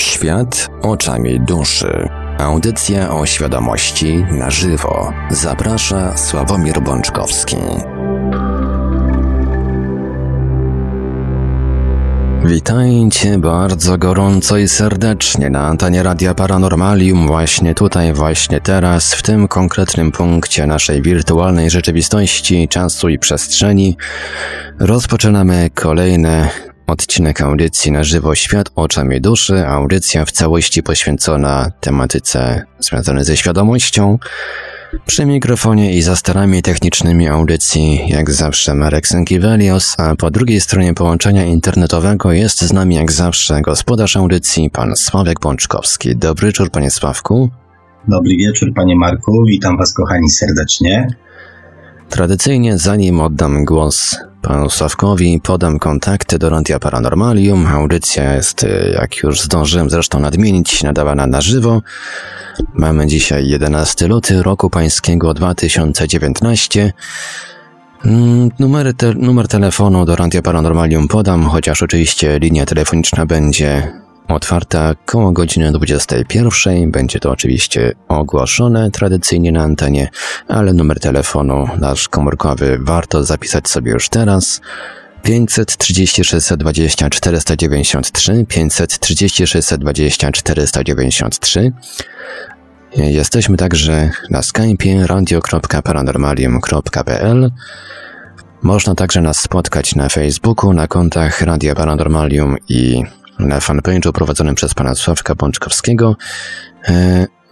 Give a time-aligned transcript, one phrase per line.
[0.00, 2.08] Świat oczami duszy.
[2.38, 5.12] Audycja o świadomości na żywo.
[5.30, 7.56] Zaprasza Sławomir Bączkowski.
[12.44, 19.48] Witajcie bardzo gorąco i serdecznie na antenie Radia Paranormalium, właśnie tutaj, właśnie teraz, w tym
[19.48, 23.96] konkretnym punkcie naszej wirtualnej rzeczywistości, czasu i przestrzeni.
[24.78, 26.48] Rozpoczynamy kolejne
[26.90, 34.18] odcinek audycji na żywo Świat oczami duszy, audycja w całości poświęcona tematyce związanej ze świadomością.
[35.06, 40.94] Przy mikrofonie i za starami technicznymi audycji, jak zawsze Marek Sękiewelios, a po drugiej stronie
[40.94, 46.16] połączenia internetowego jest z nami jak zawsze gospodarz audycji, pan Sławek Bączkowski.
[46.16, 47.50] Dobry wieczór, panie Sławku.
[48.08, 49.44] Dobry wieczór, panie Marku.
[49.46, 51.08] Witam was, kochani, serdecznie.
[52.08, 57.66] Tradycyjnie, zanim oddam głos panu Sławkowi, podam kontakty do Radia Paranormalium.
[57.66, 61.82] Audycja jest, jak już zdążyłem zresztą nadmienić, nadawana na żywo.
[62.74, 66.92] Mamy dzisiaj 11 luty roku pańskiego 2019.
[68.58, 73.99] Numer, te, numer telefonu do Radia Paranormalium podam, chociaż oczywiście linia telefoniczna będzie
[74.32, 76.90] otwarta koło godziny 21.
[76.90, 80.08] Będzie to oczywiście ogłoszone tradycyjnie na antenie,
[80.48, 84.60] ale numer telefonu nasz komórkowy warto zapisać sobie już teraz.
[85.22, 91.72] 530 620 493 530 620 493
[92.96, 97.50] Jesteśmy także na Skype'ie radio.paranormalium.pl
[98.62, 103.02] Można także nas spotkać na Facebooku, na kontach Radia Paranormalium i
[103.46, 106.16] na fanpage'u prowadzonym przez pana Sławka Bączkowskiego.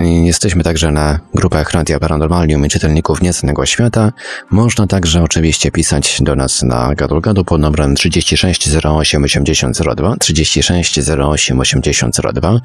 [0.01, 4.13] Jesteśmy także na grupach Radia Paranormalium i czytelników Nieznanego Świata.
[4.51, 11.61] Można także oczywiście pisać do nas na gadu pod numerem 36 08 8002 36 08
[11.61, 12.61] 8002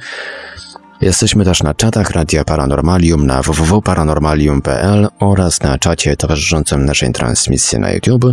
[1.02, 7.92] Jesteśmy też na czatach Radia Paranormalium na www.paranormalium.pl oraz na czacie towarzyszącym naszej transmisji na
[7.92, 8.26] YouTube.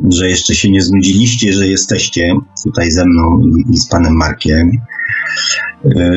[0.09, 3.39] że jeszcze się nie znudziliście, że jesteście tutaj ze mną
[3.73, 4.71] i z panem Markiem.
[5.85, 6.11] E,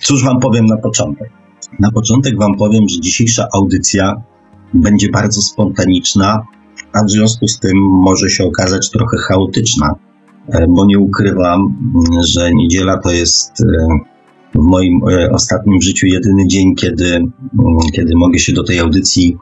[0.00, 1.30] cóż Wam powiem na początek?
[1.80, 4.14] Na początek Wam powiem, że dzisiejsza audycja
[4.74, 6.42] będzie bardzo spontaniczna,
[6.92, 9.94] a w związku z tym może się okazać trochę chaotyczna,
[10.68, 11.76] bo nie ukrywam,
[12.28, 13.52] że niedziela to jest
[14.58, 15.00] w moim
[15.32, 17.20] ostatnim życiu jedyny dzień, kiedy,
[17.94, 19.36] kiedy mogę się do tej audycji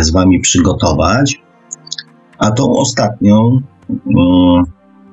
[0.00, 1.42] z Wami przygotować.
[2.38, 3.60] A tą ostatnią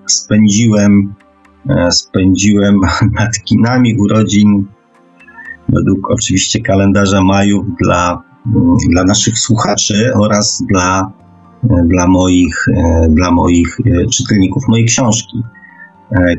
[0.07, 1.15] spędziłem
[1.69, 2.79] E, spędziłem
[3.19, 4.65] nad kinami urodzin
[5.69, 8.21] według oczywiście kalendarza Majów dla,
[8.55, 11.11] mm, dla naszych słuchaczy oraz dla,
[11.63, 13.77] e, dla, moich, e, dla moich
[14.11, 15.43] czytelników mojej książki,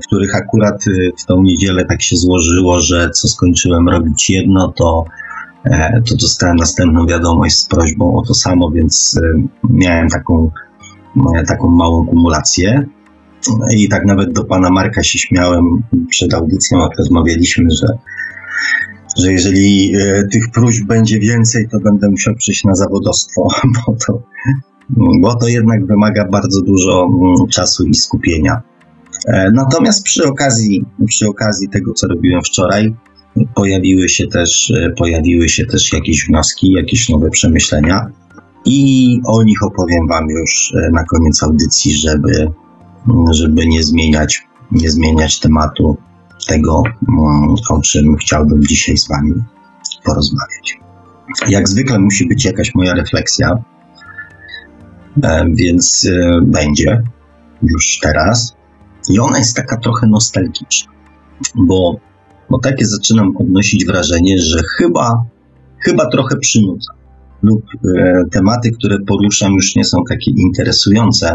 [0.06, 0.84] których akurat
[1.18, 5.04] w tą niedzielę tak się złożyło, że co skończyłem robić jedno, to,
[6.08, 9.20] to dostałem następną wiadomość z prośbą o to samo, więc
[9.70, 10.50] miałem taką,
[11.46, 12.86] taką małą kumulację.
[13.76, 17.86] I tak nawet do pana Marka się śmiałem przed audycją, jak rozmawialiśmy, że,
[19.18, 24.22] że jeżeli e, tych próśb będzie więcej, to będę musiał przyjść na zawodostwo, bo to,
[25.20, 28.62] bo to jednak wymaga bardzo dużo mm, czasu i skupienia.
[29.26, 32.94] E, natomiast przy okazji, przy okazji tego, co robiłem wczoraj,
[33.54, 38.06] pojawiły się też, e, pojawiły się też jakieś wnioski, jakieś nowe przemyślenia
[38.64, 42.52] i o nich opowiem Wam już na koniec audycji, żeby,
[43.30, 44.42] żeby nie zmieniać,
[44.72, 45.96] nie zmieniać tematu
[46.48, 49.32] tego, mm, o czym chciałbym dzisiaj z Wami
[50.04, 50.78] porozmawiać.
[51.48, 53.50] Jak zwykle musi być jakaś moja refleksja,
[55.22, 57.02] e, więc e, będzie
[57.62, 58.55] już teraz.
[59.08, 60.92] I ona jest taka trochę nostalgiczna,
[61.54, 61.96] bo,
[62.50, 65.24] bo takie zaczynam odnosić wrażenie, że chyba,
[65.84, 66.92] chyba trochę przynudza.
[67.42, 67.62] Lub
[67.98, 71.34] e, tematy, które poruszam, już nie są takie interesujące,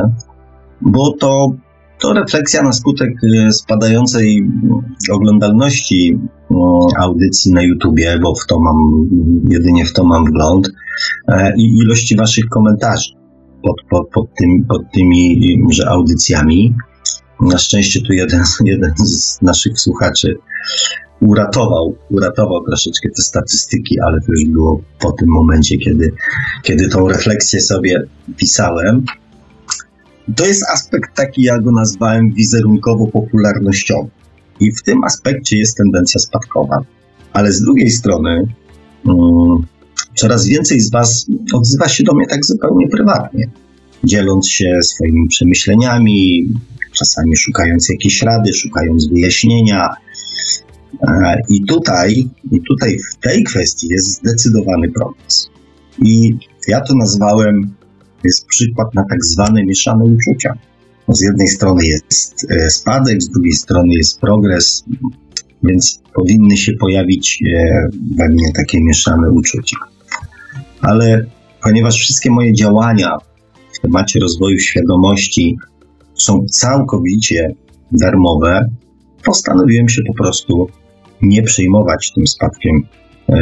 [0.82, 1.52] bo to,
[2.00, 4.50] to refleksja na skutek e, spadającej
[5.12, 6.20] oglądalności
[6.52, 6.56] e,
[7.00, 8.76] audycji na YouTubie, bo w to mam,
[9.50, 10.72] jedynie w to mam wgląd.
[11.58, 13.14] i ilości Waszych komentarzy
[13.64, 15.40] pod, pod, pod, tym, pod tymi
[15.70, 16.74] że audycjami.
[17.42, 20.38] Na szczęście tu jeden, jeden z naszych słuchaczy
[21.22, 26.12] uratował, uratował troszeczkę te statystyki, ale to już było po tym momencie, kiedy,
[26.64, 28.04] kiedy tą refleksję sobie
[28.38, 29.06] pisałem.
[30.36, 34.08] To jest aspekt taki, ja go nazwałem wizerunkowo-popularnościowy.
[34.60, 36.84] I w tym aspekcie jest tendencja spadkowa.
[37.34, 38.48] Ale z drugiej strony,
[39.06, 39.66] um,
[40.16, 43.50] coraz więcej z Was odzywa się do mnie tak zupełnie prywatnie,
[44.04, 46.48] dzieląc się swoimi przemyśleniami,
[46.92, 49.90] czasami szukając jakiejś rady, szukając wyjaśnienia.
[51.08, 55.50] E, I tutaj, I tutaj w tej kwestii jest zdecydowany progres.
[56.04, 57.74] I ja to nazwałem,
[58.24, 60.54] jest przykład na tak zwane mieszane uczucia.
[61.08, 64.84] Z jednej strony jest e, spadek, z drugiej strony jest progres,
[65.64, 69.78] więc powinny się pojawić e, we mnie takie mieszane uczucia.
[70.82, 71.26] Ale
[71.64, 73.18] ponieważ wszystkie moje działania
[73.74, 75.58] w temacie rozwoju świadomości
[76.24, 77.56] są całkowicie
[77.92, 78.70] darmowe,
[79.26, 80.68] postanowiłem się po prostu
[81.22, 82.84] nie przejmować tym spadkiem
[83.30, 83.36] e,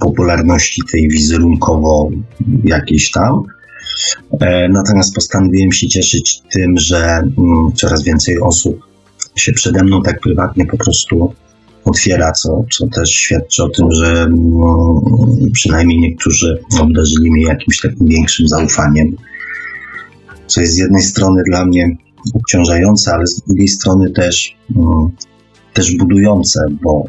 [0.00, 2.10] popularności tej wizerunkowo
[2.64, 3.42] jakiejś tam.
[4.40, 8.80] E, natomiast postanowiłem się cieszyć tym, że mm, coraz więcej osób
[9.36, 11.32] się przede mną tak prywatnie po prostu
[11.84, 15.02] otwiera, co, co też świadczy o tym, że no,
[15.52, 19.16] przynajmniej niektórzy obdarzyli mnie jakimś takim większym zaufaniem,
[20.46, 21.96] co jest z jednej strony dla mnie
[22.34, 25.10] obciążające, ale z drugiej strony też, no,
[25.72, 27.04] też budujące, bo,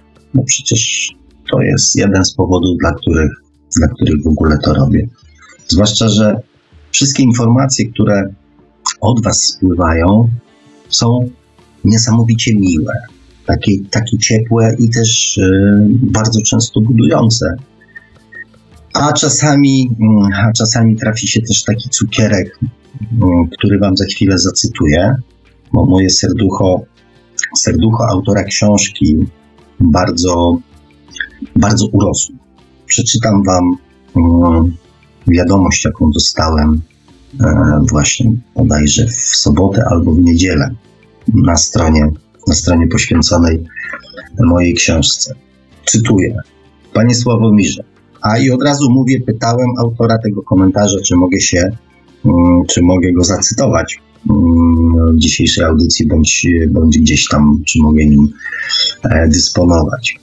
[0.46, 1.10] przecież
[1.52, 3.32] to jest jeden z powodów, dla których,
[3.76, 5.08] dla których w ogóle to robię.
[5.68, 6.36] Zwłaszcza, że
[6.92, 8.34] wszystkie informacje, które
[9.02, 10.30] od Was spływają,
[10.90, 11.30] są
[11.84, 12.94] niesamowicie miłe,
[13.46, 17.56] takie, takie ciepłe i też y, bardzo często budujące.
[18.94, 22.76] A czasami, mm, a czasami trafi się też taki cukierek, mm,
[23.58, 25.16] który Wam za chwilę zacytuję,
[25.74, 26.82] bo moje serducho,
[27.58, 29.26] serducho autora książki
[29.80, 30.58] bardzo,
[31.56, 32.36] bardzo urosło.
[32.86, 33.78] Przeczytam Wam
[34.16, 34.76] mm,
[35.28, 36.82] wiadomość, jaką dostałem
[37.44, 40.76] e, właśnie bodajże w sobotę albo w niedzielę
[41.34, 42.12] na stronie,
[42.48, 43.64] na stronie poświęconej
[44.40, 45.34] mojej książce.
[45.86, 46.38] Cytuję.
[46.94, 47.84] Panie Sławomirze,
[48.22, 51.72] a i od razu mówię, pytałem autora tego komentarza, czy mogę się,
[52.68, 54.00] czy mogę go zacytować
[54.30, 58.30] mm, w dzisiejszej audycji, bądź, bądź gdzieś tam, czy mogę nim
[59.04, 60.16] e, dysponować.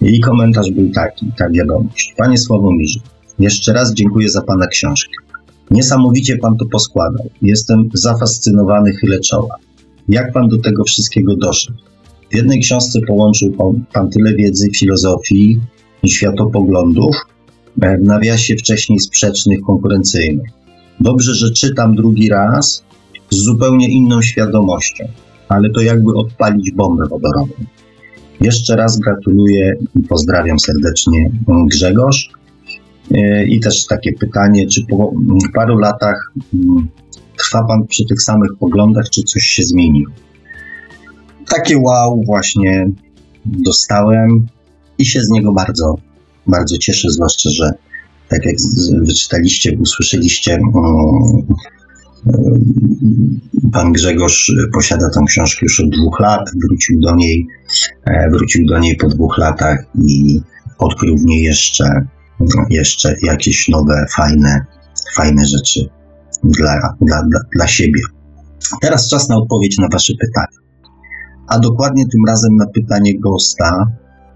[0.00, 2.14] Jej komentarz był taki, ta wiadomość.
[2.16, 3.00] Panie Sławomirze,
[3.38, 5.12] jeszcze raz dziękuję za Pana książkę.
[5.70, 7.30] Niesamowicie Pan to poskładał.
[7.42, 9.56] Jestem zafascynowany, chylę czoła.
[10.08, 11.78] Jak Pan do tego wszystkiego doszedł?
[12.32, 15.60] W jednej książce połączył Pan, pan tyle wiedzy, filozofii
[16.02, 17.16] i światopoglądów,
[17.76, 20.57] w nawiasie wcześniej sprzecznych, konkurencyjnych.
[21.00, 22.84] Dobrze, że czytam drugi raz
[23.30, 25.04] z zupełnie inną świadomością,
[25.48, 27.54] ale to jakby odpalić bombę wodorową.
[28.40, 31.30] Jeszcze raz gratuluję i pozdrawiam serdecznie
[31.70, 32.30] Grzegorz.
[33.14, 35.12] E, I też takie pytanie, czy po
[35.54, 36.88] paru latach mm,
[37.38, 40.12] trwa Pan przy tych samych poglądach, czy coś się zmieniło?
[41.48, 42.90] Takie wow właśnie
[43.44, 44.46] dostałem
[44.98, 45.94] i się z niego bardzo,
[46.46, 47.70] bardzo cieszę, zwłaszcza, że
[48.28, 48.56] tak jak
[49.02, 50.64] wyczytaliście, usłyszeliście, mm,
[52.26, 53.40] mm,
[53.72, 57.46] pan Grzegorz posiada tę książkę już od dwóch lat, wrócił do niej,
[58.04, 60.40] e, wrócił do niej po dwóch latach i
[60.78, 62.06] odkrył w niej jeszcze
[62.70, 64.64] jeszcze jakieś nowe, fajne,
[65.14, 65.88] fajne rzeczy
[66.44, 68.00] dla, dla, dla, dla siebie.
[68.80, 70.58] Teraz czas na odpowiedź na Wasze pytania.
[71.48, 73.86] A dokładnie tym razem na pytanie Gosta,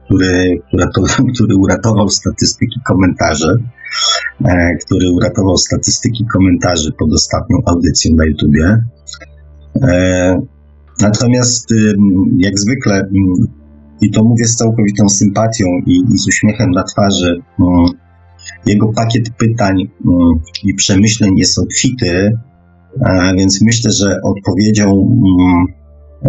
[0.04, 1.02] który, który, to,
[1.34, 3.62] który uratował statystyki komentarzy,
[4.86, 8.84] który uratował statystyki komentarzy pod ostatnią audycją na YouTubie.
[9.82, 10.40] E,
[11.00, 11.68] natomiast,
[12.38, 13.08] jak zwykle,
[14.00, 17.42] i to mówię z całkowitą sympatią i, i z uśmiechem na twarzy.
[17.60, 17.86] Mm,
[18.66, 19.74] jego pakiet pytań
[20.06, 20.30] mm,
[20.64, 22.38] i przemyśleń jest obfity,
[23.38, 25.66] więc myślę, że odpowiedzią, mm,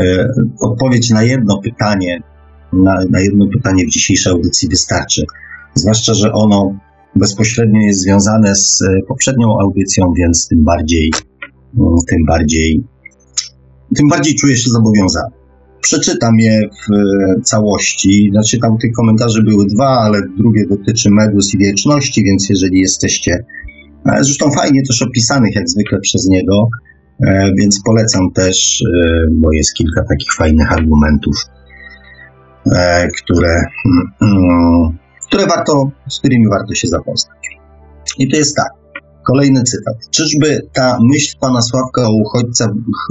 [0.08, 0.30] e,
[0.60, 2.22] odpowiedź na jedno pytanie,
[2.74, 5.26] na, na jedno pytanie w dzisiejszej audycji wystarczy.
[5.76, 6.76] Zwłaszcza, że ono
[7.16, 11.12] bezpośrednio jest związane z e, poprzednią audycją, więc tym bardziej,
[12.10, 12.84] tym bardziej,
[13.96, 15.44] tym bardziej czuję się zobowiązany
[15.84, 18.30] przeczytam je w e, całości.
[18.32, 23.46] Znaczy tam tych komentarzy były dwa, ale drugie dotyczy Medus i wieczności, więc jeżeli jesteście,
[24.06, 26.68] e, zresztą fajnie też opisanych jak zwykle przez niego,
[27.60, 28.84] więc polecam też,
[29.32, 31.36] bo jest kilka takich fajnych argumentów,
[33.18, 33.62] które,
[34.22, 37.38] mm, które warto, z którymi warto się zapoznać.
[38.18, 38.70] I to jest tak.
[39.28, 39.96] Kolejny cytat.
[40.12, 42.70] Czyżby ta myśl pana Sławka o uchodźcach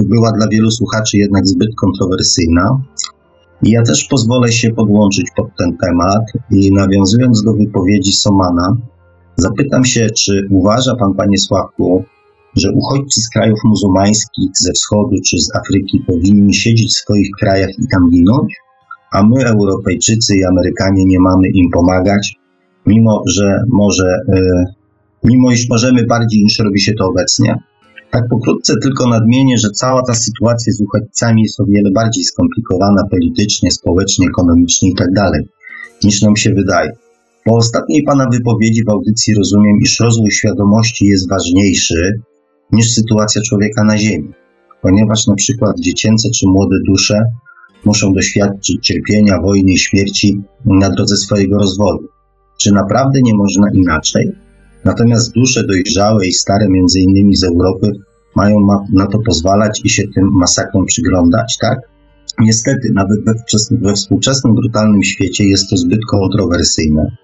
[0.09, 2.81] była dla wielu słuchaczy jednak zbyt kontrowersyjna?
[3.63, 8.77] Ja też pozwolę się podłączyć pod ten temat i nawiązując do wypowiedzi Somana,
[9.37, 12.03] zapytam się, czy uważa pan, panie Sławku,
[12.55, 17.69] że uchodźcy z krajów muzułmańskich, ze wschodu czy z Afryki powinni siedzieć w swoich krajach
[17.79, 18.53] i tam ginąć,
[19.13, 22.35] a my, Europejczycy i Amerykanie, nie mamy im pomagać,
[22.85, 24.39] mimo że może, e,
[25.23, 27.55] mimo iż możemy bardziej niż robi się to obecnie.
[28.11, 33.01] Tak pokrótce tylko nadmienię, że cała ta sytuacja z uchodźcami jest o wiele bardziej skomplikowana
[33.11, 35.13] politycznie, społecznie, ekonomicznie itd.
[35.15, 35.41] Tak
[36.03, 36.91] niż nam się wydaje.
[37.45, 42.21] Po ostatniej Pana wypowiedzi w audycji rozumiem, iż rozwój świadomości jest ważniejszy
[42.71, 44.31] niż sytuacja człowieka na Ziemi,
[44.81, 47.23] ponieważ na przykład dziecięce czy młode dusze
[47.85, 52.07] muszą doświadczyć cierpienia, wojny śmierci na drodze swojego rozwoju.
[52.57, 54.31] Czy naprawdę nie można inaczej?
[54.85, 57.91] Natomiast dusze dojrzałe i stare, między innymi z Europy,
[58.35, 58.59] mają
[58.93, 61.79] na to pozwalać i się tym masakrom przyglądać, tak?
[62.39, 63.19] Niestety, nawet
[63.81, 67.17] we, współczesnym brutalnym świecie jest to zbyt kontrowersyjne.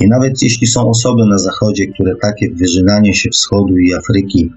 [0.00, 4.50] I nawet jeśli są osoby na Zachodzie, które takie wyżynanie się wschodu i Afryki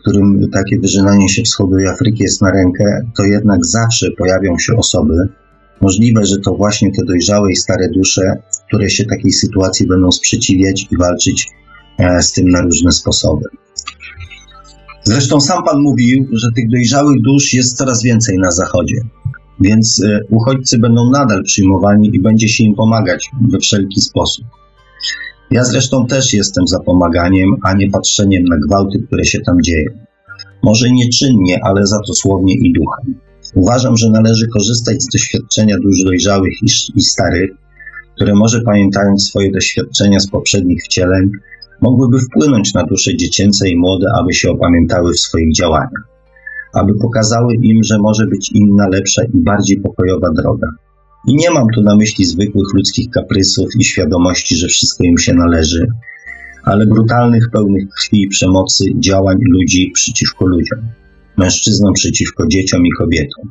[0.00, 4.76] którym takie wyżynanie się wschodu i Afryki jest na rękę, to jednak zawsze pojawią się
[4.76, 5.28] osoby,
[5.80, 10.86] możliwe, że to właśnie te dojrzałe i stare dusze, które się takiej sytuacji będą sprzeciwiać
[10.90, 11.48] i walczyć
[11.98, 13.44] e, z tym na różne sposoby.
[15.04, 19.00] Zresztą sam Pan mówił, że tych dojrzałych dusz jest coraz więcej na Zachodzie,
[19.60, 24.44] więc e, uchodźcy będą nadal przyjmowani i będzie się im pomagać we wszelki sposób.
[25.50, 29.90] Ja zresztą też jestem za pomaganiem, a nie patrzeniem na gwałty, które się tam dzieją.
[30.62, 33.14] Może nie czynnie, ale za to słownie i duchem.
[33.54, 36.52] Uważam, że należy korzystać z doświadczenia dusz dojrzałych
[36.96, 37.50] i starych,
[38.16, 41.30] które może pamiętając swoje doświadczenia z poprzednich wcieleń,
[41.80, 46.08] mogłyby wpłynąć na dusze dziecięce i młode, aby się opamiętały w swoich działaniach,
[46.74, 50.68] aby pokazały im, że może być inna, lepsza i bardziej pokojowa droga.
[51.28, 55.34] I nie mam tu na myśli zwykłych ludzkich kaprysów i świadomości, że wszystko im się
[55.34, 55.86] należy,
[56.64, 60.78] ale brutalnych, pełnych krwi i przemocy działań ludzi przeciwko ludziom,
[61.36, 63.50] mężczyznom przeciwko dzieciom i kobietom,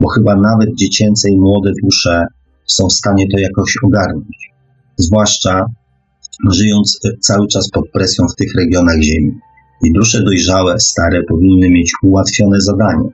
[0.00, 2.24] bo chyba nawet dziecięce i młode dusze
[2.66, 4.50] są w stanie to jakoś ogarnąć,
[4.96, 5.64] zwłaszcza
[6.52, 9.32] żyjąc cały czas pod presją w tych regionach Ziemi.
[9.84, 13.08] I dusze dojrzałe, stare powinny mieć ułatwione zadanie,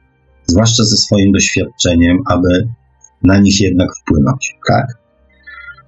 [0.46, 2.68] zwłaszcza ze swoim doświadczeniem, aby
[3.24, 4.86] na nich jednak wpłynąć, tak?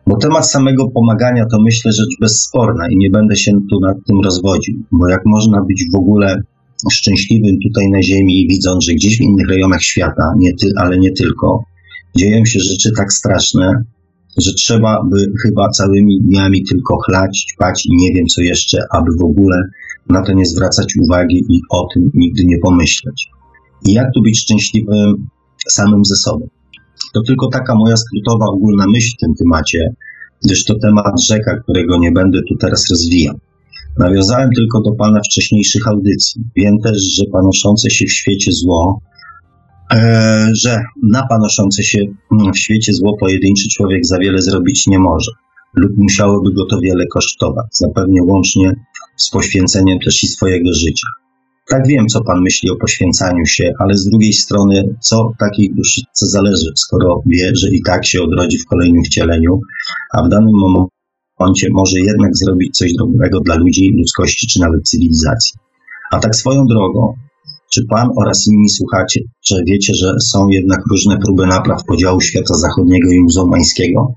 [0.07, 4.21] Bo temat samego pomagania to myślę rzecz bezsporna i nie będę się tu nad tym
[4.25, 6.43] rozwodził, bo jak można być w ogóle
[6.93, 11.13] szczęśliwym tutaj na Ziemi, widząc, że gdzieś w innych rejonach świata, nie ty, ale nie
[11.13, 11.65] tylko,
[12.17, 13.73] dzieją się rzeczy tak straszne,
[14.39, 19.11] że trzeba by chyba całymi dniami tylko chlać, ćpać i nie wiem co jeszcze, aby
[19.21, 19.63] w ogóle
[20.09, 23.29] na to nie zwracać uwagi i o tym nigdy nie pomyśleć.
[23.87, 25.27] I jak tu być szczęśliwym
[25.69, 26.49] samym ze sobą?
[27.15, 29.79] To tylko taka moja skrótowa ogólna myśl w tym temacie,
[30.45, 33.35] gdyż to temat rzeka, którego nie będę tu teraz rozwijał.
[33.99, 36.43] Nawiązałem tylko do Pana wcześniejszych audycji.
[36.57, 39.01] Wiem też, że panoszące się w świecie zło,
[39.93, 41.99] e, że na panoszące się
[42.55, 45.31] w świecie zło pojedynczy człowiek za wiele zrobić nie może,
[45.75, 48.73] lub musiałoby go to wiele kosztować, zapewne łącznie
[49.17, 51.07] z poświęceniem też i swojego życia.
[51.69, 56.27] Tak wiem, co Pan myśli o poświęcaniu się, ale z drugiej strony, co takiej duszyczce
[56.27, 59.61] zależy, skoro wie, że i tak się odrodzi w kolejnym wcieleniu,
[60.15, 65.59] a w danym momencie może jednak zrobić coś dobrego dla ludzi, ludzkości czy nawet cywilizacji.
[66.13, 67.15] A tak swoją drogą,
[67.73, 72.55] czy Pan oraz inni słuchacie, że wiecie, że są jednak różne próby napraw podziału świata
[72.55, 74.13] zachodniego i muzułmańskiego?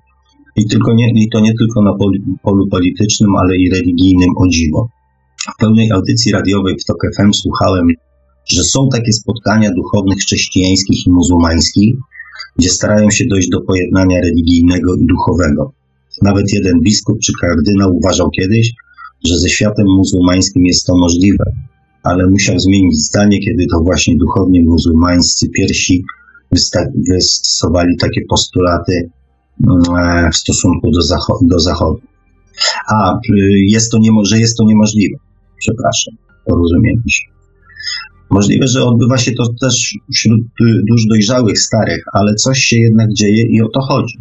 [0.55, 2.13] I, tylko nie, I to nie tylko na polu,
[2.43, 4.89] polu politycznym, ale i religijnym o dziwo.
[5.39, 7.87] W pełnej audycji radiowej w TOK FM słuchałem,
[8.45, 11.95] że są takie spotkania duchownych chrześcijańskich i muzułmańskich,
[12.57, 15.73] gdzie starają się dojść do pojednania religijnego i duchowego.
[16.21, 18.73] Nawet jeden biskup czy kardynał uważał kiedyś,
[19.27, 21.43] że ze światem muzułmańskim jest to możliwe,
[22.03, 26.03] ale musiał zmienić zdanie, kiedy to właśnie duchowni muzułmańscy pierwsi
[27.09, 29.09] wystosowali takie postulaty
[29.67, 31.47] mm, w stosunku do, zachodu.
[31.47, 31.99] Do zachodu.
[32.87, 33.19] A, y,
[33.67, 35.17] jest to że jest to niemożliwe
[35.59, 36.13] przepraszam,
[36.45, 37.27] porozumiemy się.
[38.29, 40.41] Możliwe, że odbywa się to też wśród
[40.89, 44.17] dusz dojrzałych, starych, ale coś się jednak dzieje i o to chodzi.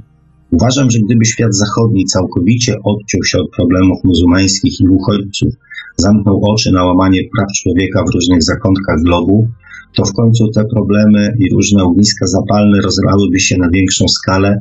[0.50, 5.54] Uważam, że gdyby świat zachodni całkowicie odciął się od problemów muzułmańskich i uchodźców,
[5.96, 9.48] zamknął oczy na łamanie praw człowieka w różnych zakątkach globu,
[9.96, 14.58] to w końcu te problemy i różne ogniska zapalne rozlałyby się na większą skalę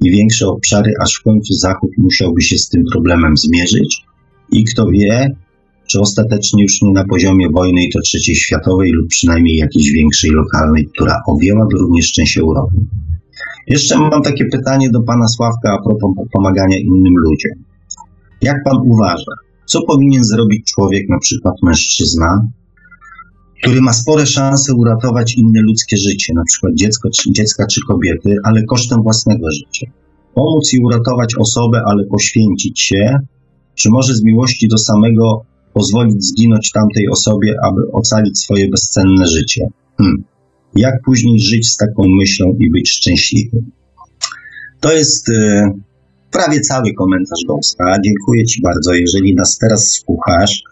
[0.00, 4.02] i większe obszary, aż w końcu Zachód musiałby się z tym problemem zmierzyć
[4.52, 5.36] i kto wie,
[5.90, 10.30] czy ostatecznie już nie na poziomie wojny i to trzeciej światowej lub przynajmniej jakiejś większej
[10.30, 12.76] lokalnej, która objęłaby również część Europy.
[13.66, 17.64] Jeszcze mam takie pytanie do pana Sławka a propos pomagania innym ludziom.
[18.42, 19.32] Jak pan uważa,
[19.66, 22.48] co powinien zrobić człowiek, na przykład mężczyzna,
[23.62, 28.36] który ma spore szanse uratować inne ludzkie życie, na przykład dziecko, czy, dziecka czy kobiety,
[28.44, 29.92] ale kosztem własnego życia?
[30.34, 33.18] Pomóc i uratować osobę, ale poświęcić się,
[33.74, 39.66] czy może z miłości do samego pozwolić zginąć tamtej osobie, aby ocalić swoje bezcenne życie?
[39.98, 40.24] Hmm.
[40.76, 43.70] Jak później żyć z taką myślą i być szczęśliwym?
[44.80, 45.62] To jest y,
[46.30, 47.98] prawie cały komentarz Gąska.
[48.04, 48.94] Dziękuję Ci bardzo.
[48.94, 50.62] Jeżeli nas teraz słuchasz,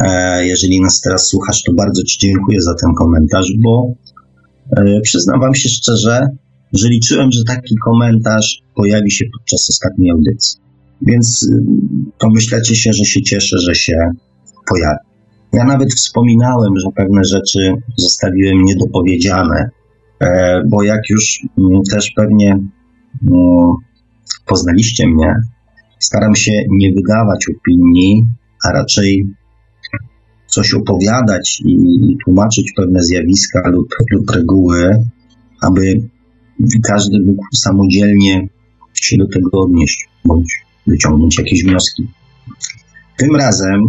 [0.00, 3.92] e, jeżeli nas teraz słuchasz, to bardzo Ci dziękuję za ten komentarz, bo
[4.76, 6.28] e, przyznam Wam się szczerze,
[6.72, 10.61] że liczyłem, że taki komentarz pojawi się podczas ostatniej audycji.
[11.06, 11.64] Więc y,
[12.18, 14.10] pomyślecie się, że się cieszę, że się
[14.68, 14.98] pojawi.
[15.52, 19.70] Ja nawet wspominałem, że pewne rzeczy zostawiłem niedopowiedziane,
[20.20, 23.72] e, bo jak już mm, też pewnie mm,
[24.46, 25.34] poznaliście mnie,
[25.98, 28.26] staram się nie wydawać opinii,
[28.64, 29.26] a raczej
[30.46, 34.90] coś opowiadać i tłumaczyć pewne zjawiska lub, lub reguły,
[35.60, 36.00] aby
[36.82, 38.48] każdy mógł samodzielnie
[38.94, 42.08] się do tego odnieść bądź wyciągnąć jakieś wnioski.
[43.16, 43.82] Tym razem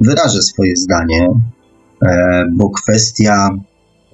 [0.00, 1.28] wyrażę swoje zdanie,
[2.02, 3.48] e, bo kwestia,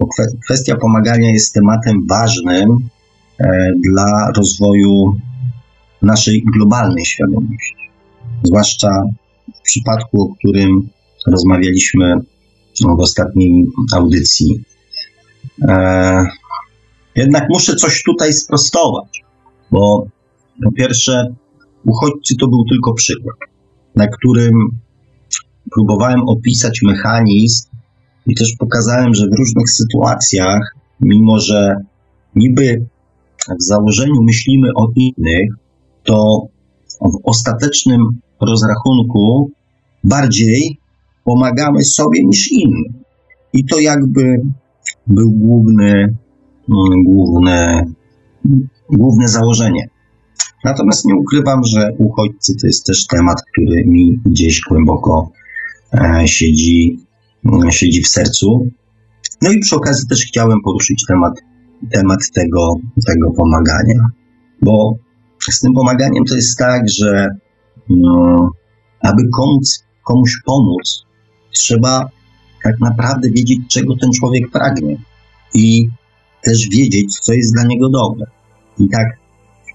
[0.01, 0.09] bo
[0.45, 2.69] kwestia pomagania jest tematem ważnym
[3.41, 5.17] e, dla rozwoju
[6.03, 7.77] naszej globalnej świadomości.
[8.43, 8.89] Zwłaszcza
[9.55, 10.89] w przypadku, o którym
[11.27, 12.15] rozmawialiśmy
[12.81, 14.65] w ostatniej audycji.
[15.63, 16.27] E,
[17.17, 19.25] jednak muszę coś tutaj sprostować,
[19.71, 20.07] bo
[20.65, 21.35] po pierwsze,
[21.87, 23.37] uchodźcy to był tylko przykład,
[23.95, 24.53] na którym
[25.71, 27.69] próbowałem opisać mechanizm
[28.27, 31.77] i też pokazałem, że w różnych sytuacjach, mimo że
[32.35, 32.87] niby
[33.61, 35.51] w założeniu myślimy o innych,
[36.05, 36.47] to
[37.01, 38.01] w ostatecznym
[38.41, 39.51] rozrachunku
[40.05, 40.79] bardziej
[41.25, 43.03] pomagamy sobie niż innym.
[43.53, 44.43] I to jakby
[45.07, 47.83] był główny, mm, główne,
[48.91, 49.89] główne założenie.
[50.67, 55.31] Natomiast nie ukrywam, że uchodźcy to jest też temat, który mi gdzieś głęboko
[55.93, 56.99] e, siedzi,
[57.45, 58.67] mm, siedzi w sercu.
[59.43, 61.33] No i przy okazji też chciałem poruszyć temat,
[61.93, 62.75] temat tego,
[63.07, 64.01] tego pomagania,
[64.63, 64.97] bo
[65.51, 67.29] z tym pomaganiem to jest tak, że
[67.89, 68.51] no,
[69.01, 69.69] aby komuś,
[70.05, 71.03] komuś pomóc,
[71.55, 72.09] trzeba
[72.63, 74.97] tak naprawdę wiedzieć, czego ten człowiek pragnie
[75.55, 75.89] i
[76.43, 78.27] też wiedzieć, co jest dla niego dobre.
[78.79, 79.26] I tak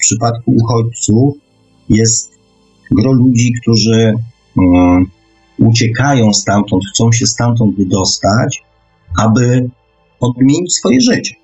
[0.02, 1.36] przypadku uchodźców
[1.90, 2.32] jest
[2.92, 4.14] gro ludzi, którzy
[4.56, 5.06] um,
[5.58, 8.64] uciekają stamtąd, chcą się stamtąd wydostać,
[9.18, 9.70] aby
[10.20, 11.36] odmienić swoje życie,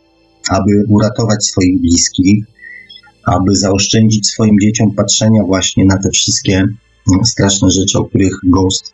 [0.50, 2.46] aby uratować swoich bliskich,
[3.26, 6.68] aby zaoszczędzić swoim dzieciom patrzenia właśnie na te wszystkie
[7.26, 8.94] straszne rzeczy, o których Ghost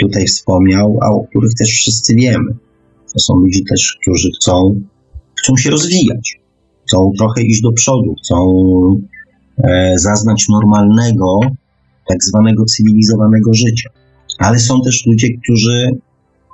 [0.00, 2.56] tutaj wspomniał, a o których też wszyscy wiemy.
[3.12, 4.80] To są ludzie też, którzy chcą,
[5.38, 6.40] chcą się rozwijać,
[6.94, 8.36] chcą trochę iść do przodu, chcą
[9.64, 11.40] e, zaznać normalnego,
[12.08, 13.90] tak zwanego cywilizowanego życia.
[14.38, 15.90] Ale są też ludzie, którzy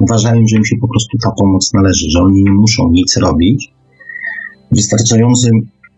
[0.01, 3.73] uważają, że im się po prostu ta pomoc należy, że oni nie muszą nic robić.
[4.73, 5.53] Wystarczającym,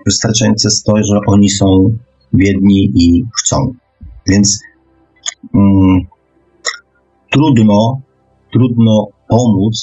[0.07, 1.89] wystarczające jest to, że oni są
[2.35, 3.73] biedni i chcą.
[4.29, 4.61] Więc
[5.55, 6.01] mm,
[7.31, 8.01] trudno,
[8.53, 9.83] trudno pomóc,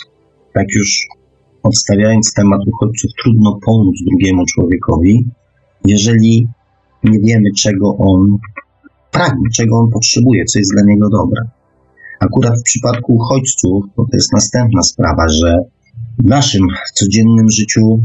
[0.53, 1.07] tak już
[1.63, 5.27] odstawiając temat uchodźców, trudno pomóc drugiemu człowiekowi,
[5.85, 6.47] jeżeli
[7.03, 8.37] nie wiemy, czego on
[9.11, 11.41] pragnie, czego on potrzebuje, co jest dla niego dobre.
[12.19, 15.57] Akurat w przypadku uchodźców to jest następna sprawa, że
[16.19, 17.99] w naszym codziennym życiu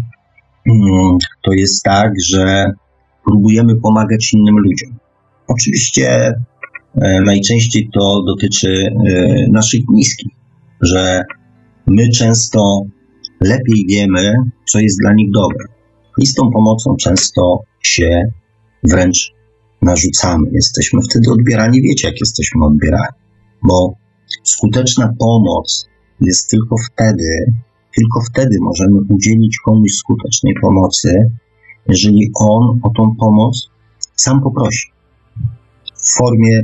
[0.67, 2.73] mm, to jest tak, że
[3.25, 4.99] próbujemy pomagać innym ludziom.
[5.47, 6.35] Oczywiście
[7.01, 10.33] E, najczęściej to dotyczy e, naszych bliskich,
[10.81, 11.23] że
[11.87, 12.83] my często
[13.45, 14.35] lepiej wiemy,
[14.69, 15.65] co jest dla nich dobre.
[16.19, 18.23] I z tą pomocą często się
[18.83, 19.33] wręcz
[19.83, 20.49] narzucamy.
[20.53, 23.19] Jesteśmy wtedy odbierani, wiecie, jak jesteśmy odbierani,
[23.63, 23.95] bo
[24.43, 25.87] skuteczna pomoc
[26.21, 27.53] jest tylko wtedy,
[27.97, 31.13] tylko wtedy możemy udzielić komuś skutecznej pomocy,
[31.89, 33.69] jeżeli on o tą pomoc
[34.17, 34.89] sam poprosi.
[35.95, 36.63] W formie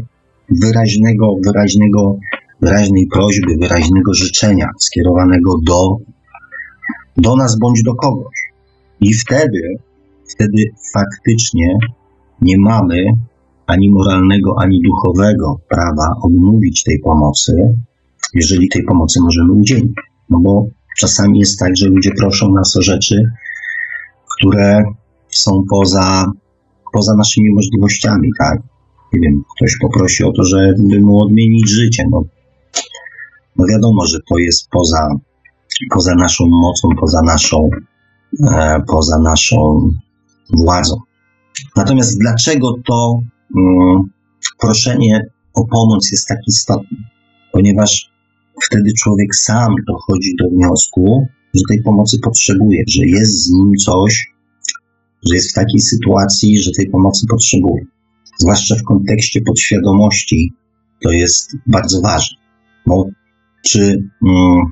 [0.48, 2.18] wyraźnego, wyraźnego,
[2.62, 5.96] wyraźnej prośby, wyraźnego życzenia skierowanego do,
[7.20, 8.34] do nas bądź do kogoś.
[9.00, 9.60] I wtedy,
[10.34, 11.74] wtedy faktycznie
[12.40, 13.04] nie mamy
[13.66, 17.52] ani moralnego, ani duchowego prawa odmówić tej pomocy,
[18.34, 19.92] jeżeli tej pomocy możemy udzielić.
[20.30, 20.66] No bo
[20.98, 23.22] czasami jest tak, że ludzie proszą nas o rzeczy,
[24.36, 24.82] które
[25.28, 26.32] są poza,
[26.92, 28.58] poza naszymi możliwościami, tak?
[29.12, 32.04] Nie wiem, ktoś poprosi o to, żeby mu odmienić życie.
[32.10, 32.22] No,
[33.56, 35.08] no wiadomo, że to jest poza,
[35.94, 37.70] poza naszą mocą, poza naszą,
[38.50, 39.90] e, poza naszą
[40.52, 40.96] władzą.
[41.76, 43.20] Natomiast dlaczego to
[43.56, 44.02] mm,
[44.58, 46.98] proszenie o pomoc jest tak istotne?
[47.52, 48.10] Ponieważ
[48.66, 54.32] wtedy człowiek sam dochodzi do wniosku, że tej pomocy potrzebuje, że jest z nim coś,
[55.28, 57.84] że jest w takiej sytuacji, że tej pomocy potrzebuje.
[58.38, 60.52] Zwłaszcza w kontekście podświadomości
[61.02, 62.36] to jest bardzo ważne.
[62.86, 63.06] Bo
[63.62, 64.64] czy, mm,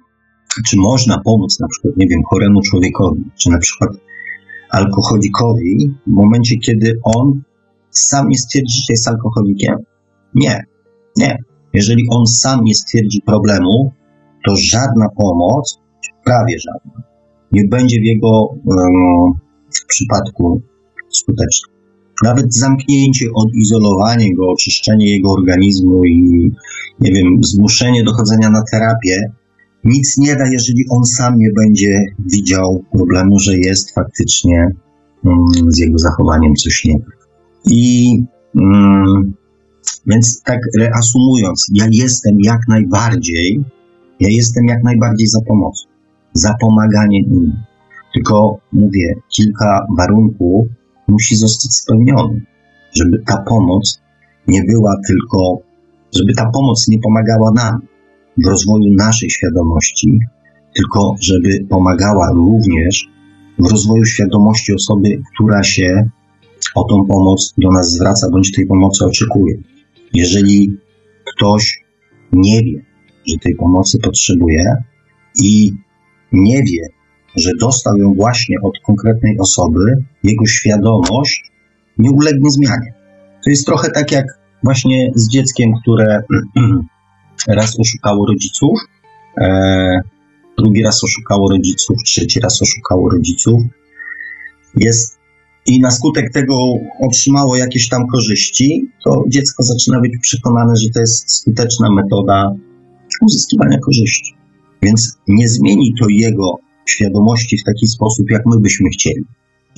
[0.66, 3.90] czy można pomóc na przykład, nie wiem, choremu człowiekowi, czy na przykład
[4.70, 7.42] alkoholikowi w momencie, kiedy on
[7.90, 9.76] sam nie stwierdzi, że jest alkoholikiem?
[10.34, 10.64] Nie,
[11.16, 11.38] nie.
[11.72, 13.92] Jeżeli on sam nie stwierdzi problemu,
[14.46, 15.78] to żadna pomoc,
[16.24, 17.02] prawie żadna,
[17.52, 19.32] nie będzie w jego um,
[19.70, 20.62] w przypadku
[21.10, 21.68] skuteczna.
[22.24, 26.50] Nawet zamknięcie, odizolowanie go, oczyszczenie jego organizmu i,
[27.00, 29.32] nie wiem, zmuszenie do chodzenia na terapię
[29.84, 34.70] nic nie da, jeżeli on sam nie będzie widział problemu, że jest faktycznie
[35.24, 37.18] um, z jego zachowaniem coś nie tak.
[37.64, 38.14] I
[38.54, 39.34] um,
[40.06, 43.64] więc tak reasumując, ja jestem jak najbardziej,
[44.20, 45.88] ja jestem jak najbardziej za pomocą,
[46.32, 47.62] za pomaganiem innym.
[48.14, 50.66] Tylko mówię, kilka warunków
[51.08, 52.42] musi zostać spełnionych,
[52.92, 54.00] żeby ta pomoc
[54.46, 55.58] nie była tylko,
[56.14, 57.80] żeby ta pomoc nie pomagała nam
[58.44, 60.18] w rozwoju naszej świadomości,
[60.74, 63.08] tylko żeby pomagała również
[63.58, 66.10] w rozwoju świadomości osoby, która się
[66.74, 69.54] o tą pomoc do nas zwraca, bądź tej pomocy oczekuje.
[70.14, 70.76] Jeżeli
[71.24, 71.84] ktoś
[72.32, 72.84] nie wie,
[73.26, 74.76] że tej pomocy potrzebuje
[75.42, 75.72] i
[76.32, 76.88] nie wie,
[77.36, 81.52] że dostał ją właśnie od konkretnej osoby, jego świadomość
[81.98, 82.94] nie ulegnie zmianie.
[83.44, 84.26] To jest trochę tak jak
[84.62, 86.22] właśnie z dzieckiem, które
[87.48, 88.80] raz oszukało rodziców,
[89.40, 90.00] e,
[90.58, 93.62] drugi raz oszukało rodziców, trzeci raz oszukało rodziców.
[94.74, 95.18] Jest
[95.66, 101.00] i na skutek tego otrzymało jakieś tam korzyści, to dziecko zaczyna być przekonane, że to
[101.00, 102.54] jest skuteczna metoda
[103.22, 104.34] uzyskiwania korzyści.
[104.82, 109.24] Więc nie zmieni to jego świadomości w taki sposób, jak my byśmy chcieli.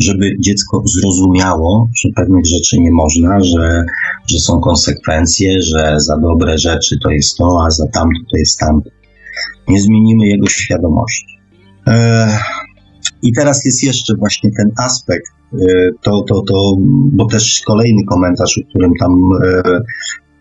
[0.01, 3.85] Żeby dziecko zrozumiało, że pewnych rzeczy nie można, że,
[4.31, 8.59] że są konsekwencje, że za dobre rzeczy to jest to, a za tamto to jest
[8.59, 8.91] tamto.
[9.69, 11.39] Nie zmienimy jego świadomości.
[11.87, 12.39] Eee,
[13.23, 15.57] I teraz jest jeszcze właśnie ten aspekt, e,
[16.03, 16.77] to, to, to,
[17.13, 19.19] bo też kolejny komentarz, o którym tam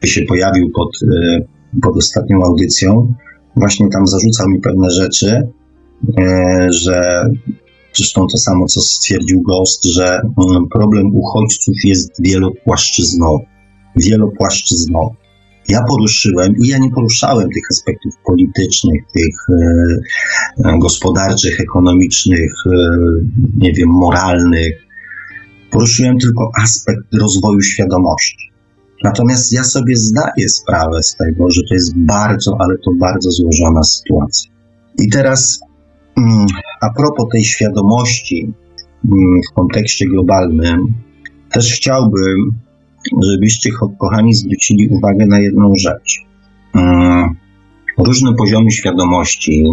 [0.03, 1.39] e, się pojawił pod, e,
[1.81, 3.13] pod ostatnią audycją,
[3.55, 5.47] właśnie tam zarzucał mi pewne rzeczy,
[6.19, 7.29] E, że
[7.93, 13.43] zresztą to samo, co stwierdził Ghost, że mm, problem uchodźców jest wielopłaszczyznowy.
[13.95, 15.15] Wielopłaszczyznowy.
[15.69, 22.79] Ja poruszyłem i ja nie poruszałem tych aspektów politycznych, tych e, e gospodarczych, ekonomicznych, e,
[23.57, 24.73] nie wiem, moralnych.
[25.71, 28.49] Poruszyłem tylko aspekt rozwoju świadomości.
[29.03, 33.83] Natomiast ja sobie zdaję sprawę z tego, że to jest bardzo, ale to bardzo złożona
[33.83, 34.51] sytuacja.
[34.97, 35.59] I teraz
[36.81, 38.53] a propos tej świadomości
[39.05, 40.93] mm, w kontekście globalnym,
[41.51, 42.51] też chciałbym,
[43.31, 46.19] żebyście, kochani, zwrócili uwagę na jedną rzecz.
[46.75, 47.35] Mm,
[47.97, 49.65] różne poziomy świadomości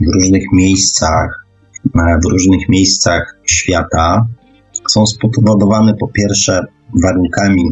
[0.00, 1.46] w różnych miejscach,
[1.94, 4.26] w różnych miejscach świata
[4.88, 6.60] są spowodowane po pierwsze
[7.02, 7.62] warunkami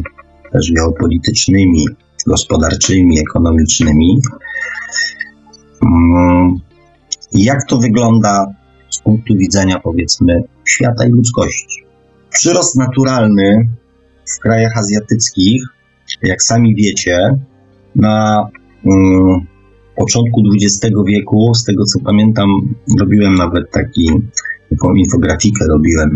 [0.51, 1.85] też geopolitycznymi,
[2.27, 4.21] gospodarczymi, ekonomicznymi.
[7.33, 8.45] Jak to wygląda
[8.89, 11.83] z punktu widzenia, powiedzmy, świata i ludzkości?
[12.29, 13.69] Przyrost naturalny
[14.37, 15.63] w krajach azjatyckich,
[16.23, 17.17] jak sami wiecie,
[17.95, 18.47] na
[18.83, 19.47] um,
[19.95, 22.49] początku XX wieku, z tego co pamiętam,
[22.99, 24.09] robiłem nawet taki,
[24.69, 26.09] taką infografikę robiłem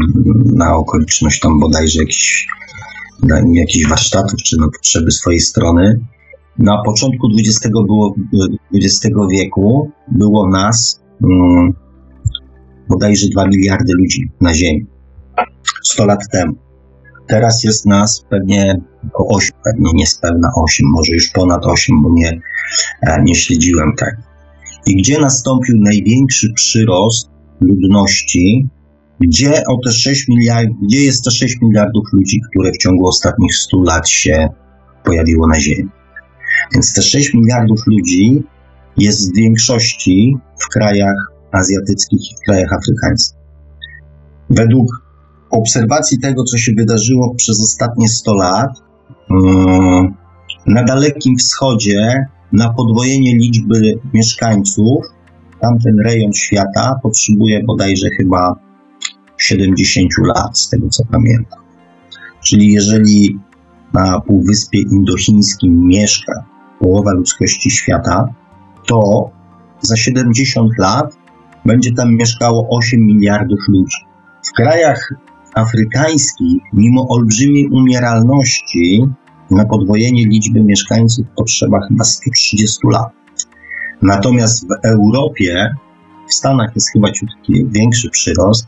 [0.55, 2.47] na okoliczność tam bodajże jakichś,
[3.53, 5.99] jakichś warsztatów, czy na potrzeby swojej strony.
[6.57, 8.15] Na początku XX, było,
[8.75, 11.73] XX wieku było nas mm,
[12.89, 14.85] bodajże 2 miliardy ludzi na Ziemi.
[15.83, 16.53] 100 lat temu.
[17.27, 18.81] Teraz jest nas pewnie
[19.13, 22.41] około 8, pewnie niespełna 8, może już ponad 8, bo nie,
[23.01, 24.15] e, nie śledziłem tak.
[24.85, 27.29] I gdzie nastąpił największy przyrost
[27.61, 28.69] ludności
[29.21, 33.55] Gdzie, o te 6 miliardów, gdzie jest te 6 miliardów ludzi, które w ciągu ostatnich
[33.55, 34.49] 100 lat się
[35.03, 35.89] pojawiło na Ziemi?
[36.73, 38.43] Więc te 6 miliardów ludzi
[39.01, 43.39] jest w większości w krajach azjatyckich i w krajach afrykańskich.
[44.49, 44.87] Według
[45.49, 48.69] obserwacji tego, co się wydarzyło przez ostatnie 100 lat,
[49.31, 50.13] mm,
[50.65, 55.05] na Dalekim Wschodzie na podwojenie liczby mieszkańców
[55.61, 58.55] tamten rejon świata potrzebuje bodajże chyba
[59.37, 61.59] 70 lat, z tego co pamiętam.
[62.43, 63.39] Czyli jeżeli
[63.93, 66.45] na Półwyspie Indochińskim mieszka
[66.79, 68.33] połowa ludzkości świata,
[68.87, 69.29] to
[69.81, 71.17] za 70 lat
[71.65, 73.97] będzie tam mieszkało 8 miliardów ludzi.
[74.47, 75.13] W krajach
[75.55, 79.07] afrykańskich, mimo olbrzymiej umieralności,
[79.51, 83.11] na podwojenie liczby mieszkańców potrzeba chyba 130 lat.
[84.01, 85.69] Natomiast w Europie,
[86.29, 88.65] w Stanach jest chyba ciutki większy przyrost,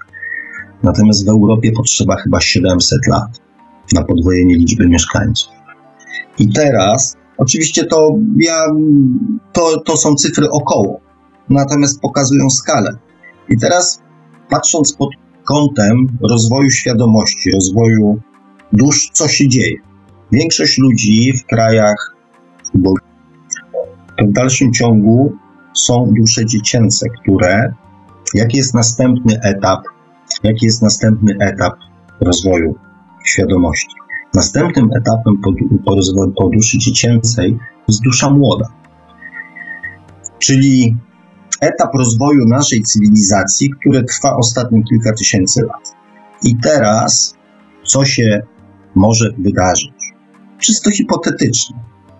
[0.84, 3.42] natomiast w Europie potrzeba chyba 700 lat
[3.94, 5.54] na podwojenie liczby mieszkańców.
[6.40, 8.66] I teraz, oczywiście to, ja,
[9.54, 11.00] to, to są cyfry około,
[11.50, 12.98] natomiast pokazują skalę.
[13.50, 14.02] I teraz,
[14.50, 15.10] patrząc pod
[15.44, 18.20] kątem rozwoju świadomości, rozwoju
[18.74, 19.78] dusz, co się dzieje.
[20.32, 22.16] Większość ludzi w krajach,
[24.20, 25.34] w dalszym ciągu
[25.74, 27.74] są dusze dziecięce, które,
[28.34, 29.82] jaki jest następny etap,
[30.44, 31.74] jaki jest następny etap
[32.22, 32.76] rozwoju
[33.26, 34.03] świadomości.
[34.34, 35.52] Następnym etapem po,
[35.86, 38.66] po, rozwoju, po duszy dziecięcej jest dusza młoda.
[40.40, 40.98] Czyli
[41.62, 45.96] etap rozwoju naszej cywilizacji, który trwa ostatnie kilka tysięcy lat.
[46.44, 47.36] I teraz,
[47.86, 48.42] co się
[48.96, 49.94] może wydarzyć?
[50.60, 51.76] Czysto hipotetycznie.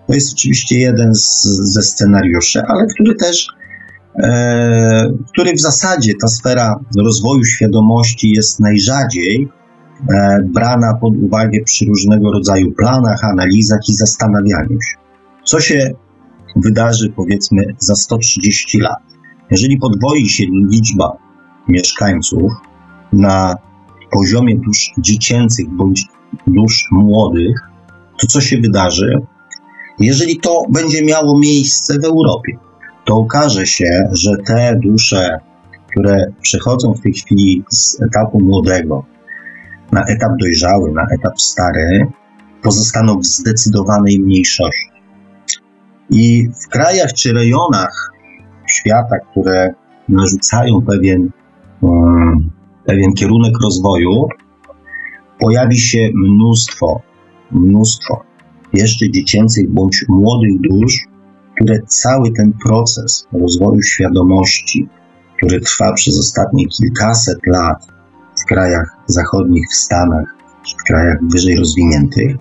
[0.08, 3.48] To jest oczywiście jeden z, ze scenariuszy, ale który też,
[4.24, 9.50] e, który w zasadzie ta sfera rozwoju świadomości jest najrzadziej
[10.46, 14.98] brana pod uwagę przy różnego rodzaju planach, analizach i zastanawianiu się.
[15.44, 15.92] Co się
[16.56, 19.00] wydarzy, powiedzmy, za 130 lat?
[19.52, 21.18] Jeżeli podwoi się liczba
[21.68, 22.52] mieszkańców
[23.14, 23.56] na
[24.12, 26.06] poziomie dusz dziecięcych bądź
[26.48, 27.56] dusz młodych,
[28.22, 29.22] to co się wydarzy?
[30.00, 32.58] Jeżeli to będzie miało miejsce w Europie,
[33.06, 35.40] to okaże się, że te dusze,
[35.92, 39.06] które przechodzą w tej chwili z etapu młodego
[39.94, 42.08] na etap dojrzały, na etap stary,
[42.64, 44.90] pozostaną w zdecydowanej mniejszości.
[46.10, 48.12] I w krajach czy rejonach
[48.68, 49.74] świata, które
[50.10, 51.30] narzucają pewien,
[51.82, 52.50] um,
[52.86, 54.28] pewien kierunek rozwoju,
[55.40, 57.02] pojawi się mnóstwo,
[57.52, 58.24] mnóstwo
[58.74, 61.08] jeszcze dziecięcych bądź młodych dusz,
[61.56, 64.88] które cały ten proces rozwoju świadomości,
[65.38, 67.93] który trwa przez ostatnie kilkaset lat
[68.54, 70.36] krajach zachodnich, w Stanach,
[70.80, 72.36] w krajach wyżej rozwiniętych,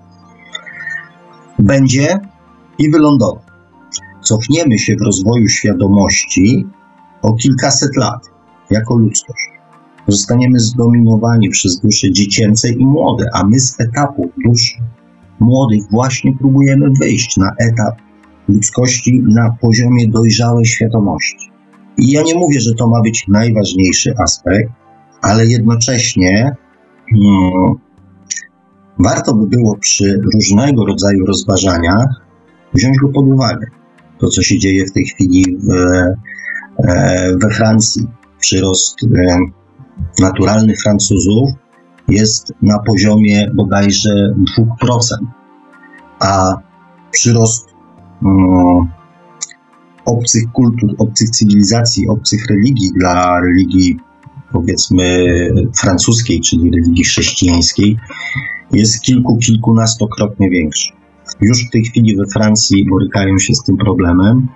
[1.59, 2.21] będzie
[2.79, 3.53] i wylądował
[4.23, 6.67] cofniemy się w rozwoju świadomości
[7.23, 8.31] o kilkaset lat
[8.71, 9.51] jako ludzkość.
[10.09, 14.79] Zostaniemy zdominowani przez dusze dziecięce i młode, a my z etapu dusz
[15.41, 17.95] młodych właśnie próbujemy wyjść na etap
[18.49, 21.53] ludzkości na poziomie dojrzałej świadomości.
[21.99, 24.73] I ja nie mówię, że to ma być najważniejszy aspekt,
[25.23, 26.57] ale jednocześnie
[27.11, 27.75] hmm,
[28.99, 32.09] warto by było przy różnego rodzaju rozważaniach
[32.75, 33.67] wziąć go pod uwagę
[34.19, 35.71] to, co się dzieje w tej chwili w,
[36.89, 38.07] e, we Francji.
[38.41, 39.37] Przyrost e,
[40.19, 41.51] naturalny Francuzów
[42.09, 45.27] jest na poziomie bodajże 2%,
[46.21, 46.55] a
[47.11, 47.69] przyrost
[48.23, 48.89] um,
[50.05, 54.01] obcych kultur, obcych cywilizacji, obcych religii dla religii
[54.53, 55.27] powiedzmy
[55.81, 57.97] francuskiej, czyli religii chrześcijańskiej,
[58.73, 60.93] jest kilku, kilkunastokrotnie większy.
[61.41, 64.49] Już w tej chwili we Francji borykają się z tym problemem.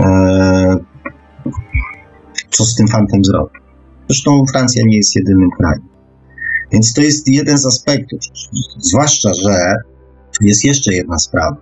[0.00, 0.76] E,
[2.50, 3.62] co z tym fantem zrobić?
[4.08, 5.88] Zresztą Francja nie jest jedynym krajem.
[6.72, 8.20] Więc to jest jeden z aspektów.
[8.78, 9.74] Zwłaszcza, że
[10.40, 11.56] jest jeszcze jedna sprawa.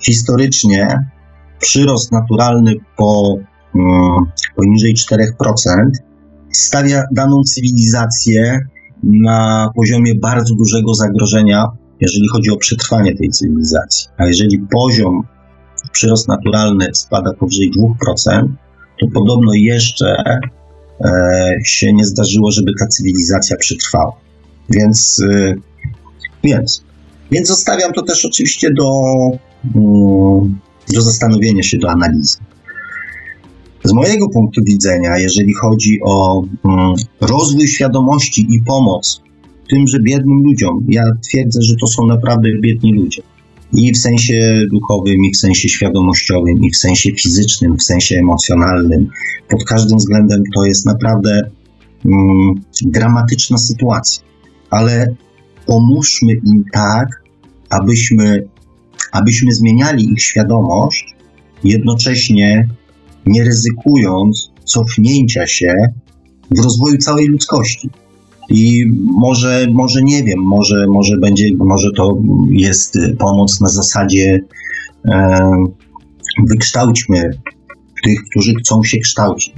[0.00, 1.08] Historycznie
[1.58, 3.36] przyrost naturalny po
[3.74, 4.24] um,
[4.56, 5.24] poniżej 4%
[6.60, 8.60] stawia daną cywilizację
[9.02, 11.66] na poziomie bardzo dużego zagrożenia
[12.00, 14.08] jeżeli chodzi o przetrwanie tej cywilizacji.
[14.16, 15.22] A jeżeli poziom
[15.92, 18.48] przyrost naturalny spada powyżej 2%,
[19.00, 20.16] to podobno jeszcze
[21.00, 24.12] e, się nie zdarzyło, żeby ta cywilizacja przetrwała.
[24.70, 25.54] Więc, e,
[26.44, 26.84] więc,
[27.30, 29.02] więc zostawiam to też oczywiście do,
[29.74, 30.58] mm,
[30.94, 32.38] do zastanowienia się, do analizy.
[33.88, 39.22] Z mojego punktu widzenia, jeżeli chodzi o mm, rozwój świadomości i pomoc
[39.70, 43.22] tymże biednym ludziom, ja twierdzę, że to są naprawdę biedni ludzie.
[43.72, 49.08] I w sensie duchowym, i w sensie świadomościowym, i w sensie fizycznym, w sensie emocjonalnym.
[49.48, 51.50] Pod każdym względem to jest naprawdę
[52.04, 54.24] mm, dramatyczna sytuacja.
[54.70, 55.14] Ale
[55.66, 57.08] pomóżmy im tak,
[57.70, 58.48] abyśmy,
[59.12, 61.14] abyśmy zmieniali ich świadomość,
[61.64, 62.68] jednocześnie
[63.28, 65.74] nie ryzykując cofnięcia się
[66.50, 67.90] w rozwoju całej ludzkości.
[68.50, 72.18] I może, może nie wiem, może, może będzie, może to
[72.50, 74.40] jest pomoc na zasadzie
[75.08, 75.50] e,
[76.46, 77.30] wykształćmy
[78.04, 79.54] tych, którzy chcą się kształcić.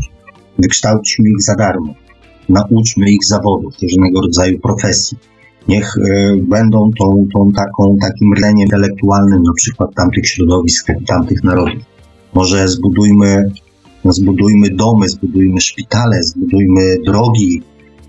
[0.59, 1.94] Wykształćmy ich za darmo.
[2.48, 5.18] Nauczmy ich zawodów, różnego rodzaju profesji.
[5.68, 11.89] Niech e, będą tą, tą taką, takim rleniem intelektualnym na przykład tamtych środowisk, tamtych narodów.
[12.35, 13.51] Może zbudujmy,
[14.05, 17.62] zbudujmy domy, zbudujmy szpitale, zbudujmy drogi,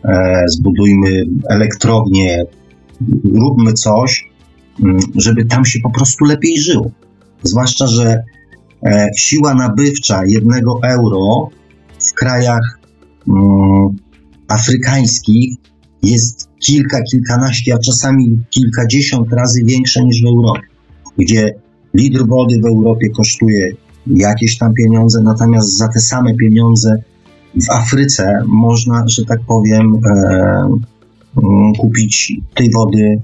[0.05, 2.43] e, zbudujmy elektrownie,
[3.23, 4.29] róbmy coś,
[4.83, 6.91] mm, żeby tam się po prostu lepiej żyło.
[7.43, 8.23] Zwłaszcza, że
[8.85, 11.49] e, siła nabywcza jednego euro
[12.09, 12.79] w krajach
[13.27, 13.89] mm,
[14.47, 15.55] afrykańskich
[16.03, 20.67] jest kilka, kilkanaście, a czasami kilkadziesiąt razy większa niż w Europie,
[21.17, 21.49] gdzie
[21.93, 23.71] litr wody w Europie kosztuje
[24.07, 27.03] jakieś tam pieniądze, natomiast za te same pieniądze
[27.55, 30.19] w Afryce można, że tak powiem, e,
[31.37, 33.21] mm, kupić tej wody,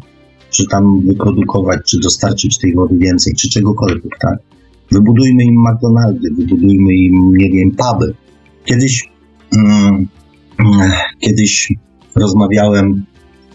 [0.50, 4.40] czy tam wyprodukować, czy dostarczyć tej wody więcej, czy czegokolwiek, tak?
[4.92, 8.14] Wybudujmy im McDonaldy, wybudujmy im, nie wiem, puby.
[8.66, 9.10] Kiedyś,
[9.54, 10.08] mm,
[11.20, 11.74] kiedyś
[12.16, 13.06] rozmawiałem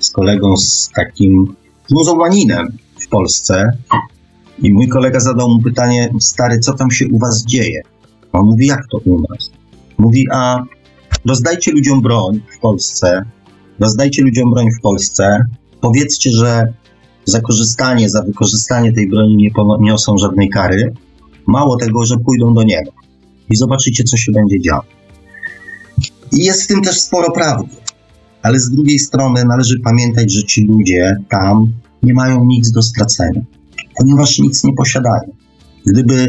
[0.00, 1.54] z kolegą z takim
[1.90, 2.68] muzułmaninem
[3.00, 3.70] w Polsce
[4.58, 7.82] i mój kolega zadał mu pytanie, stary, co tam się u was dzieje?
[8.32, 9.50] On mówi, jak to u nas?
[9.98, 10.62] Mówi, a
[11.24, 13.22] rozdajcie ludziom broń w Polsce,
[13.80, 15.38] rozdajcie ludziom broń w Polsce,
[15.80, 16.72] powiedzcie, że
[17.24, 20.94] za korzystanie, za wykorzystanie tej broni nie poniosą żadnej kary.
[21.46, 22.92] Mało tego, że pójdą do nieba.
[23.50, 24.82] I zobaczycie, co się będzie działo.
[26.32, 27.76] I jest w tym też sporo prawdy.
[28.42, 33.40] Ale z drugiej strony należy pamiętać, że ci ludzie tam nie mają nic do stracenia,
[33.98, 35.36] ponieważ nic nie posiadają.
[35.86, 36.28] Gdyby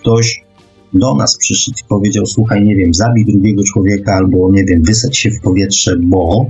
[0.00, 0.44] ktoś
[0.92, 5.18] do nas przyszedł i powiedział: Słuchaj, nie wiem, zabij drugiego człowieka albo nie wiem, wysadź
[5.18, 6.46] się w powietrze, bo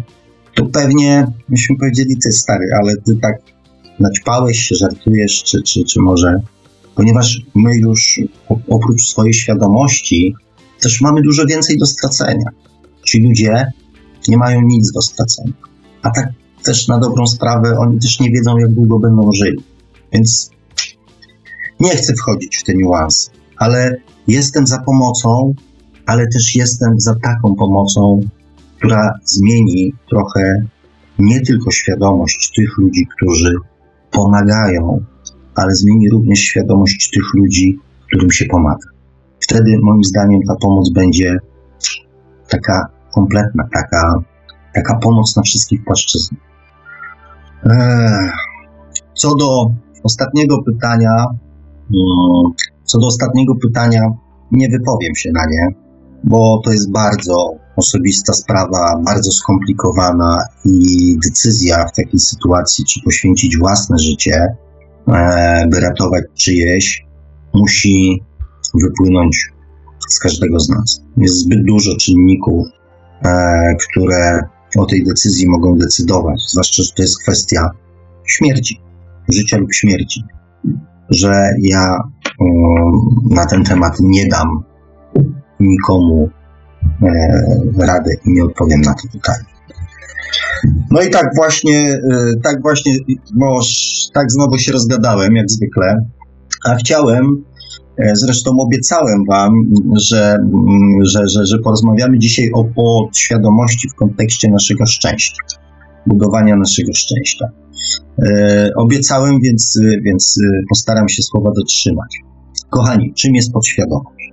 [0.54, 3.42] to pewnie myśmy powiedzieli: Ty stary, ale ty tak
[4.00, 6.40] naćpałeś się, żartujesz, czy, czy, czy może.
[6.94, 8.20] Ponieważ my już
[8.68, 10.34] oprócz swojej świadomości
[10.80, 12.50] też mamy dużo więcej do stracenia.
[13.06, 13.66] Ci ludzie
[14.28, 15.52] nie mają nic do stracenia.
[16.02, 16.28] A tak
[16.64, 19.73] też na dobrą sprawę oni też nie wiedzą, jak długo będą żyli.
[20.14, 20.50] Więc
[21.80, 23.96] nie chcę wchodzić w te niuanse, ale
[24.26, 25.54] jestem za pomocą,
[26.06, 28.20] ale też jestem za taką pomocą,
[28.78, 30.66] która zmieni trochę
[31.18, 33.54] nie tylko świadomość tych ludzi, którzy
[34.10, 35.04] pomagają,
[35.54, 38.88] ale zmieni również świadomość tych ludzi, którym się pomaga.
[39.40, 41.38] Wtedy moim zdaniem ta pomoc będzie
[42.48, 44.14] taka kompletna, taka,
[44.74, 46.40] taka pomoc na wszystkich płaszczyznach.
[47.64, 48.30] Eee,
[49.14, 49.70] co do
[50.04, 51.26] ostatniego pytania,
[51.94, 52.52] mm,
[52.84, 54.00] co do ostatniego pytania,
[54.52, 55.74] nie wypowiem się na nie,
[56.24, 63.58] bo to jest bardzo osobista sprawa, bardzo skomplikowana i decyzja w takiej sytuacji, czy poświęcić
[63.58, 64.56] własne życie,
[65.08, 67.06] e, by ratować czyjeś,
[67.54, 68.22] musi
[68.74, 69.52] wypłynąć
[70.08, 71.00] z każdego z nas.
[71.16, 72.66] Jest zbyt dużo czynników,
[73.24, 77.70] e, które o tej decyzji mogą decydować, zwłaszcza, że to jest kwestia
[78.26, 78.80] śmierci,
[79.32, 80.24] życia lub śmierci,
[81.10, 81.98] że ja
[83.30, 84.64] na ten temat nie dam
[85.60, 86.28] nikomu
[87.02, 89.44] e, rady i nie odpowiem na to pytanie.
[90.90, 92.00] No i tak właśnie, e,
[92.42, 92.92] tak właśnie,
[93.34, 93.60] bo
[94.14, 95.96] tak znowu się rozgadałem, jak zwykle,
[96.68, 97.44] a chciałem,
[97.98, 99.52] e, zresztą obiecałem Wam,
[100.10, 100.38] że,
[101.02, 105.42] że, że, że porozmawiamy dzisiaj o podświadomości w kontekście naszego szczęścia,
[106.06, 107.63] budowania naszego szczęścia.
[108.22, 112.16] E, obiecałem, więc, więc postaram się słowa dotrzymać.
[112.70, 114.30] Kochani, czym jest podświadomość?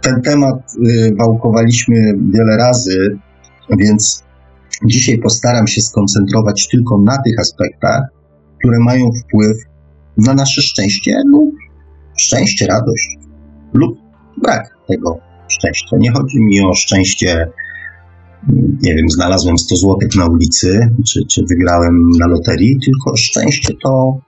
[0.00, 0.74] Ten temat
[1.18, 1.96] wałkowaliśmy
[2.32, 3.18] wiele razy,
[3.78, 4.24] więc
[4.86, 8.02] dzisiaj postaram się skoncentrować tylko na tych aspektach,
[8.58, 9.56] które mają wpływ
[10.16, 11.54] na nasze szczęście lub
[12.16, 13.18] szczęście, radość
[13.72, 13.98] lub
[14.42, 15.18] brak tego
[15.48, 15.96] szczęścia.
[15.98, 17.46] Nie chodzi mi o szczęście
[18.82, 24.18] nie wiem, znalazłem 100 zł na ulicy, czy, czy wygrałem na loterii, tylko szczęście to,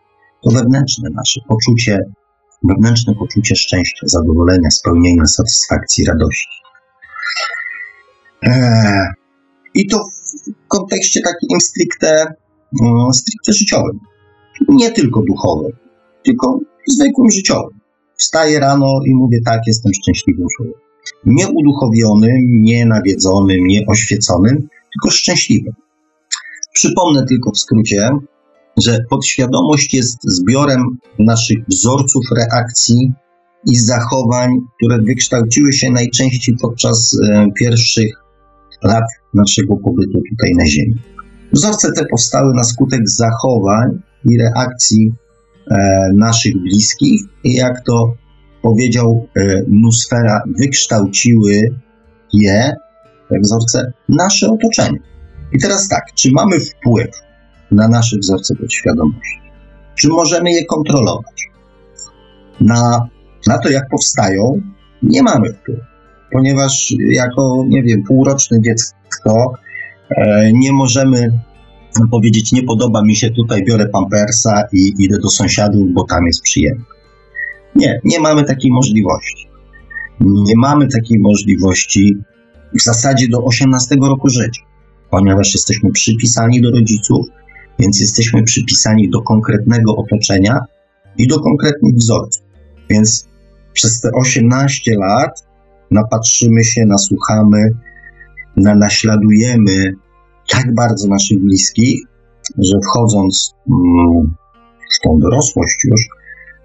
[0.42, 1.98] to wewnętrzne nasze poczucie
[2.64, 6.58] wewnętrzne poczucie szczęścia, zadowolenia, spełnienia, satysfakcji, radości.
[8.42, 9.08] Eee,
[9.74, 12.26] I to w kontekście takim stricte,
[12.82, 14.00] mm, stricte życiowym.
[14.68, 15.72] Nie tylko duchowym,
[16.24, 16.58] tylko
[16.88, 17.78] zwykłym życiowym.
[18.16, 20.83] Wstaję rano i mówię, tak, jestem szczęśliwym człowiekiem.
[21.26, 25.72] Nie uduchowionym, nie nawiedzonym, nie oświeconym, tylko szczęśliwym.
[26.74, 28.10] Przypomnę tylko w skrócie,
[28.84, 30.82] że podświadomość jest zbiorem
[31.18, 33.12] naszych wzorców reakcji
[33.66, 38.24] i zachowań, które wykształciły się najczęściej podczas e, pierwszych
[38.82, 40.94] lat naszego pobytu tutaj na Ziemi.
[41.52, 45.12] Wzorce te powstały na skutek zachowań i reakcji
[45.70, 48.14] e, naszych bliskich i jak to
[48.64, 51.54] powiedział e, Nusfera, wykształciły
[52.32, 52.72] je,
[53.28, 54.98] te wzorce, nasze otoczenie.
[55.52, 57.10] I teraz tak, czy mamy wpływ
[57.70, 59.40] na nasze wzorce podświadomości?
[59.94, 61.48] Czy możemy je kontrolować?
[62.60, 63.08] Na,
[63.46, 64.60] na to, jak powstają,
[65.02, 65.82] nie mamy wpływu,
[66.32, 69.52] ponieważ jako, nie wiem, półroczne dziecko
[70.10, 71.40] e, nie możemy
[72.10, 76.42] powiedzieć, nie podoba mi się tutaj, biorę pampersa i idę do sąsiadów, bo tam jest
[76.42, 76.93] przyjemnie.
[77.74, 79.48] Nie, nie mamy takiej możliwości.
[80.20, 82.16] Nie mamy takiej możliwości
[82.74, 84.62] w zasadzie do 18 roku życia,
[85.10, 87.26] ponieważ jesteśmy przypisani do rodziców,
[87.78, 90.60] więc jesteśmy przypisani do konkretnego otoczenia
[91.18, 92.42] i do konkretnych wzorców.
[92.90, 93.28] Więc
[93.72, 95.44] przez te 18 lat
[95.90, 97.58] napatrzymy się, nasłuchamy,
[98.56, 99.92] na, naśladujemy
[100.48, 102.00] tak bardzo naszych bliskich,
[102.58, 104.34] że wchodząc mm,
[104.96, 106.00] w tą dorosłość już,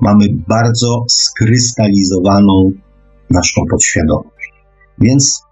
[0.02, 2.72] mamy bardzo skrystalizowaną
[3.30, 4.54] naszą podświadomość.
[5.00, 5.44] Więc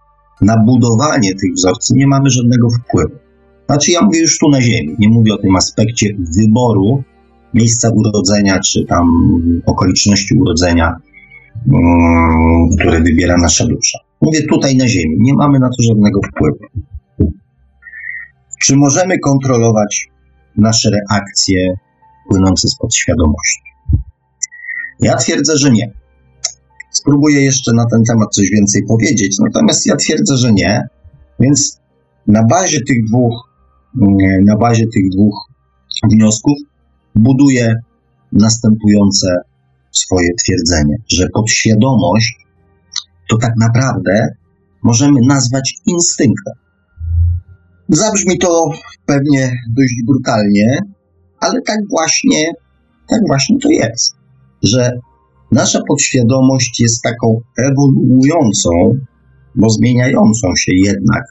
[0.41, 3.15] na budowanie tych wzorców nie mamy żadnego wpływu.
[3.65, 7.03] Znaczy, ja mówię już tu na Ziemi, nie mówię o tym aspekcie wyboru
[7.53, 9.07] miejsca urodzenia, czy tam
[9.65, 10.95] okoliczności urodzenia,
[11.71, 13.97] um, które wybiera nasza dusza.
[14.21, 16.65] Mówię tutaj na Ziemi, nie mamy na to żadnego wpływu.
[18.61, 20.07] Czy możemy kontrolować
[20.57, 21.73] nasze reakcje
[22.29, 23.66] płynące z podświadomości?
[24.99, 25.91] Ja twierdzę, że nie.
[26.91, 30.87] Spróbuję jeszcze na ten temat coś więcej powiedzieć, natomiast ja twierdzę, że nie.
[31.39, 31.79] Więc
[32.27, 33.49] na bazie tych dwóch,
[34.01, 35.35] mm, na bazie tych dwóch
[36.11, 36.57] wniosków
[37.15, 37.75] buduję
[38.31, 39.35] następujące
[39.91, 42.47] swoje twierdzenie, że podświadomość
[43.29, 44.27] to tak naprawdę
[44.83, 46.53] możemy nazwać instynktem.
[47.89, 48.69] Zabrzmi to
[49.05, 50.79] pewnie dość brutalnie,
[51.39, 52.51] ale tak właśnie,
[53.09, 54.16] tak właśnie to jest
[54.63, 54.99] że
[55.51, 58.69] nasza podświadomość jest taką ewoluującą,
[59.55, 61.23] bo zmieniającą się jednak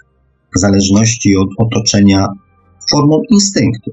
[0.56, 2.26] w zależności od otoczenia
[2.90, 3.90] formą instynktu.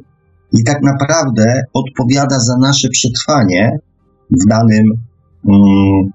[0.54, 3.80] I tak naprawdę odpowiada za nasze przetrwanie
[4.30, 4.86] w danym,
[5.50, 6.12] mm,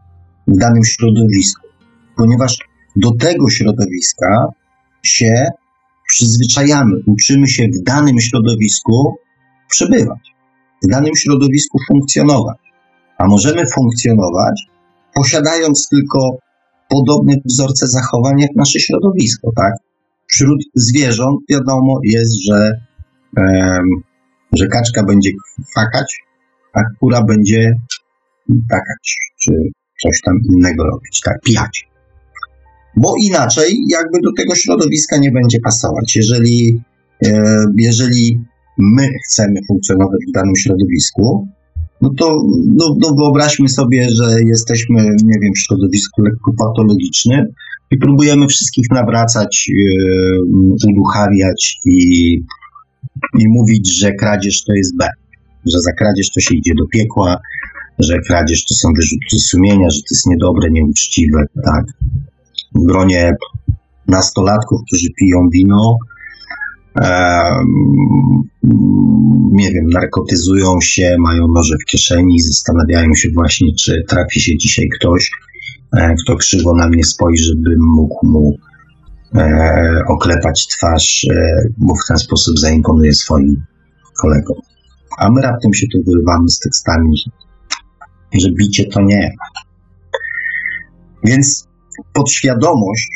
[0.46, 1.66] w danym środowisku,
[2.16, 2.58] ponieważ
[2.96, 4.44] do tego środowiska
[5.02, 5.46] się
[6.08, 9.14] przyzwyczajamy, uczymy się w danym środowisku
[9.70, 10.34] przebywać,
[10.84, 12.67] w danym środowisku funkcjonować
[13.18, 14.66] a możemy funkcjonować
[15.14, 16.38] posiadając tylko
[16.88, 19.72] podobne wzorce zachowań jak nasze środowisko, tak?
[20.26, 22.70] Wśród zwierząt wiadomo jest, że,
[24.52, 25.30] że kaczka będzie
[25.74, 26.20] fakać,
[26.72, 27.74] a kura będzie
[28.70, 29.52] takać, czy
[30.02, 31.88] coś tam innego robić, tak, pijać.
[32.96, 36.16] Bo inaczej jakby do tego środowiska nie będzie pasować.
[36.16, 36.82] Jeżeli,
[37.26, 38.44] e, jeżeli
[38.78, 41.48] my chcemy funkcjonować w danym środowisku,
[42.01, 47.46] no to no, no wyobraźmy sobie, że jesteśmy, nie wiem, w środowisku lekko patologicznym
[47.90, 50.40] i próbujemy wszystkich nawracać, yy,
[50.90, 52.32] uduchawiać i,
[53.38, 55.09] i mówić, że kradzież to jest B,
[55.66, 57.36] że za kradzież to się idzie do piekła,
[57.99, 61.84] że kradzież to są wyrzuty sumienia, że to jest niedobre, nieuczciwe, tak.
[62.74, 63.32] W gronie
[64.09, 65.96] nastolatków, którzy piją wino,
[69.53, 74.89] nie wiem, narkotyzują się, mają noże w kieszeni, zastanawiają się właśnie, czy trafi się dzisiaj
[74.99, 75.30] ktoś,
[75.97, 78.57] e, kto krzywo na mnie spojrzy, bym mógł mu
[79.34, 83.62] e, oklepać twarz, e, bo w ten sposób zaimponuje swoim
[84.22, 84.57] kolegom.
[85.18, 87.16] A my raptem się tu wyrywamy z tekstami,
[88.41, 89.34] że bicie to nie.
[91.24, 91.68] Więc
[92.12, 93.09] podświadomość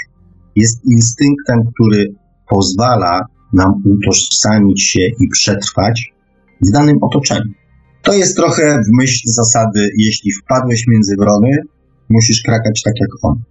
[0.56, 2.14] jest instynktem, który
[2.48, 6.12] pozwala nam utożsamić się i przetrwać
[6.60, 7.52] w danym otoczeniu.
[8.02, 11.50] To jest trochę w myśl zasady, jeśli wpadłeś między wrony,
[12.08, 13.42] musisz krakać tak jak on.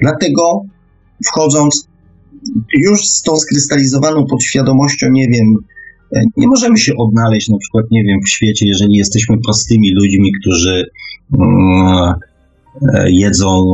[0.00, 0.62] Dlatego
[1.26, 1.88] wchodząc
[2.74, 5.56] już z tą skrystalizowaną podświadomością, nie wiem,
[6.36, 10.84] nie możemy się odnaleźć na przykład, nie wiem, w świecie, jeżeli jesteśmy prostymi ludźmi, którzy
[11.40, 12.14] mm,
[12.94, 13.64] e, jedzą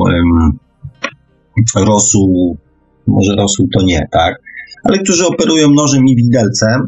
[1.76, 2.56] rosół,
[3.06, 4.34] może rosół to nie, tak,
[4.85, 6.87] ale którzy operują nożem i widelcem.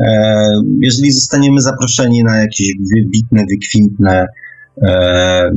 [0.00, 4.26] E, jeżeli zostaniemy zaproszeni na jakieś wybitne, wykwintne,
[4.82, 5.50] e,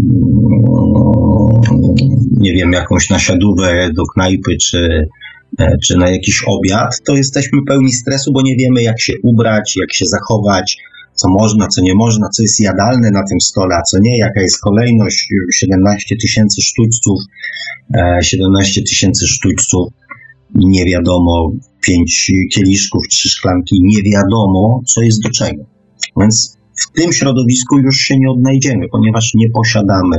[2.37, 5.07] nie wiem, jakąś nasiadówę do knajpy, czy,
[5.59, 9.75] e, czy na jakiś obiad, to jesteśmy pełni stresu, bo nie wiemy, jak się ubrać,
[9.81, 10.77] jak się zachować,
[11.15, 14.41] co można, co nie można, co jest jadalne na tym stole, a co nie, jaka
[14.41, 17.19] jest kolejność 17 tysięcy sztućców,
[18.21, 19.87] 17 tysięcy sztućców
[20.55, 21.51] nie wiadomo,
[21.87, 25.63] pięć kieliszków, trzy szklanki, nie wiadomo, co jest do czego.
[26.17, 30.17] Więc w tym środowisku już się nie odnajdziemy, ponieważ nie posiadamy,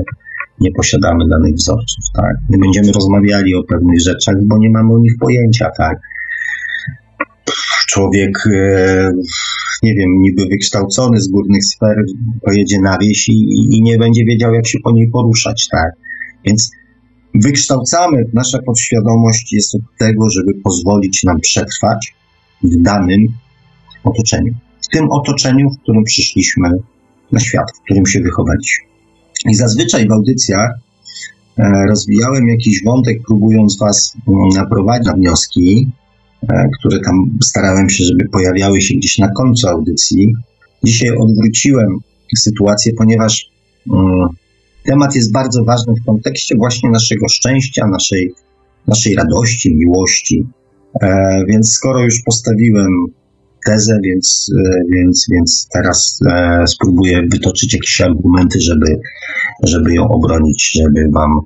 [0.60, 2.34] nie posiadamy danych wzorców, tak?
[2.50, 5.98] Nie będziemy rozmawiali o pewnych rzeczach, bo nie mamy o nich pojęcia, tak?
[7.88, 9.12] Człowiek, e,
[9.82, 11.96] nie wiem, niby wykształcony z górnych sfer,
[12.44, 15.90] pojedzie na wieś i, i nie będzie wiedział, jak się po niej poruszać, tak?
[16.44, 16.70] Więc
[17.34, 22.14] wykształcamy, nasza podświadomość jest od tego, żeby pozwolić nam przetrwać
[22.62, 23.28] w danym
[24.04, 24.54] otoczeniu.
[24.82, 26.70] W tym otoczeniu, w którym przyszliśmy
[27.32, 28.84] na świat, w którym się wychowaliśmy.
[29.50, 30.70] I zazwyczaj w audycjach
[31.58, 35.88] e, rozwijałem jakiś wątek, próbując Was mm, naprowadzić na wnioski,
[36.48, 40.32] e, które tam starałem się, żeby pojawiały się gdzieś na końcu audycji.
[40.84, 41.98] Dzisiaj odwróciłem
[42.36, 43.50] sytuację, ponieważ
[43.92, 44.28] mm,
[44.84, 48.32] temat jest bardzo ważny w kontekście właśnie naszego szczęścia, naszej,
[48.86, 50.46] naszej radości, miłości.
[51.02, 52.92] E, więc skoro już postawiłem
[53.66, 59.00] tezę, więc, e, więc, więc teraz e, spróbuję wytoczyć jakieś argumenty, żeby,
[59.62, 61.40] żeby ją obronić, żeby wam,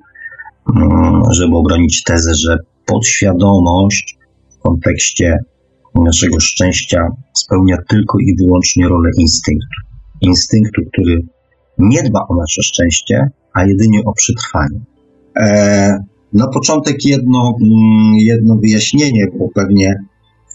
[0.76, 4.18] mm, żeby obronić tezę, że podświadomość
[4.50, 5.38] w kontekście
[5.94, 9.76] naszego szczęścia spełnia tylko i wyłącznie rolę instynktu.
[10.20, 11.22] Instynktu, który
[11.78, 14.80] nie dba o nasze szczęście, a jedynie o przetrwanie.
[15.36, 15.98] E,
[16.32, 19.94] na początek jedno, mm, jedno wyjaśnienie, bo pewnie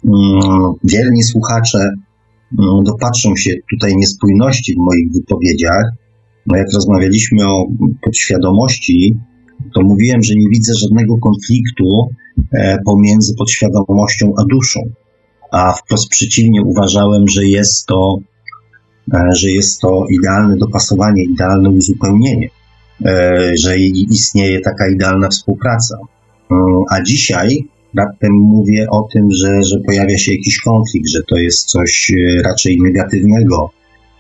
[0.06, 1.80] mm, wierni słuchacze
[2.60, 5.84] mm, dopatrzą się tutaj niespójności w moich wypowiedziach.
[6.48, 7.66] No jak rozmawialiśmy o
[8.02, 9.18] podświadomości,
[9.74, 12.10] to mówiłem, że nie widzę żadnego konfliktu
[12.52, 14.80] e, pomiędzy podświadomością a duszą.
[15.52, 18.18] A wprost przeciwnie, uważałem, że jest to
[19.36, 22.50] że jest to idealne dopasowanie, idealne uzupełnienie,
[23.06, 25.98] e, że istnieje taka idealna współpraca.
[26.52, 26.56] E,
[26.92, 31.66] a dzisiaj raptem mówię o tym, że, że pojawia się jakiś konflikt, że to jest
[31.66, 32.12] coś
[32.44, 33.70] raczej negatywnego.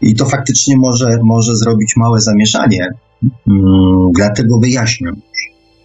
[0.01, 2.87] I to faktycznie może, może zrobić małe zamieszanie.
[4.15, 5.15] Dlatego wyjaśniam.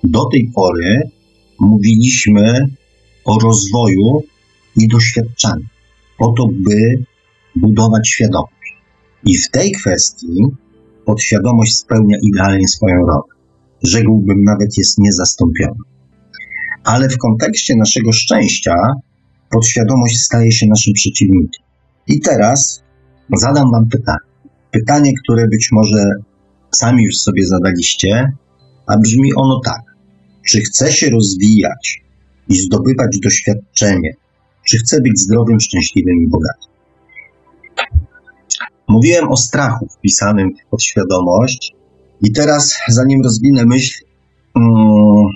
[0.04, 1.10] Do tej pory
[1.60, 2.66] mówiliśmy
[3.24, 4.22] o rozwoju
[4.76, 5.64] i doświadczaniu,
[6.18, 7.04] po to, by
[7.56, 8.57] budować świadomość.
[9.24, 10.44] I w tej kwestii
[11.04, 13.22] podświadomość spełnia idealnie swoją rolę.
[13.82, 15.82] Rzekłbym nawet jest niezastąpiona.
[16.84, 18.74] Ale w kontekście naszego szczęścia
[19.50, 21.64] podświadomość staje się naszym przeciwnikiem.
[22.06, 22.82] I teraz
[23.36, 24.28] zadam Wam pytanie.
[24.70, 26.12] Pytanie, które być może
[26.70, 28.32] sami już sobie zadaliście,
[28.86, 29.82] a brzmi ono tak.
[30.46, 32.02] Czy chcę się rozwijać
[32.48, 34.12] i zdobywać doświadczenie?
[34.68, 36.77] Czy chcę być zdrowym, szczęśliwym i bogatym?
[38.88, 41.74] Mówiłem o strachu wpisanym w podświadomość
[42.22, 44.04] i teraz, zanim rozwinę myśl,
[44.54, 45.26] um,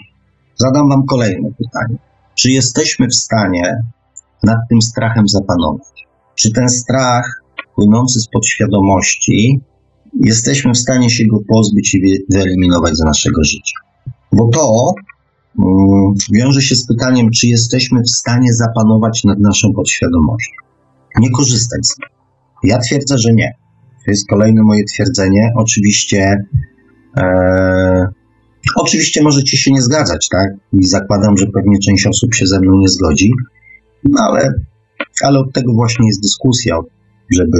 [0.57, 1.99] zadam Wam kolejne pytanie.
[2.35, 3.83] Czy jesteśmy w stanie
[4.43, 6.07] nad tym strachem zapanować?
[6.35, 7.43] Czy ten strach
[7.75, 9.61] płynący z podświadomości,
[10.25, 13.77] jesteśmy w stanie się go pozbyć i wyeliminować z naszego życia?
[14.33, 14.95] Bo to
[15.59, 20.57] um, wiąże się z pytaniem, czy jesteśmy w stanie zapanować nad naszą podświadomością.
[21.21, 22.22] Nie korzystać z niej.
[22.65, 23.53] Ja twierdzę, że nie.
[24.05, 25.53] To jest kolejne moje twierdzenie.
[25.57, 26.37] Oczywiście,
[27.17, 28.07] e,
[28.77, 30.49] oczywiście możecie się nie zgadzać, tak?
[30.73, 33.31] I zakładam, że pewnie część osób się ze mną nie zgodzi,
[34.05, 34.53] no ale,
[35.25, 36.79] ale od tego właśnie jest dyskusja,
[37.37, 37.59] żeby,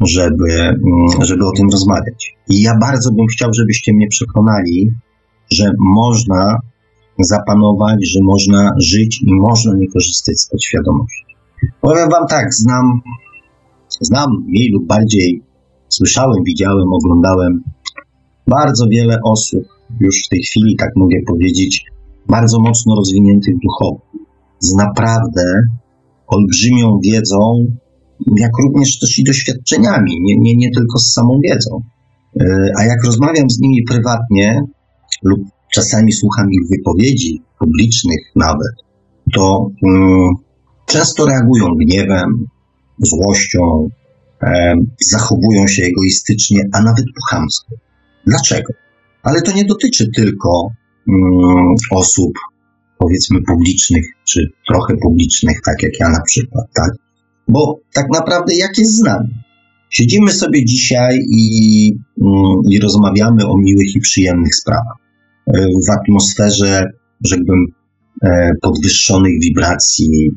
[0.00, 2.36] żeby, mm, żeby o tym rozmawiać.
[2.48, 4.92] I ja bardzo bym chciał, żebyście mnie przekonali,
[5.52, 6.58] że można
[7.18, 11.24] zapanować, że można żyć i można nie korzystać z podświadomości.
[11.80, 13.00] Powiem Wam tak, znam
[14.00, 15.42] Znam mniej lub bardziej,
[15.88, 17.62] słyszałem, widziałem, oglądałem
[18.46, 19.64] bardzo wiele osób,
[20.00, 21.84] już w tej chwili, tak mogę powiedzieć,
[22.28, 24.00] bardzo mocno rozwiniętych duchowo,
[24.58, 25.42] z naprawdę
[26.26, 27.66] olbrzymią wiedzą,
[28.36, 31.80] jak również też i doświadczeniami, nie, nie, nie tylko z samą wiedzą.
[32.40, 34.62] E, a jak rozmawiam z nimi prywatnie
[35.22, 35.40] lub
[35.72, 38.74] czasami słucham ich wypowiedzi publicznych nawet,
[39.34, 40.34] to um,
[40.86, 42.46] często reagują gniewem,
[43.02, 43.88] złością,
[44.42, 44.74] e,
[45.10, 47.76] zachowują się egoistycznie, a nawet po.
[48.26, 48.72] Dlaczego?
[49.22, 50.68] Ale to nie dotyczy tylko
[51.08, 52.32] mm, osób,
[52.98, 56.90] powiedzmy, publicznych, czy trochę publicznych, tak jak ja na przykład, tak?
[57.48, 59.28] Bo tak naprawdę jak jest z nami?
[59.90, 61.92] Siedzimy sobie dzisiaj i,
[62.22, 64.96] mm, i rozmawiamy o miłych i przyjemnych sprawach.
[65.46, 66.92] E, w atmosferze,
[67.24, 67.66] rzekłbym,
[68.22, 70.30] e, podwyższonych wibracji,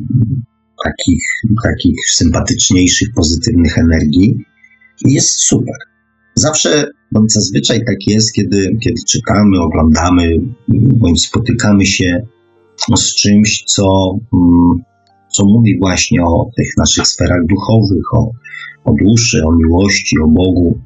[0.86, 1.24] takich,
[1.64, 4.46] takich sympatyczniejszych, pozytywnych energii.
[5.06, 5.76] Jest super.
[6.36, 10.30] Zawsze, bądź zazwyczaj tak jest, kiedy, kiedy czytamy, oglądamy,
[10.68, 12.22] bądź spotykamy się
[12.96, 14.84] z czymś, co, mm,
[15.32, 18.32] co mówi właśnie o tych naszych sferach duchowych, o,
[18.84, 20.80] o duszy, o miłości, o Bogu.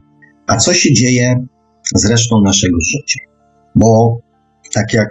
[0.47, 1.45] A co się dzieje
[1.95, 3.19] z resztą naszego życia?
[3.75, 4.19] Bo
[4.73, 5.09] tak jak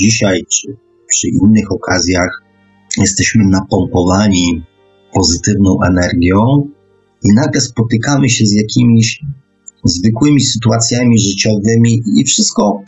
[0.00, 0.76] dzisiaj, czy
[1.08, 2.42] przy innych okazjach,
[2.96, 4.62] jesteśmy napompowani
[5.12, 6.68] pozytywną energią
[7.24, 9.20] i nagle spotykamy się z jakimiś
[9.84, 12.82] zwykłymi sytuacjami życiowymi i wszystko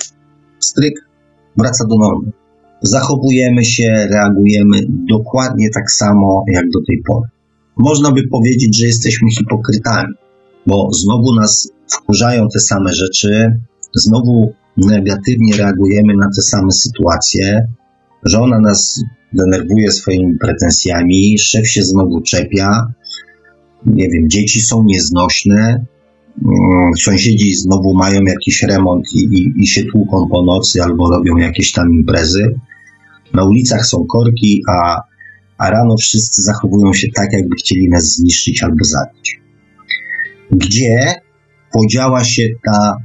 [0.58, 0.94] stryk
[1.56, 2.32] wraca do normy.
[2.82, 7.28] Zachowujemy się, reagujemy dokładnie tak samo jak do tej pory.
[7.76, 10.14] Można by powiedzieć, że jesteśmy hipokrytami,
[10.66, 13.60] bo znowu nas wkurzają te same rzeczy,
[13.94, 17.68] znowu negatywnie reagujemy na te same sytuacje,
[18.24, 22.92] żona nas denerwuje swoimi pretensjami, szef się znowu czepia,
[23.86, 25.84] nie wiem, dzieci są nieznośne,
[26.44, 31.36] mm, sąsiedzi znowu mają jakiś remont i, i, i się tłuką po nocy albo robią
[31.36, 32.54] jakieś tam imprezy.
[33.34, 35.00] Na ulicach są korki, a,
[35.58, 39.40] a rano wszyscy zachowują się tak, jakby chcieli nas zniszczyć albo zabić.
[40.50, 41.14] Gdzie
[41.72, 42.96] podziała się ta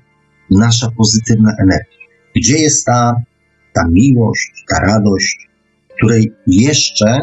[0.51, 2.07] nasza pozytywna energia?
[2.35, 3.15] Gdzie jest ta,
[3.73, 5.44] ta miłość, ta radość,
[5.97, 7.19] której jeszcze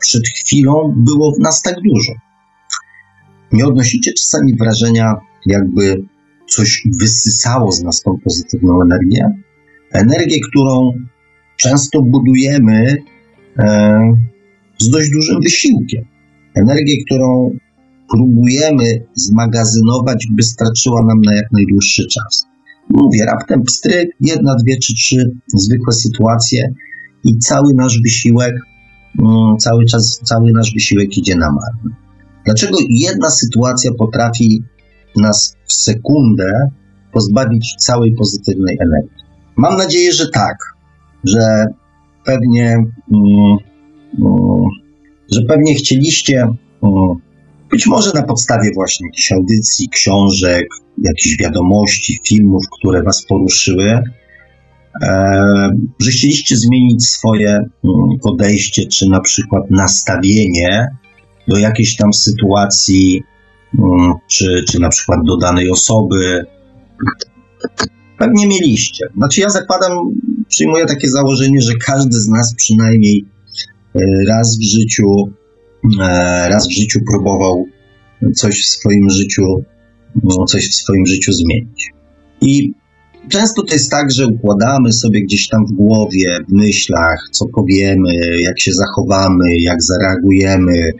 [0.00, 2.12] przed chwilą było w nas tak dużo?
[3.52, 5.14] Nie odnosicie czasami wrażenia,
[5.46, 6.02] jakby
[6.48, 9.30] coś wysysało z nas tą pozytywną energię?
[9.92, 10.92] Energię, którą
[11.56, 12.96] często budujemy
[13.58, 13.98] e,
[14.78, 16.04] z dość dużym wysiłkiem.
[16.54, 17.58] Energię, którą
[18.10, 18.84] próbujemy
[19.14, 22.46] zmagazynować, by starczyła nam na jak najdłuższy czas.
[22.90, 26.74] Mówię, raptem pstryk, jedna, dwie czy trzy zwykłe sytuacje
[27.24, 28.54] i cały nasz wysiłek,
[29.18, 31.96] mm, cały czas, cały nasz wysiłek idzie na marne.
[32.44, 34.62] Dlaczego jedna sytuacja potrafi
[35.16, 36.70] nas w sekundę
[37.12, 39.24] pozbawić całej pozytywnej energii?
[39.56, 40.56] Mam nadzieję, że tak,
[41.24, 41.66] że
[42.24, 43.56] pewnie, mm,
[44.18, 44.68] mm,
[45.32, 46.48] że pewnie chcieliście,
[47.70, 50.66] być może na podstawie właśnie jakichś audycji, książek,
[50.98, 54.02] jakichś wiadomości, filmów, które Was poruszyły,
[56.00, 57.68] że chcieliście zmienić swoje mm,
[58.22, 60.86] podejście, czy na przykład nastawienie
[61.48, 63.22] do jakiejś tam sytuacji,
[63.78, 66.46] mm, czy, czy na przykład do danej osoby.
[68.18, 69.06] Pewnie mieliście.
[69.16, 69.92] Znaczy, ja zakładam,
[70.48, 73.24] przyjmuję takie założenie, że każdy z nas przynajmniej
[73.94, 75.32] e, raz w życiu,
[76.00, 77.66] e, raz w życiu próbował
[78.34, 79.64] coś w swoim życiu,
[80.22, 81.90] no, coś w swoim życiu zmienić.
[82.40, 82.72] I
[83.28, 88.40] często to jest tak, że układamy sobie gdzieś tam w głowie, w myślach, co powiemy,
[88.40, 90.92] jak się zachowamy, jak zareagujemy,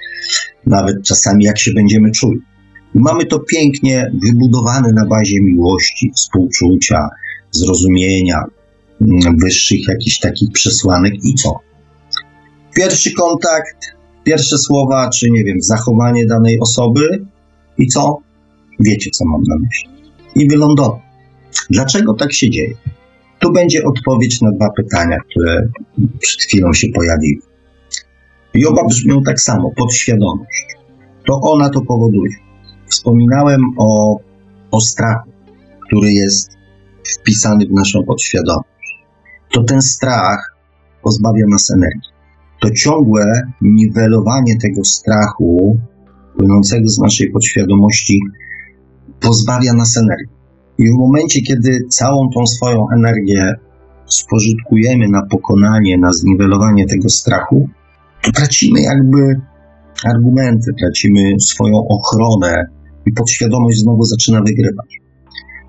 [0.66, 2.40] nawet czasami jak się będziemy czuli.
[2.94, 7.08] Mamy to pięknie wybudowane na bazie miłości, współczucia,
[7.50, 8.44] zrozumienia,
[9.00, 11.60] mm, wyższych jakichś takich przesłanek i co?
[12.76, 13.76] Pierwszy kontakt,
[14.24, 17.26] pierwsze słowa, czy nie wiem, zachowanie danej osoby
[17.78, 18.18] i co?
[18.80, 19.90] Wiecie, co mam na myśli.
[20.34, 21.03] I wylądował.
[21.70, 22.74] Dlaczego tak się dzieje?
[23.38, 25.68] Tu będzie odpowiedź na dwa pytania, które
[26.20, 27.42] przed chwilą się pojawiły.
[28.54, 30.66] I oba brzmią tak samo: podświadomość.
[31.26, 32.32] To ona to powoduje.
[32.88, 34.20] Wspominałem o,
[34.70, 35.30] o strachu,
[35.86, 36.50] który jest
[37.20, 39.04] wpisany w naszą podświadomość.
[39.52, 40.56] To ten strach
[41.02, 42.14] pozbawia nas energii.
[42.60, 45.78] To ciągłe niwelowanie tego strachu
[46.38, 48.20] płynącego z naszej podświadomości
[49.20, 50.33] pozbawia nas energii.
[50.78, 53.52] I w momencie, kiedy całą tą swoją energię
[54.06, 57.68] spożytkujemy na pokonanie, na zniwelowanie tego strachu,
[58.22, 59.40] to tracimy jakby
[60.04, 62.66] argumenty, tracimy swoją ochronę
[63.06, 65.00] i podświadomość znowu zaczyna wygrywać.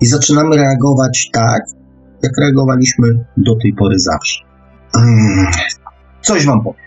[0.00, 1.62] I zaczynamy reagować tak,
[2.22, 4.44] jak reagowaliśmy do tej pory zawsze.
[4.92, 5.46] Hmm,
[6.22, 6.80] coś wam powiem.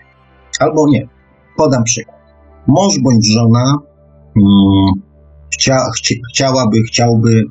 [0.60, 1.08] Albo nie.
[1.56, 2.16] Podam przykład.
[2.66, 3.78] Mąż bądź żona
[4.34, 5.02] hmm,
[5.54, 7.44] chcia, chci, chciałaby, chciałby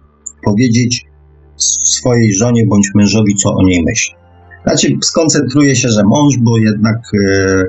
[0.44, 1.06] powiedzieć
[1.84, 4.16] swojej żonie bądź mężowi, co o niej myśli.
[4.64, 7.64] Znaczy, skoncentruje się, że mąż, bo jednak e,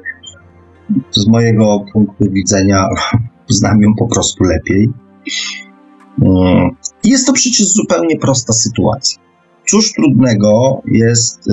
[1.11, 2.87] z mojego punktu widzenia
[3.49, 4.91] znam ją po prostu lepiej.
[6.23, 6.71] Mm,
[7.05, 9.23] jest to przecież zupełnie prosta sytuacja.
[9.69, 11.53] Cóż trudnego jest y,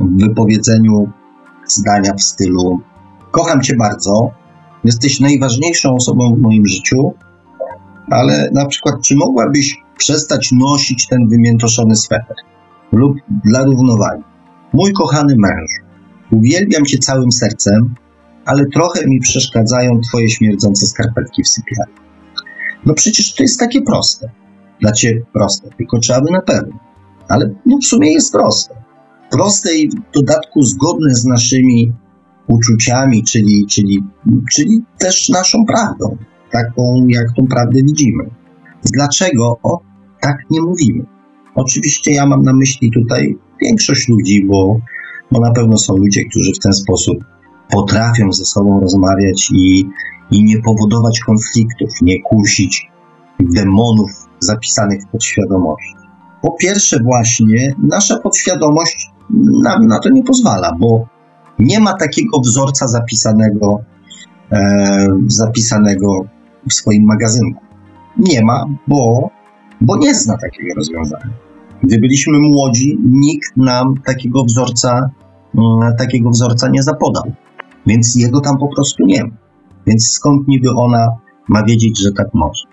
[0.00, 1.10] w wypowiedzeniu
[1.66, 2.80] zdania w stylu:
[3.30, 4.30] Kocham cię bardzo,
[4.84, 7.12] jesteś najważniejszą osobą w moim życiu,
[8.10, 12.36] ale na przykład, czy mogłabyś przestać nosić ten wymiętoszony sweter?
[12.92, 14.22] Lub dla równowagi.
[14.72, 15.70] Mój kochany męż,
[16.32, 17.94] uwielbiam cię całym sercem,
[18.44, 21.94] ale trochę mi przeszkadzają twoje śmierdzące skarpetki w sypialni.
[22.86, 24.30] No przecież to jest takie proste.
[24.80, 26.78] Dla ciebie proste, tylko trzeba by na pewno.
[27.28, 28.74] Ale no w sumie jest proste.
[29.30, 31.92] Proste i w dodatku zgodne z naszymi
[32.46, 34.04] uczuciami, czyli, czyli,
[34.52, 36.16] czyli też naszą prawdą,
[36.52, 38.24] taką jak tą prawdę widzimy.
[38.92, 39.60] Dlaczego
[40.20, 41.04] tak nie mówimy?
[41.54, 44.80] Oczywiście ja mam na myśli tutaj większość ludzi, bo,
[45.32, 47.16] bo na pewno są ludzie, którzy w ten sposób
[47.70, 49.84] potrafią ze sobą rozmawiać i,
[50.30, 52.90] i nie powodować konfliktów, nie kusić
[53.40, 55.94] demonów zapisanych w podświadomości.
[56.42, 59.10] Po pierwsze, właśnie nasza podświadomość
[59.62, 61.06] nam na to nie pozwala, bo
[61.58, 63.78] nie ma takiego wzorca zapisanego,
[64.52, 66.26] e, zapisanego
[66.68, 67.66] w swoim magazynku.
[68.18, 69.30] Nie ma, bo,
[69.80, 71.30] bo nie zna takiego rozwiązania.
[71.82, 75.10] Gdy byliśmy młodzi, nikt nam takiego wzorca,
[75.54, 77.32] mm, takiego wzorca nie zapodał,
[77.86, 79.30] więc jego tam po prostu nie ma.
[79.86, 81.08] Więc skąd niby ona
[81.48, 82.64] ma wiedzieć, że tak może?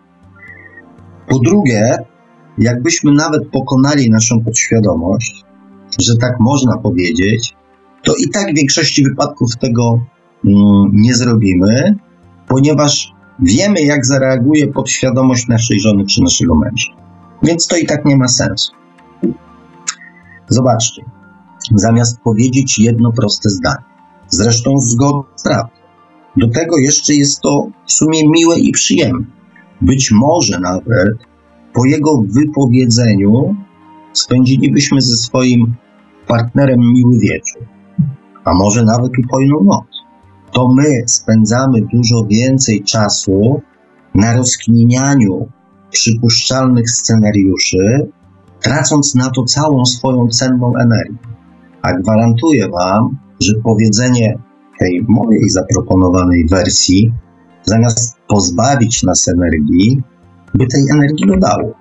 [1.27, 1.97] Po drugie,
[2.57, 5.43] jakbyśmy nawet pokonali naszą podświadomość,
[6.01, 7.53] że tak można powiedzieć,
[8.03, 9.99] to i tak w większości wypadków tego
[10.45, 11.95] mm, nie zrobimy,
[12.47, 16.93] ponieważ wiemy, jak zareaguje podświadomość naszej żony czy naszego męża.
[17.43, 18.71] Więc to i tak nie ma sensu.
[20.49, 21.05] Zobaczcie,
[21.75, 23.83] zamiast powiedzieć jedno proste zdanie,
[24.27, 25.75] zresztą zgodne z prawdą,
[26.37, 29.25] do tego jeszcze jest to w sumie miłe i przyjemne.
[29.81, 31.17] Być może nawet
[31.73, 33.55] po jego wypowiedzeniu
[34.13, 35.75] spędzilibyśmy ze swoim
[36.27, 37.65] partnerem miły wieczór,
[38.43, 40.02] a może nawet upojną noc.
[40.53, 43.61] To my spędzamy dużo więcej czasu
[44.15, 45.47] na rozkminianiu
[45.91, 48.09] przypuszczalnych scenariuszy,
[48.61, 51.27] tracąc na to całą swoją cenną energię.
[51.81, 54.37] A gwarantuję Wam, że powiedzenie
[54.79, 57.13] tej mojej zaproponowanej wersji,
[57.63, 60.01] zamiast pozbawić nas energii,
[60.53, 61.73] by tej energii dodało.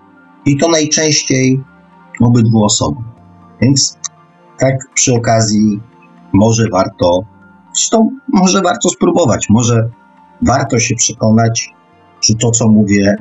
[0.47, 1.65] I to najczęściej
[2.21, 3.05] obydwu osobom.
[3.61, 3.99] Więc
[4.59, 5.81] tak przy okazji
[6.33, 7.32] może warto,
[7.75, 9.89] zresztą może warto spróbować, może
[10.43, 11.71] warto się przekonać,
[12.21, 13.17] czy to, co mówię,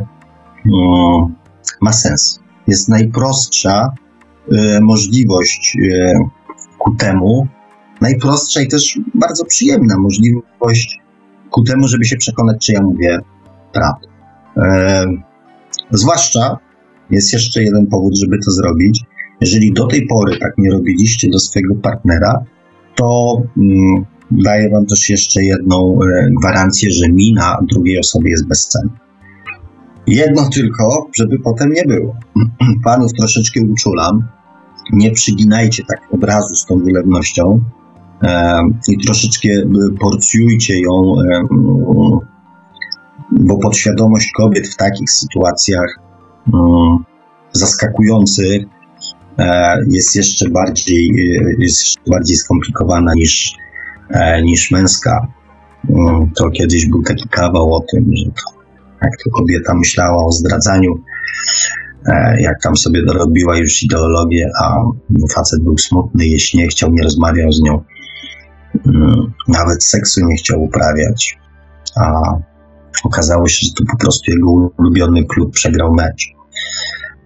[0.72, 1.36] um,
[1.82, 2.40] ma sens.
[2.68, 3.90] Jest najprostsza
[4.52, 6.14] y, możliwość y,
[6.78, 7.48] ku temu,
[8.02, 11.02] najprostsza i też bardzo przyjemna możliwość
[11.52, 13.20] ku temu, żeby się przekonać, czy ja mówię
[13.74, 14.08] prawdę.
[14.58, 15.06] E,
[15.92, 16.58] zwłaszcza
[17.10, 19.04] jest jeszcze jeden powód, żeby to zrobić.
[19.42, 22.44] Jeżeli do tej pory tak nie robiliście do swojego partnera,
[22.96, 29.02] to mm, daję Wam też jeszcze jedną e, gwarancję, że mina drugiej osobie jest bezcenna.
[30.08, 32.16] Jedno tylko, żeby potem nie było.
[32.86, 34.28] Panów troszeczkę uczulam.
[34.94, 37.62] Nie przyginajcie tak obrazu z tą wylewnością
[38.24, 39.66] e, i troszeczkę e,
[40.00, 41.44] porcjujcie ją, e,
[43.32, 46.00] bo podświadomość kobiet w takich sytuacjach
[46.54, 46.98] mm,
[47.52, 48.64] zaskakujących
[49.90, 51.12] jest jeszcze bardziej,
[51.60, 53.58] jest jeszcze bardziej skomplikowana niż,
[54.44, 55.28] niż męska.
[55.90, 58.62] Mm, to kiedyś był taki kawał o tym, że to,
[59.02, 61.04] jak to kobieta myślała o zdradzaniu,
[62.40, 64.76] jak tam sobie dorobiła już ideologię, a
[65.36, 67.84] facet był smutny, jeśli nie chciał, nie rozmawiał z nią,
[68.88, 71.38] mm, nawet seksu nie chciał uprawiać,
[72.02, 72.22] a
[73.04, 76.26] okazało się, że to po prostu jego ulubiony klub przegrał mecz.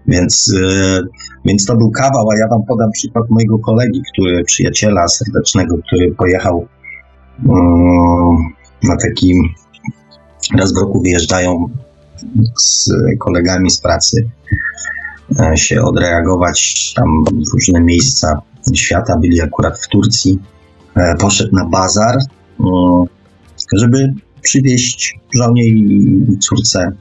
[0.07, 1.03] Więc, yy,
[1.45, 6.11] więc to był kawał, a ja wam podam przykład mojego kolegi, który, przyjaciela serdecznego, który
[6.11, 6.67] pojechał
[8.83, 9.33] na taki,
[10.57, 11.69] raz w roku wyjeżdżają
[12.57, 14.29] z kolegami z pracy
[15.39, 18.41] yy, się odreagować tam w różne miejsca
[18.75, 20.39] świata, byli akurat w Turcji,
[20.95, 22.17] yy, poszedł na bazar,
[22.59, 26.91] yy, żeby przywieźć żonie i córce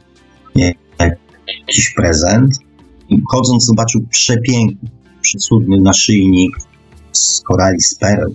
[1.59, 2.55] jakiś prezent.
[3.09, 4.89] I chodząc zobaczył przepiękny,
[5.21, 6.57] przecudny naszyjnik
[7.13, 8.35] z korali z pereł.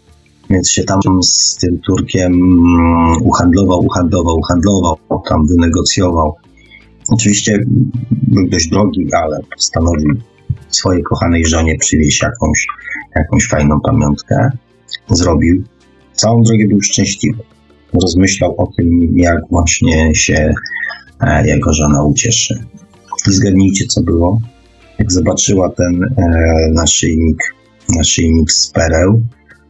[0.49, 4.97] Więc się tam z tym Turkiem mm, uhandlował, uhandlował, uhandlował,
[5.29, 6.35] tam wynegocjował.
[7.09, 7.59] Oczywiście
[8.11, 10.15] był dość drogi, ale postanowił
[10.69, 12.67] swojej kochanej żonie przywieźć jakąś,
[13.15, 14.49] jakąś fajną pamiątkę.
[15.09, 15.63] Zrobił.
[16.13, 17.43] Całą drogę był szczęśliwy.
[17.93, 20.53] rozmyślał o tym, jak właśnie się
[21.21, 22.65] e, jego żona ucieszy.
[23.27, 24.39] I zgadnijcie, co było.
[24.99, 26.29] Jak zobaczyła ten e,
[26.73, 27.55] naszyjnik,
[27.95, 29.21] naszyjnik z pereł,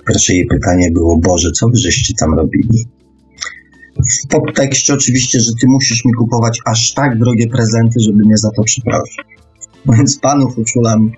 [0.09, 2.85] pierwsze jej pytanie było, Boże, co wy żeście tam robili?
[4.23, 8.51] W podtekście oczywiście, że ty musisz mi kupować aż tak drogie prezenty, żeby mnie za
[8.51, 9.17] to przeprosić.
[9.85, 11.11] Więc panów uczulam,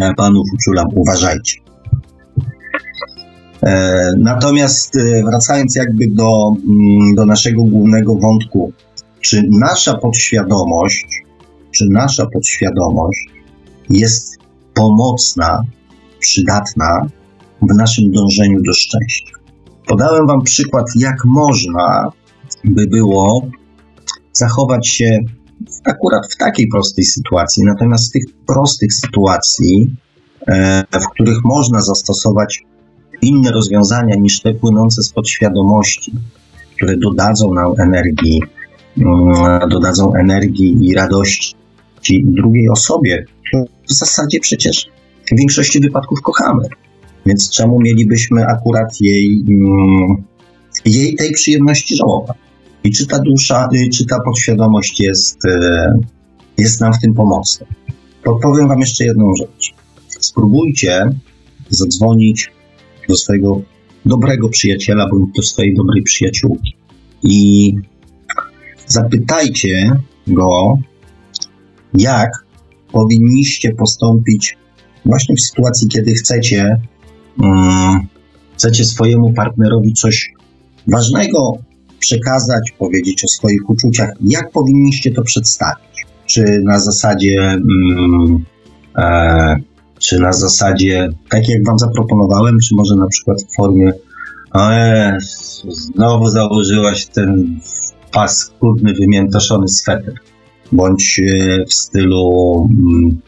[0.00, 1.60] e, panów uczulam, uważajcie.
[3.62, 8.72] E, natomiast e, wracając jakby do, mm, do naszego głównego wątku,
[9.20, 11.06] czy nasza podświadomość,
[11.70, 13.26] czy nasza podświadomość
[13.90, 14.36] jest
[14.74, 15.62] pomocna,
[16.20, 17.08] przydatna
[17.62, 19.36] w naszym dążeniu do szczęścia.
[19.86, 22.10] Podałem Wam przykład, jak można
[22.64, 23.46] by było
[24.32, 25.18] zachować się
[25.84, 29.96] akurat w takiej prostej sytuacji, natomiast w tych prostych sytuacji,
[30.46, 32.62] e, w których można zastosować
[33.22, 36.12] inne rozwiązania niż te płynące z podświadomości,
[36.76, 38.42] które dodadzą nam energii,
[38.98, 41.56] mm, dodadzą energii i radości
[42.24, 43.24] drugiej osobie,
[43.88, 44.86] w zasadzie przecież
[45.32, 46.68] w większości wypadków kochamy.
[47.26, 50.24] Więc czemu mielibyśmy akurat jej, mm,
[50.84, 52.36] jej tej przyjemności żałować?
[52.84, 55.50] I czy ta dusza, y, czy ta podświadomość jest, y,
[56.58, 57.66] jest nam w tym pomocna?
[58.24, 59.74] Podpowiem Wam jeszcze jedną rzecz.
[60.08, 61.10] Spróbujcie
[61.70, 62.52] zadzwonić
[63.08, 63.60] do swojego
[64.04, 66.76] dobrego przyjaciela bądź do swojej dobrej przyjaciółki
[67.22, 67.72] i
[68.86, 69.90] zapytajcie
[70.26, 70.78] go,
[71.94, 72.30] jak
[72.92, 74.56] powinniście postąpić
[75.04, 76.80] właśnie w sytuacji, kiedy chcecie,
[78.56, 80.32] chcecie swojemu partnerowi coś
[80.92, 81.58] ważnego
[81.98, 86.06] przekazać, powiedzieć o swoich uczuciach, jak powinniście to przedstawić?
[86.26, 88.44] Czy na zasadzie, um,
[88.98, 89.56] e,
[89.98, 93.92] czy na zasadzie, tak jak Wam zaproponowałem, czy może na przykład w formie,
[94.54, 95.18] e,
[95.68, 97.60] znowu założyłaś ten
[98.12, 100.14] paskudny, wymiętoszony sweter
[100.72, 103.20] bądź e, w stylu mm,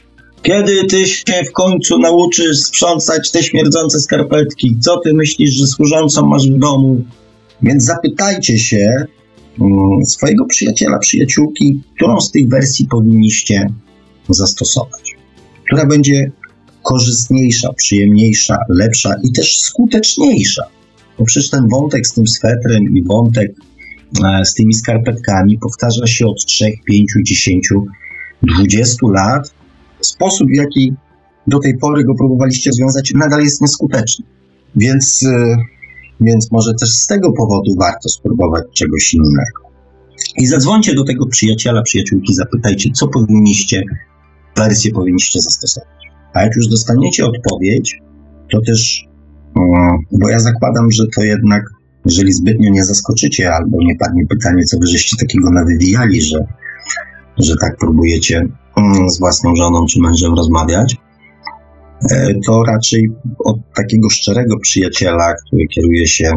[0.42, 4.76] kiedy ty się w końcu nauczysz sprzątać te śmierdzące skarpetki?
[4.80, 7.04] Co ty myślisz, że służącą masz w domu?
[7.62, 9.06] Więc zapytajcie się
[9.60, 13.66] mm, swojego przyjaciela, przyjaciółki, którą z tych wersji powinniście
[14.28, 15.16] zastosować.
[15.64, 16.30] Która będzie
[16.82, 20.62] korzystniejsza, przyjemniejsza, lepsza i też skuteczniejsza.
[21.18, 23.52] Bo przecież ten wątek z tym swetrem i wątek
[24.24, 27.68] E, z tymi skarpetkami powtarza się od 3, 5, 10,
[28.42, 29.54] 20 lat.
[30.00, 30.94] Sposób, w jaki
[31.46, 34.24] do tej pory go próbowaliście związać, nadal jest nieskuteczny.
[34.76, 35.56] Więc, e,
[36.20, 39.68] więc może też z tego powodu warto spróbować czegoś innego.
[40.36, 43.82] I zadzwońcie do tego przyjaciela, przyjaciółki, zapytajcie, co powinniście,
[44.56, 45.88] wersję powinniście zastosować.
[46.32, 48.00] A jak już dostaniecie odpowiedź,
[48.52, 49.08] to też,
[49.56, 51.62] mm, bo ja zakładam, że to jednak
[52.04, 56.38] jeżeli zbytnio nie zaskoczycie albo nie padnie pytanie, co wy żeście takiego nawywijali, że,
[57.38, 58.48] że tak próbujecie
[59.06, 60.96] z własną żoną czy mężem rozmawiać,
[62.10, 63.10] e, to raczej
[63.44, 66.32] od takiego szczerego przyjaciela, który kieruje się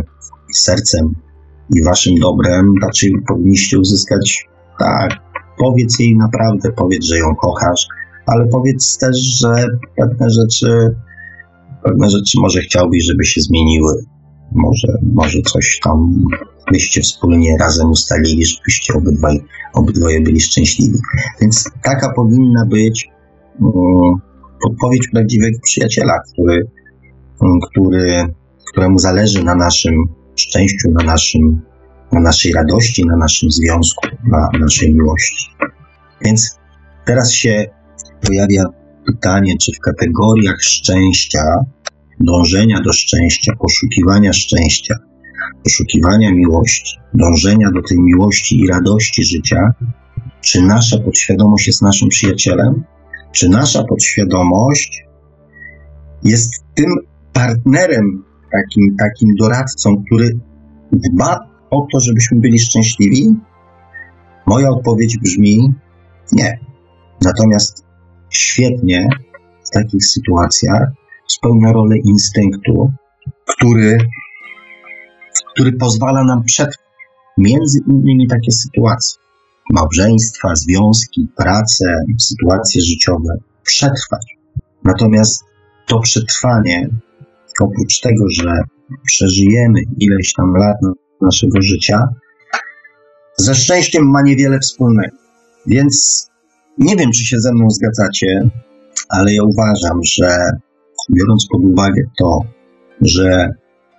[0.53, 1.15] sercem
[1.75, 4.45] i waszym dobrem, raczej powinniście uzyskać
[4.79, 5.11] tak,
[5.57, 7.87] powiedz jej naprawdę, powiedz, że ją kochasz,
[8.25, 9.65] ale powiedz też, że
[9.97, 10.95] pewne rzeczy,
[11.83, 13.93] pewne rzeczy może chciałbyś, żeby się zmieniły,
[14.51, 16.25] może, może coś tam
[16.71, 19.39] byście wspólnie razem ustalili, żebyście obydwaj,
[19.73, 20.97] obydwoje byli szczęśliwi.
[21.41, 23.09] Więc taka powinna być
[23.59, 24.15] um,
[25.11, 26.67] prawdziwego przyjaciela, który,
[27.41, 28.23] um, który,
[28.71, 29.93] któremu zależy na naszym
[30.35, 31.61] szczęściu, na, naszym,
[32.11, 35.47] na naszej radości, na naszym związku, na naszej miłości.
[36.25, 36.59] Więc
[37.05, 37.65] teraz się
[38.27, 38.63] pojawia
[39.05, 41.43] pytanie, czy w kategoriach szczęścia
[42.23, 44.95] dążenia do szczęścia, poszukiwania szczęścia,
[45.63, 49.73] poszukiwania miłości, dążenia do tej miłości i radości życia,
[50.41, 52.83] czy nasza podświadomość jest naszym przyjacielem,
[53.31, 55.03] czy nasza podświadomość
[56.23, 56.95] jest tym
[57.33, 60.39] partnerem, takim, takim doradcą, który
[60.91, 63.35] dba o to, żebyśmy byli szczęśliwi?
[64.47, 65.73] Moja odpowiedź brzmi
[66.31, 66.59] nie.
[67.21, 67.85] Natomiast
[68.29, 69.07] świetnie
[69.65, 71.00] w takich sytuacjach
[71.37, 72.91] spełnia rolę instynktu,
[73.45, 73.97] który,
[75.53, 76.91] który pozwala nam przetrwać
[77.37, 79.21] między innymi takie sytuacje.
[79.71, 81.85] Małżeństwa, związki, pracę,
[82.19, 84.25] sytuacje życiowe przetrwać.
[84.83, 85.43] Natomiast
[85.87, 86.89] to przetrwanie,
[87.59, 88.51] oprócz tego, że
[89.05, 90.77] przeżyjemy ileś tam lat
[91.21, 92.07] naszego życia,
[93.37, 95.17] ze szczęściem ma niewiele wspólnego.
[95.65, 96.27] Więc
[96.77, 98.49] nie wiem, czy się ze mną zgadzacie,
[99.09, 100.37] ale ja uważam, że
[101.09, 102.39] biorąc pod uwagę to,
[103.01, 103.53] że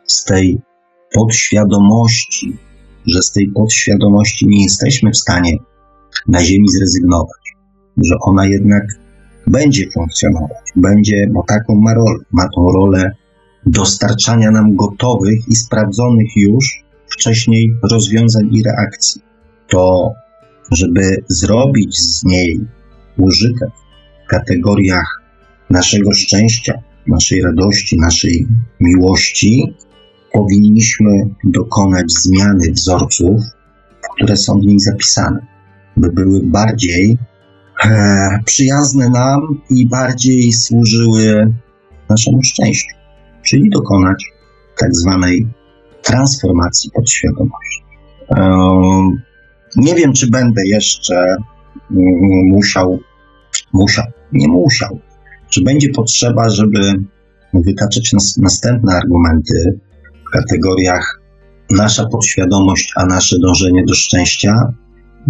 [0.07, 0.61] z tej
[1.15, 2.57] podświadomości,
[3.07, 5.57] że z tej podświadomości nie jesteśmy w stanie
[6.29, 7.57] na Ziemi zrezygnować,
[7.97, 8.83] że ona jednak
[9.47, 13.11] będzie funkcjonować, będzie, bo taką ma rolę, ma tą rolę
[13.67, 19.23] dostarczania nam gotowych i sprawdzonych już wcześniej rozwiązań i reakcji.
[19.69, 20.13] To,
[20.73, 22.61] żeby zrobić z niej
[23.19, 23.71] użytek
[24.25, 25.23] w kategoriach
[25.71, 28.47] naszego szczęścia, naszej radości, naszej
[28.81, 29.75] miłości,
[30.33, 31.11] powinniśmy
[31.45, 33.41] dokonać zmiany wzorców,
[34.15, 35.47] które są w niej zapisane,
[35.97, 37.19] by były bardziej
[37.85, 39.41] e, przyjazne nam
[39.71, 41.55] i bardziej służyły
[42.09, 42.97] naszemu szczęściu,
[43.43, 44.25] czyli dokonać
[44.79, 45.47] tak zwanej
[46.03, 47.83] transformacji podświadomości.
[48.31, 48.43] E,
[49.77, 52.99] nie wiem, czy będę jeszcze mm, musiał,
[53.73, 54.99] musiał, nie musiał,
[55.53, 56.79] czy będzie potrzeba, żeby
[57.55, 59.79] wytaczać nas, następne argumenty
[60.27, 61.21] w kategoriach
[61.71, 64.75] nasza podświadomość, a nasze dążenie do szczęścia,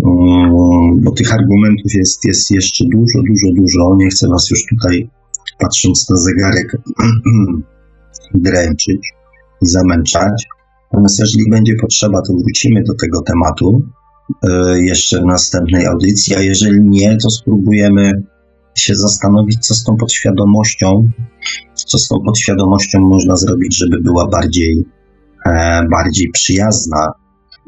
[0.06, 3.96] mm, bo tych argumentów jest, jest jeszcze dużo, dużo, dużo.
[3.96, 5.10] Nie chcę Was już tutaj,
[5.58, 6.76] patrząc na zegarek,
[8.34, 9.12] dręczyć
[9.62, 10.46] i zamęczać.
[10.92, 13.82] Natomiast jeżeli będzie potrzeba, to wrócimy do tego tematu
[14.42, 18.22] e, jeszcze w następnej audycji, a jeżeli nie, to spróbujemy
[18.74, 21.10] się zastanowić, co z tą podświadomością,
[21.74, 24.84] co z tą podświadomością można zrobić, żeby była bardziej,
[25.46, 27.12] e, bardziej przyjazna.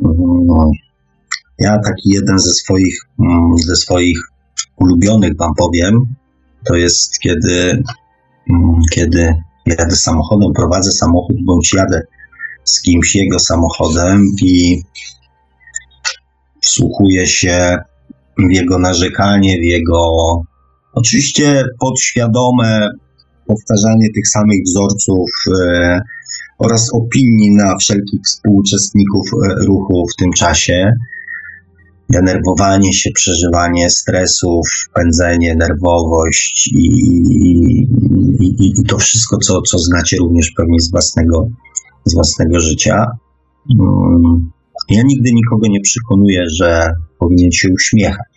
[0.04, 0.70] Mm,
[1.58, 4.18] ja taki jeden ze swoich, mm, ze swoich
[4.76, 5.94] ulubionych wam powiem,
[6.66, 7.82] to jest kiedy,
[8.50, 9.34] mm, kiedy
[9.66, 12.02] jadę samochodem, prowadzę samochód bądź jadę
[12.64, 14.82] z kimś jego samochodem i
[16.62, 17.78] wsłuchuję się
[18.38, 20.42] w jego narzekanie, w jego
[20.94, 22.90] Oczywiście podświadome
[23.46, 25.30] powtarzanie tych samych wzorców
[25.60, 26.00] e,
[26.58, 30.92] oraz opinii na wszelkich współuczestników e, ruchu w tym czasie.
[32.10, 36.86] Denerwowanie się, przeżywanie stresów, pędzenie, nerwowość i,
[38.40, 41.48] i, i to wszystko, co, co znacie również pewnie z własnego,
[42.04, 43.06] z własnego życia.
[43.80, 44.50] Mm,
[44.90, 48.33] ja nigdy nikogo nie przekonuję, że powinien się uśmiechać.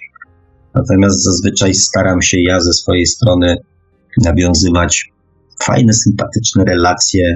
[0.78, 3.56] Natomiast zazwyczaj staram się ja ze swojej strony
[4.18, 5.12] nawiązywać
[5.64, 7.36] fajne, sympatyczne relacje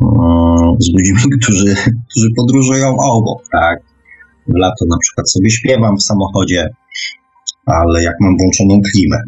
[0.00, 1.76] mm, z ludźmi, którzy,
[2.10, 3.78] którzy podróżują obok, tak?
[4.48, 6.68] W lato na przykład sobie śpiewam w samochodzie,
[7.66, 9.18] ale jak mam włączoną klimę,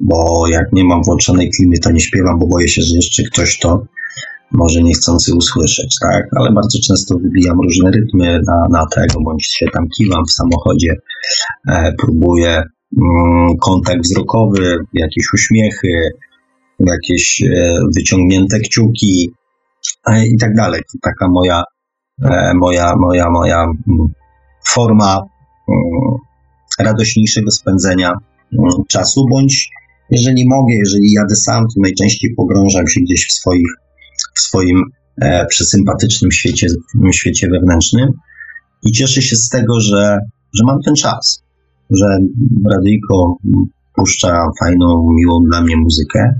[0.00, 3.58] bo jak nie mam włączonej klimy, to nie śpiewam, bo boję się, że jeszcze ktoś
[3.58, 3.84] to
[4.54, 6.26] może niechcący usłyszeć, tak?
[6.36, 10.94] Ale bardzo często wybijam różne rytmy na, na tego, bądź się tam kiwam w samochodzie,
[11.68, 12.62] e, próbuję
[13.02, 16.10] mm, kontakt wzrokowy, jakieś uśmiechy,
[16.78, 19.30] jakieś e, wyciągnięte kciuki
[20.06, 20.80] e, i tak dalej.
[20.80, 21.62] To taka moja,
[22.24, 24.08] e, moja, moja, moja mm,
[24.68, 25.20] forma
[25.68, 26.14] mm,
[26.78, 29.68] radośniejszego spędzenia mm, czasu, bądź
[30.10, 33.66] jeżeli mogę, jeżeli jadę sam, to najczęściej pogrążam się gdzieś w swoich
[34.34, 34.82] w swoim
[35.20, 36.66] e, przesympatycznym świecie,
[37.12, 38.08] świecie wewnętrznym.
[38.82, 40.18] I cieszę się z tego, że,
[40.54, 41.42] że mam ten czas,
[41.90, 42.06] że
[42.70, 43.36] radyjko
[43.96, 46.34] puszcza fajną, miłą dla mnie muzykę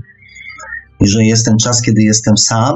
[0.99, 2.73] i że jest ten czas, kiedy jestem sam.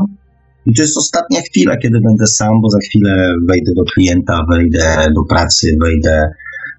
[0.66, 5.08] I to jest ostatnia chwila, kiedy będę sam, bo za chwilę wejdę do klienta, wejdę
[5.16, 6.32] do pracy, wejdę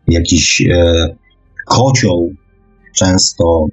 [0.08, 1.06] w jakiś e,
[1.66, 2.32] kocioł,
[2.96, 3.66] często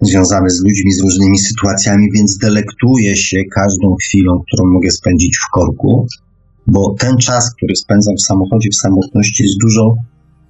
[0.00, 5.50] związany z ludźmi, z różnymi sytuacjami, więc delektuję się każdą chwilą, którą mogę spędzić w
[5.52, 6.06] korku,
[6.66, 9.94] bo ten czas, który spędzam w samochodzie, w samotności, jest dużo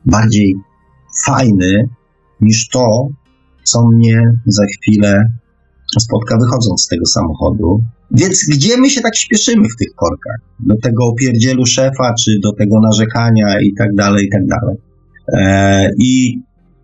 [0.06, 0.54] bardziej
[1.26, 1.88] fajny
[2.40, 3.08] niż to,
[3.64, 5.24] co mnie za chwilę
[5.98, 7.80] spotka wychodząc z tego samochodu.
[8.10, 10.36] Więc gdzie my się tak śpieszymy w tych korkach?
[10.60, 14.76] Do tego opierdzielu szefa, czy do tego narzekania i tak dalej, i tak dalej.
[15.32, 16.42] E, I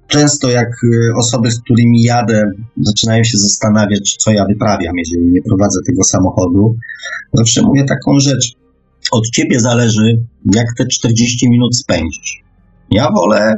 [0.09, 2.51] często jak y, osoby, z którymi jadę,
[2.83, 6.77] zaczynają się zastanawiać, co ja wyprawiam, jeżeli nie prowadzę tego samochodu,
[7.33, 8.53] zawsze mówię taką rzecz.
[9.13, 10.19] Od ciebie zależy,
[10.55, 12.43] jak te 40 minut spędzisz.
[12.91, 13.55] Ja wolę,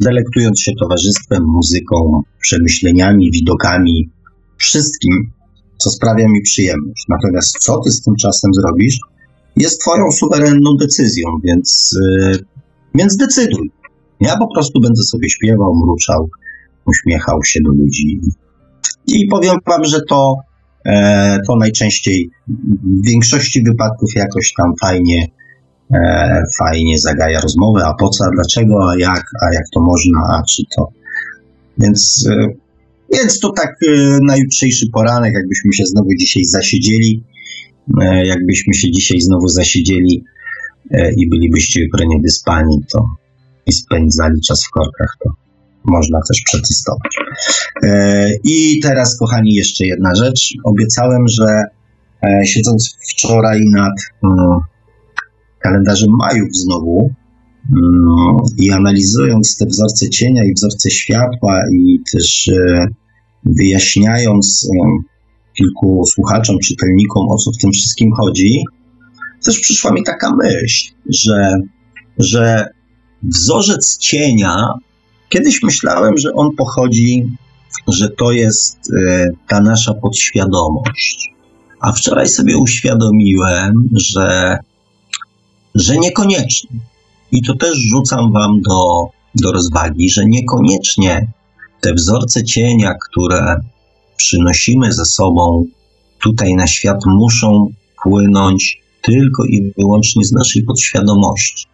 [0.00, 4.10] delektując się towarzystwem, muzyką, przemyśleniami, widokami,
[4.56, 5.30] wszystkim,
[5.78, 7.06] co sprawia mi przyjemność.
[7.08, 8.98] Natomiast co ty z tym czasem zrobisz,
[9.56, 12.38] jest twoją suwerenną decyzją, więc, yy,
[12.94, 13.70] więc decyduj.
[14.20, 16.28] Ja po prostu będę sobie śpiewał, mruczał,
[16.86, 18.20] uśmiechał się do ludzi.
[19.06, 20.36] I powiem wam, że to,
[20.86, 25.26] e, to najczęściej w większości wypadków jakoś tam fajnie,
[25.94, 30.20] e, fajnie zagaja rozmowę, a po co, a dlaczego, a jak, a jak to można,
[30.20, 30.88] a czy to.
[31.78, 32.46] Więc, e,
[33.12, 37.24] więc to tak e, na jutrzejszy poranek, jakbyśmy się znowu dzisiaj zasiedzieli,
[38.00, 40.24] e, jakbyśmy się dzisiaj znowu zasiedzieli
[40.90, 43.19] e, i bylibyście jutro niewyspani, to
[43.70, 45.30] i spędzali czas w korkach, to
[45.84, 47.16] można też przetestować.
[47.82, 50.54] E, I teraz, kochani, jeszcze jedna rzecz.
[50.64, 51.64] Obiecałem, że
[52.44, 53.92] siedząc wczoraj nad
[54.24, 54.60] mm,
[55.58, 57.10] kalendarzem Majów znowu
[57.72, 62.50] mm, i analizując te wzorce cienia i wzorce światła i też
[63.44, 64.68] wyjaśniając
[65.58, 68.64] kilku słuchaczom, czytelnikom, o co w tym wszystkim chodzi,
[69.44, 71.60] też przyszła mi taka myśl, że,
[72.18, 72.66] że
[73.22, 74.66] wzorzec cienia,
[75.28, 77.24] kiedyś myślałem, że on pochodzi,
[77.88, 81.30] że to jest e, ta nasza podświadomość.
[81.80, 84.58] A wczoraj sobie uświadomiłem, że,
[85.74, 86.70] że niekoniecznie.
[87.32, 89.04] I to też rzucam Wam do,
[89.34, 91.32] do rozwagi, że niekoniecznie
[91.80, 93.56] te wzorce cienia, które
[94.16, 95.64] przynosimy ze sobą
[96.22, 97.66] tutaj na świat, muszą
[98.02, 101.66] płynąć tylko i wyłącznie z naszej podświadomości.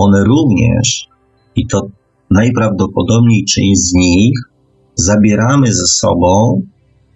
[0.00, 1.08] One również,
[1.56, 1.88] i to
[2.30, 4.38] najprawdopodobniej część z nich,
[4.94, 6.62] zabieramy ze sobą,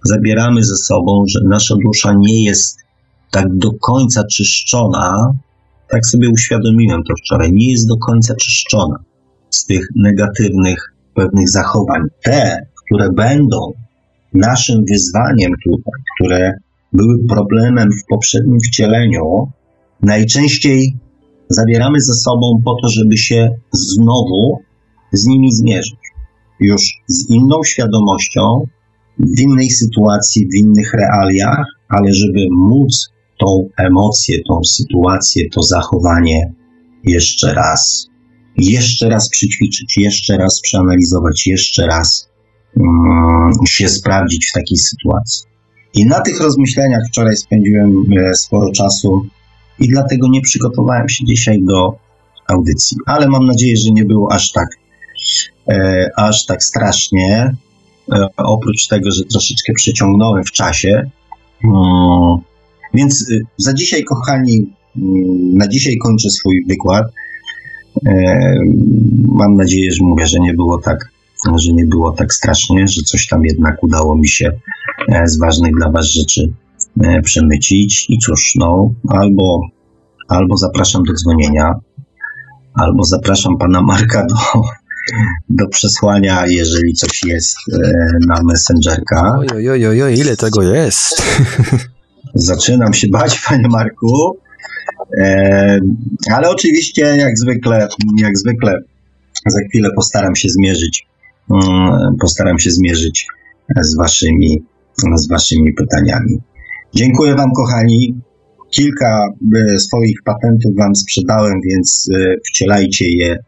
[0.05, 2.79] zabieramy ze sobą, że nasza dusza nie jest
[3.31, 5.33] tak do końca czyszczona,
[5.89, 8.97] tak sobie uświadomiłem to wczoraj, nie jest do końca czyszczona
[9.51, 12.03] z tych negatywnych pewnych zachowań.
[12.23, 13.73] Te, które będą
[14.33, 16.53] naszym wyzwaniem tutaj, które
[16.93, 19.53] były problemem w poprzednim wcieleniu,
[20.03, 20.97] najczęściej
[21.49, 24.59] zabieramy ze sobą po to, żeby się znowu
[25.13, 25.99] z nimi zmierzyć.
[26.61, 28.67] Już z inną świadomością,
[29.19, 33.09] w innej sytuacji, w innych realiach, ale żeby móc
[33.41, 36.53] tą emocję, tą sytuację, to zachowanie
[37.05, 38.07] jeszcze raz,
[38.57, 42.29] jeszcze raz przyćwiczyć, jeszcze raz przeanalizować, jeszcze raz
[42.77, 45.47] um, się sprawdzić w takiej sytuacji.
[45.95, 49.27] I na tych rozmyśleniach wczoraj spędziłem e, sporo czasu
[49.81, 51.97] i dlatego nie przygotowałem się dzisiaj do
[52.49, 52.97] audycji.
[53.07, 54.69] Ale mam nadzieję, że nie było aż tak,
[55.69, 57.57] e, aż tak strasznie.
[58.13, 61.11] E, oprócz tego, że troszeczkę przeciągnąłem w czasie.
[61.65, 62.39] Um,
[62.95, 64.67] więc e, za dzisiaj, kochani,
[64.97, 67.07] um, na dzisiaj kończę swój wykład.
[68.07, 68.55] E,
[69.29, 71.15] mam nadzieję, że mówię, że nie było tak
[71.57, 74.51] że nie było tak strasznie, że coś tam jednak udało mi się
[75.09, 76.53] e, z ważnych dla Was rzeczy
[77.25, 78.07] przemycić.
[78.09, 79.61] I cóż, no, albo,
[80.29, 81.75] albo zapraszam do dzwonienia,
[82.75, 84.61] albo zapraszam pana Marka do,
[85.65, 87.79] do przesłania, jeżeli coś jest e,
[88.29, 89.39] na Messengerka.
[89.39, 91.23] Oj, oj, oj, oj, ile tego jest?
[92.35, 94.39] Zaczynam się bać, panie Marku.
[96.33, 98.75] ale oczywiście, jak zwykle, jak zwykle,
[99.47, 101.07] za chwilę postaram się zmierzyć
[101.51, 103.27] Mm, postaram się zmierzyć
[103.81, 104.63] z waszymi,
[105.17, 106.41] z waszymi pytaniami.
[106.95, 108.15] Dziękuję wam, kochani.
[108.71, 113.39] Kilka e, swoich patentów wam sprzedałem, więc e, wcielajcie je,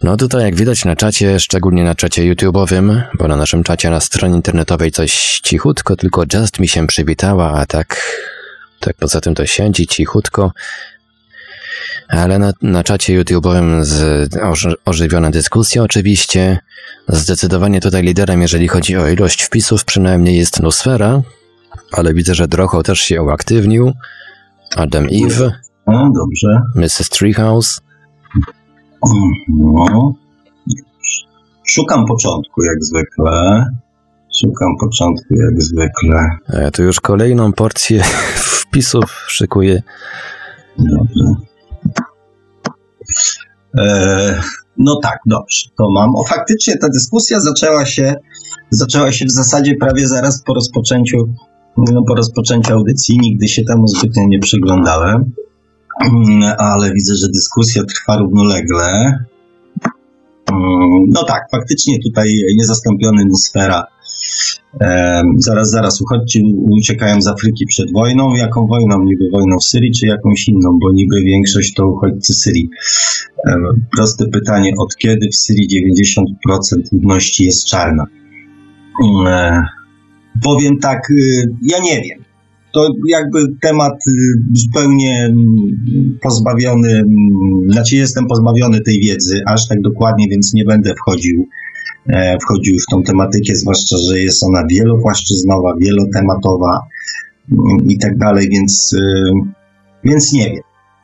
[0.03, 3.99] no tutaj jak widać na czacie, szczególnie na czacie YouTube'owym, bo na naszym czacie na
[3.99, 8.01] stronie internetowej coś cichutko, tylko Just mi się przywitała, a tak
[8.80, 10.51] tak poza tym to siedzi cichutko.
[12.07, 16.60] ale na, na czacie YouTube'owym z, oży, ożywiona dyskusja oczywiście.
[17.07, 21.22] Zdecydowanie tutaj liderem, jeżeli chodzi o ilość wpisów, przynajmniej jest Nusfera,
[21.91, 23.93] ale widzę, że Drocho też się uaktywnił.
[24.76, 25.51] Adam Eve.
[25.85, 26.61] O, dobrze.
[26.76, 27.10] Mrs.
[27.10, 27.81] Treehouse.
[29.57, 30.14] No.
[31.68, 33.65] Szukam początku, jak zwykle.
[34.41, 36.38] Szukam początku, jak zwykle.
[36.53, 38.03] Ja tu już kolejną porcję
[38.69, 39.83] wpisów szykuję.
[40.77, 41.35] Dobrze.
[43.77, 44.41] E,
[44.77, 46.15] no tak, dobrze, to mam.
[46.15, 48.15] O, faktycznie ta dyskusja zaczęła się,
[48.69, 51.17] zaczęła się w zasadzie prawie zaraz po rozpoczęciu,
[51.77, 53.19] no, po rozpoczęciu audycji.
[53.19, 55.31] Nigdy się temu zbytnio nie przyglądałem,
[56.57, 59.19] ale widzę, że dyskusja trwa równolegle.
[61.07, 63.25] No tak, faktycznie tutaj niezastąpiony
[65.38, 68.35] Zaraz, zaraz, uchodźcie uciekają z Afryki przed wojną.
[68.35, 69.03] Jaką wojną?
[69.03, 70.80] Niby wojną w Syrii, czy jakąś inną?
[70.81, 72.69] Bo niby większość to uchodźcy Syrii.
[73.95, 75.68] Proste pytanie, od kiedy w Syrii
[76.57, 78.06] 90% ludności jest czarna?
[80.43, 82.23] Powiem tak, y, ja nie wiem.
[82.73, 84.11] To jakby temat y,
[84.53, 90.93] zupełnie mm, pozbawiony, mm, znaczy jestem pozbawiony tej wiedzy, aż tak dokładnie, więc nie będę
[90.95, 91.47] wchodził
[92.14, 96.80] E, wchodził w tą tematykę, zwłaszcza, że jest ona wielopłaszczyznowa, wielotematowa
[97.52, 99.31] mm, i tak dalej, więc, y,
[100.03, 100.64] więc nie wiem.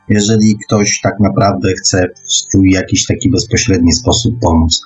[0.09, 4.81] Jeżeli ktoś tak naprawdę chce w swój jakiś taki bezpośredni sposób pomóc,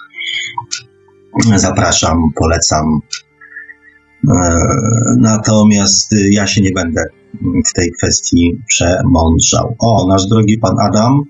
[1.56, 3.00] zapraszam, polecam.
[4.32, 4.60] E,
[5.18, 7.04] natomiast ja się nie będę
[7.70, 9.76] w tej kwestii przemądrzał.
[9.80, 11.24] O, nasz drogi pan Adam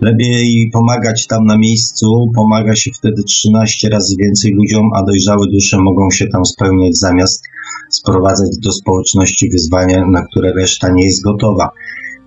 [0.00, 5.78] Lepiej pomagać tam na miejscu, pomaga się wtedy 13 razy więcej ludziom, a dojrzałe dusze
[5.78, 7.42] mogą się tam spełniać zamiast
[7.90, 11.70] sprowadzać do społeczności wyzwania, na które reszta nie jest gotowa.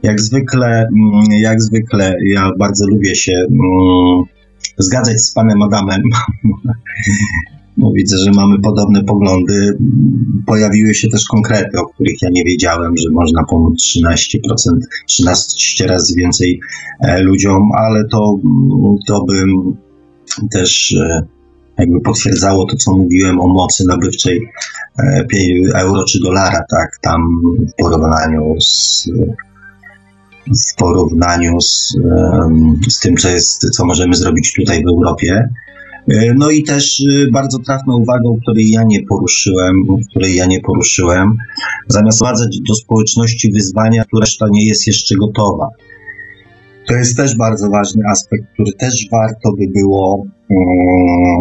[0.03, 4.23] Jak zwykle, mm, jak zwykle, ja bardzo lubię się mm,
[4.77, 6.01] zgadzać z panem Adamem.
[7.77, 9.77] No, widzę, że mamy podobne poglądy.
[10.45, 14.37] Pojawiły się też konkrety, o których ja nie wiedziałem, że można pomóc 13%,
[15.07, 16.59] 13 razy więcej
[16.99, 18.39] e, ludziom, ale to,
[19.07, 19.77] to bym
[20.51, 21.21] też e,
[21.77, 24.41] jakby potwierdzało to, co mówiłem o mocy nabywczej
[24.99, 25.25] e,
[25.75, 27.21] euro czy dolara, tak, tam
[27.71, 29.09] w porównaniu z
[30.47, 31.97] w porównaniu z,
[32.89, 35.49] z tym, co jest, co możemy zrobić tutaj w Europie.
[36.07, 39.73] E, no i też e, bardzo trafną uwagą, której ja nie poruszyłem,
[40.09, 41.37] której ja nie poruszyłem,
[41.87, 45.67] zamiast wprowadzać do społeczności wyzwania, które reszta nie jest jeszcze gotowa.
[46.87, 51.39] To jest też bardzo ważny aspekt, który też warto by było, um,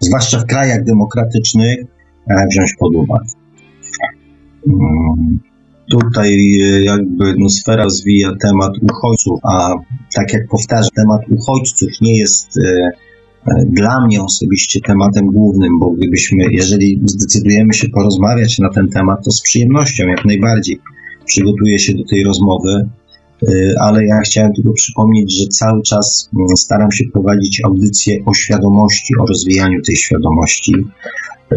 [0.00, 1.78] zwłaszcza w krajach demokratycznych,
[2.50, 3.26] wziąć pod uwagę.
[4.66, 5.40] Um,
[5.90, 9.74] tutaj jakby no, sfera rozwija temat uchodźców, a
[10.14, 12.58] tak jak powtarzam, temat uchodźców nie jest
[13.66, 19.30] dla mnie osobiście tematem głównym, bo gdybyśmy, jeżeli zdecydujemy się porozmawiać na ten temat, to
[19.30, 20.80] z przyjemnością jak najbardziej
[21.24, 22.88] przygotuję się do tej rozmowy,
[23.42, 28.34] y, ale ja chciałem tylko przypomnieć, że cały czas mm, staram się prowadzić audycję o
[28.34, 30.74] świadomości, o rozwijaniu tej świadomości,
[31.52, 31.56] y,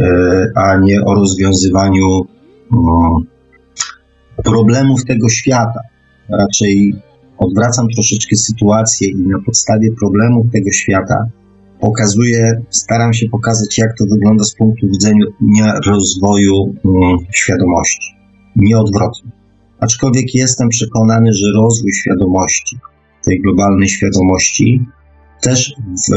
[0.55, 2.07] a nie o rozwiązywaniu
[2.71, 3.27] mm,
[4.43, 5.79] problemów tego świata.
[6.29, 6.93] Raczej
[7.37, 11.29] odwracam troszeczkę sytuację i na podstawie problemów tego świata
[11.79, 15.25] pokazuję, staram się pokazać, jak to wygląda z punktu widzenia
[15.87, 18.15] rozwoju mm, świadomości,
[18.55, 19.31] nie odwrotnie.
[19.79, 22.77] Aczkolwiek jestem przekonany, że rozwój świadomości,
[23.25, 24.85] tej globalnej świadomości,
[25.41, 25.73] też
[26.09, 26.13] w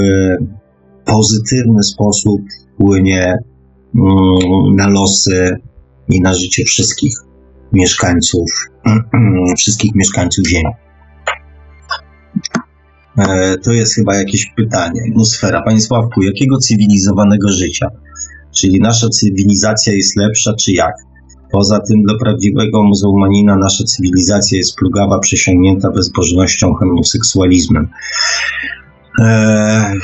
[1.04, 2.40] pozytywny sposób
[2.74, 3.38] wpłynie
[3.94, 5.56] mm, na losy
[6.08, 7.12] i na życie wszystkich
[7.72, 8.50] mieszkańców,
[9.58, 10.72] wszystkich mieszkańców Ziemi.
[13.18, 15.00] E, to jest chyba jakieś pytanie.
[15.14, 15.62] No sfera.
[15.62, 17.88] Panie Sławku, jakiego cywilizowanego życia?
[18.54, 20.94] Czyli nasza cywilizacja jest lepsza, czy jak?
[21.52, 27.88] Poza tym dla prawdziwego muzułmanina nasza cywilizacja jest plugawa, przesiągnięta bezbożnością, homoseksualizmem.
[29.18, 30.00] Eee,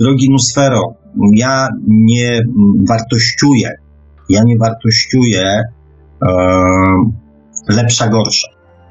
[0.00, 0.94] drogi Nusfero,
[1.34, 2.42] ja nie
[2.88, 3.70] wartościuję,
[4.28, 5.62] ja nie wartościuję
[6.22, 6.30] e,
[7.68, 8.48] lepsza, gorsza.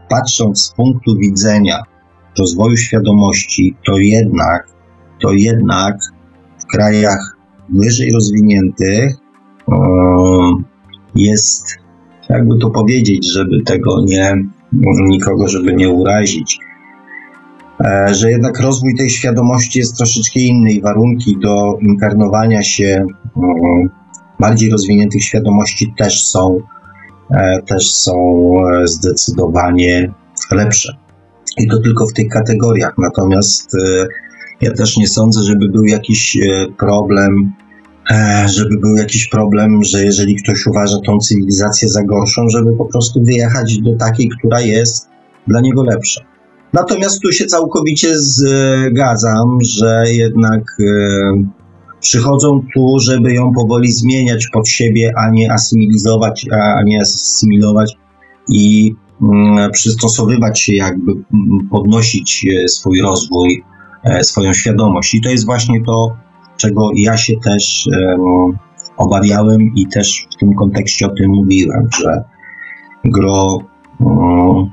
[0.09, 1.83] Patrząc z punktu widzenia
[2.39, 4.67] rozwoju świadomości, to jednak,
[5.21, 5.95] to jednak
[6.59, 7.37] w krajach
[7.69, 9.13] wyżej rozwiniętych
[11.15, 11.77] jest,
[12.29, 14.43] jakby to powiedzieć, żeby tego nie,
[15.07, 16.59] nikogo, żeby nie urazić,
[17.85, 23.05] e, że jednak rozwój tej świadomości jest troszeczkę inny i warunki do inkarnowania się
[24.39, 26.59] bardziej rozwiniętych świadomości też są,
[27.31, 28.15] e, też są
[28.83, 30.13] e, zdecydowanie
[30.51, 31.02] lepsze.
[31.57, 32.93] I to tylko w tych kategoriach.
[32.97, 34.07] Natomiast e,
[34.61, 37.53] ja też nie sądzę, żeby był jakiś e, problem,
[38.11, 42.85] e, żeby był jakiś problem, że jeżeli ktoś uważa tą cywilizację za gorszą, żeby po
[42.85, 45.07] prostu wyjechać do takiej, która jest
[45.47, 46.21] dla niego lepsza.
[46.73, 50.63] Natomiast tu się całkowicie zgadzam, że jednak
[51.99, 57.93] przychodzą tu, żeby ją powoli zmieniać pod siebie, a nie asymilizować, a nie asymilować
[58.49, 58.93] i
[59.71, 63.63] przystosowywać się, jakby mm, podnosić e, swój rozwój,
[64.03, 65.13] e, swoją świadomość.
[65.13, 66.17] I to jest właśnie to,
[66.57, 67.89] czego ja się też
[68.97, 72.23] obawiałem i też w tym kontekście o tym mówiłem, że
[73.05, 73.57] gro,
[73.99, 74.71] um,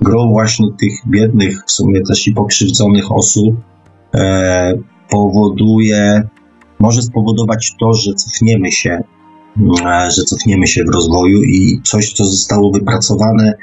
[0.00, 3.54] gro właśnie tych biednych, w sumie też i pokrzywdzonych osób
[4.14, 4.72] e,
[5.10, 6.28] powoduje
[6.80, 9.02] może spowodować to, że cofniemy się,
[10.16, 13.54] że cofniemy się w rozwoju i coś, co zostało wypracowane,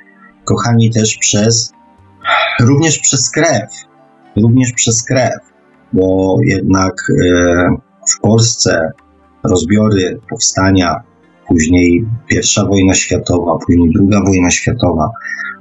[0.48, 1.74] kochani, też przez,
[2.62, 3.70] również przez krew,
[4.36, 5.40] również przez krew,
[5.94, 7.70] bo jednak e,
[8.18, 8.92] w Polsce
[9.44, 10.96] rozbiory, powstania,
[11.48, 15.10] później pierwsza wojna światowa, później druga wojna światowa,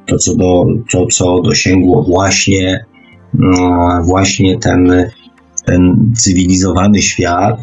[0.07, 2.87] to co, do, to, co dosięgło właśnie,
[3.35, 5.07] mm, właśnie ten
[5.67, 7.63] ten cywilizowany świat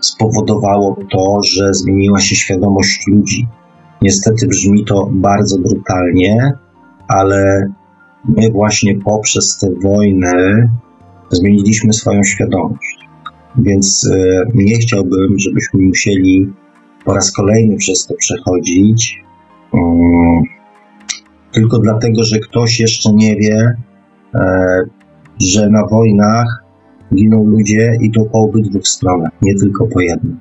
[0.00, 3.46] spowodowało to, że zmieniła się świadomość ludzi.
[4.02, 6.52] Niestety brzmi to bardzo brutalnie,
[7.08, 7.70] ale
[8.28, 10.68] my właśnie poprzez te wojny
[11.30, 12.98] zmieniliśmy swoją świadomość.
[13.56, 16.52] Więc e, nie chciałbym, żebyśmy musieli
[17.04, 19.24] po raz kolejny przez to przechodzić,
[19.72, 20.42] um,
[21.52, 23.76] tylko dlatego, że ktoś jeszcze nie wie,
[24.34, 24.80] e,
[25.40, 26.64] że na wojnach
[27.14, 30.36] giną ludzie i to po obydwu stronach, nie tylko po jednej.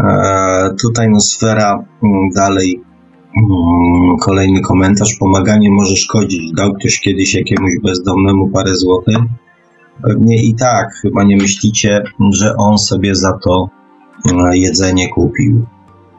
[0.00, 2.82] E, tutaj no sfera hmm, dalej
[3.34, 5.16] hmm, kolejny komentarz.
[5.20, 6.52] Pomaganie może szkodzić.
[6.52, 9.18] Dał ktoś kiedyś jakiemuś bezdomnemu parę złotych?
[10.02, 10.94] Pewnie i tak.
[11.02, 12.02] Chyba nie myślicie,
[12.32, 13.68] że on sobie za to
[14.32, 15.66] e, jedzenie kupił.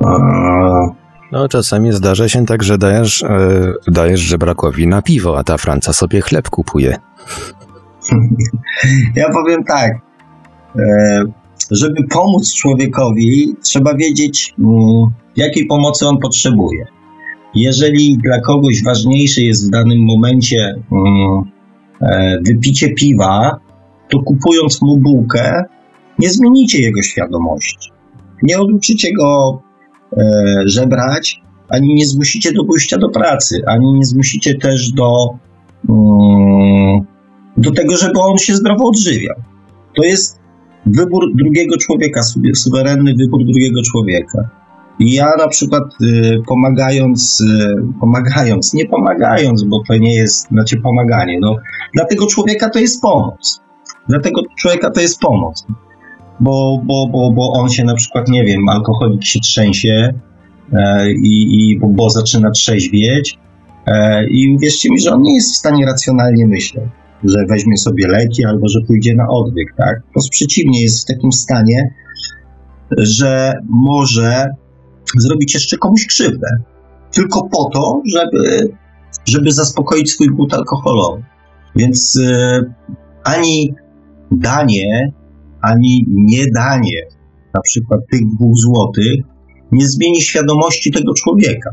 [0.01, 0.07] E,
[1.31, 3.23] no, czasami zdarza się tak, że dajesz,
[3.87, 6.97] dajesz żebrakowi na piwo, a ta Franca sobie chleb kupuje.
[9.15, 9.91] Ja powiem tak.
[11.71, 16.85] Żeby pomóc człowiekowi, trzeba wiedzieć, mm, jakiej pomocy on potrzebuje.
[17.55, 21.43] Jeżeli dla kogoś ważniejsze jest w danym momencie mm,
[22.01, 23.59] e, wypicie piwa,
[24.09, 25.63] to kupując mu bułkę,
[26.19, 27.89] nie zmienicie jego świadomości.
[28.43, 29.61] Nie oduczycie go
[30.17, 30.23] E,
[30.65, 35.29] żebrać, ani nie zmusicie do pójścia do pracy, ani nie zmusicie też do,
[35.89, 37.05] mm,
[37.57, 39.35] do tego, żeby on się zdrowo odżywiał.
[39.95, 40.39] To jest
[40.85, 42.21] wybór drugiego człowieka,
[42.55, 44.49] suwerenny wybór drugiego człowieka.
[44.99, 51.39] Ja na przykład y, pomagając, y, pomagając, nie pomagając, bo to nie jest, znaczy pomaganie,
[51.41, 51.55] no,
[51.93, 53.61] dla tego człowieka to jest pomoc.
[54.09, 55.65] Dla tego człowieka to jest pomoc
[56.39, 60.13] bo, bo, bo, bo on się na przykład, nie wiem, alkoholik się trzęsie
[60.73, 63.39] e, i, i bo, bo zaczyna trzeźwieć
[63.87, 66.85] e, i uwierzcie mi, że on nie jest w stanie racjonalnie myśleć,
[67.23, 70.01] że weźmie sobie leki albo że pójdzie na odwyk, tak?
[70.15, 71.93] To przeciwnie jest w takim stanie,
[72.97, 74.49] że może
[75.17, 76.47] zrobić jeszcze komuś krzywdę.
[77.13, 78.73] Tylko po to, żeby,
[79.25, 81.23] żeby zaspokoić swój głód alkoholowy.
[81.75, 82.59] Więc e,
[83.23, 83.73] ani
[84.31, 85.13] danie
[85.63, 87.01] ani niedanie
[87.53, 89.13] na przykład tych dwóch złotych
[89.71, 91.69] nie zmieni świadomości tego człowieka.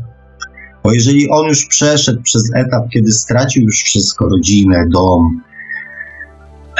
[0.83, 5.41] Bo jeżeli on już przeszedł przez etap, kiedy stracił już wszystko, rodzinę, dom,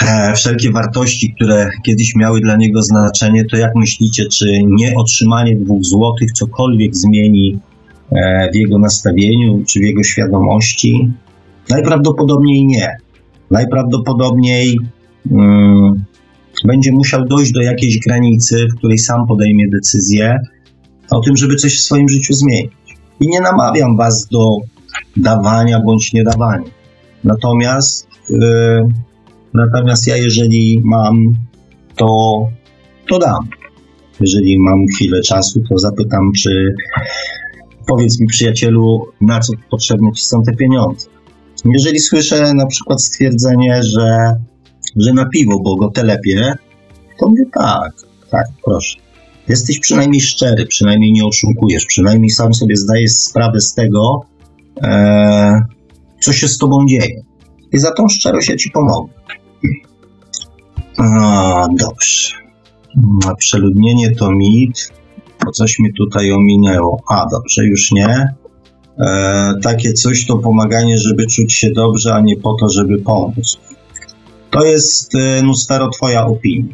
[0.01, 5.55] e, wszelkie wartości, które kiedyś miały dla niego znaczenie, to jak myślicie, czy nie otrzymanie
[5.55, 7.59] dwóch złotych cokolwiek zmieni
[8.11, 11.11] e, w jego nastawieniu, czy w jego świadomości?
[11.69, 12.97] Najprawdopodobniej nie.
[13.51, 14.79] Najprawdopodobniej
[15.31, 16.03] mm,
[16.65, 20.39] będzie musiał dojść do jakiejś granicy, w której sam podejmie decyzję
[21.09, 22.71] o tym, żeby coś w swoim życiu zmienić.
[23.22, 24.57] I nie namawiam Was do
[25.18, 26.69] dawania bądź niedawania.
[27.23, 28.84] Natomiast, yy,
[29.53, 31.23] natomiast ja, jeżeli mam,
[31.95, 32.07] to,
[33.10, 33.48] to dam.
[34.19, 36.76] Jeżeli mam chwilę czasu, to zapytam, czy
[37.88, 41.07] powiedz mi, przyjacielu, na co potrzebne Ci są te pieniądze.
[41.65, 44.35] Jeżeli słyszę na przykład stwierdzenie, że
[44.95, 46.53] że na piwo, bo go telepie,
[47.19, 47.91] to mówię tak,
[48.30, 48.99] tak, proszę.
[49.51, 54.21] Jesteś przynajmniej szczery, przynajmniej nie oszukujesz, przynajmniej sam sobie zdajesz sprawę z tego,
[54.83, 55.61] e,
[56.21, 57.21] co się z tobą dzieje.
[57.73, 59.13] I za tą szczerość ja ci pomogę.
[60.97, 62.31] A, dobrze.
[63.37, 64.93] Przeludnienie to mit,
[65.53, 66.97] coś mi tutaj ominęło.
[67.09, 68.27] A, dobrze, już nie.
[68.99, 73.57] E, takie coś to pomaganie, żeby czuć się dobrze, a nie po to, żeby pomóc.
[74.49, 76.73] To jest e, Nusfero twoja opinia,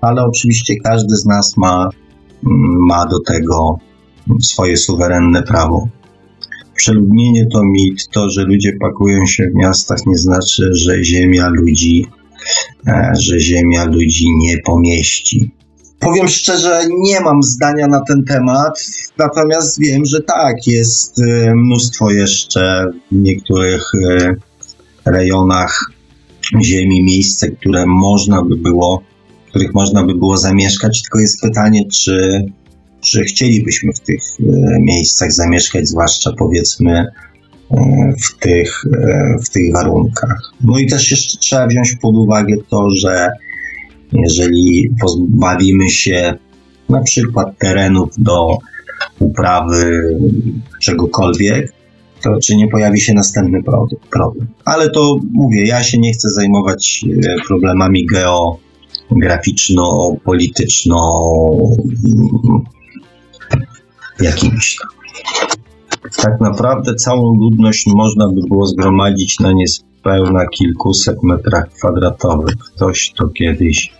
[0.00, 1.88] ale oczywiście każdy z nas ma,
[2.88, 3.78] ma do tego
[4.42, 5.88] swoje suwerenne prawo.
[6.74, 12.06] Przeludnienie to mit, to, że ludzie pakują się w miastach nie znaczy, że ziemia ludzi,
[12.88, 15.50] e, że ziemia ludzi nie pomieści.
[15.98, 18.86] Powiem szczerze, nie mam zdania na ten temat,
[19.18, 24.34] natomiast wiem, że tak, jest e, mnóstwo jeszcze w niektórych e,
[25.06, 25.92] rejonach
[26.64, 29.02] ziemi, miejsce, które można by było,
[29.48, 32.44] w których można by było zamieszkać, tylko jest pytanie, czy,
[33.00, 34.44] czy chcielibyśmy w tych e,
[34.80, 37.06] miejscach zamieszkać, zwłaszcza powiedzmy
[38.24, 38.84] w tych,
[39.44, 40.52] w tych warunkach.
[40.60, 43.28] No i też jeszcze trzeba wziąć pod uwagę to, że
[44.12, 46.34] jeżeli pozbawimy się
[46.88, 48.58] na przykład terenów do
[49.18, 50.16] uprawy
[50.80, 51.72] czegokolwiek,
[52.22, 53.62] to czy nie pojawi się następny
[54.10, 54.46] problem.
[54.64, 58.67] Ale to mówię, ja się nie chcę zajmować e, problemami geograficzno-polityczno
[64.20, 64.88] jakimiś tam.
[66.16, 72.54] Tak naprawdę całą ludność można by było zgromadzić na niespełna kilkuset metrach kwadratowych.
[72.58, 73.98] Ktoś to kiedyś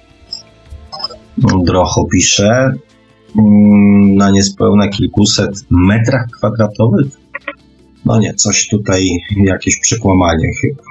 [1.65, 2.73] Drocho pisze
[3.39, 7.07] mm, na niespełna kilkuset metrach kwadratowych.
[8.05, 10.88] No nie, coś tutaj, jakieś przekłamanie chyba.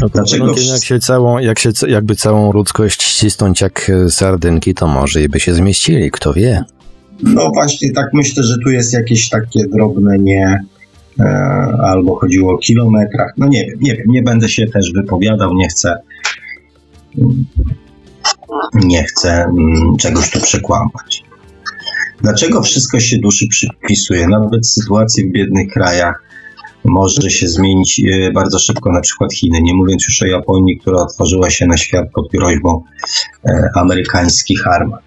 [0.00, 0.46] No Dlaczego?
[0.72, 5.40] Jak się, całą, jak się jakby całą ludzkość ścisnąć jak sardynki, to może i by
[5.40, 6.64] się zmieścili, kto wie.
[7.22, 10.60] No właśnie, tak myślę, że tu jest jakieś takie drobne nie,
[11.20, 11.24] e,
[11.82, 13.32] albo chodziło o kilometrach.
[13.38, 15.96] No nie wiem, nie wiem, nie będę się też wypowiadał, nie chcę
[18.74, 21.24] nie chcę mm, czegoś tu przekłamać.
[22.22, 24.28] Dlaczego wszystko się duszy przypisuje?
[24.28, 26.25] Nawet sytuacja w biednych krajach
[26.88, 30.96] może się zmienić e, bardzo szybko, na przykład Chiny, nie mówiąc już o Japonii, która
[30.96, 32.82] otworzyła się na świat pod groźbą
[33.44, 35.02] e, amerykańskich armat.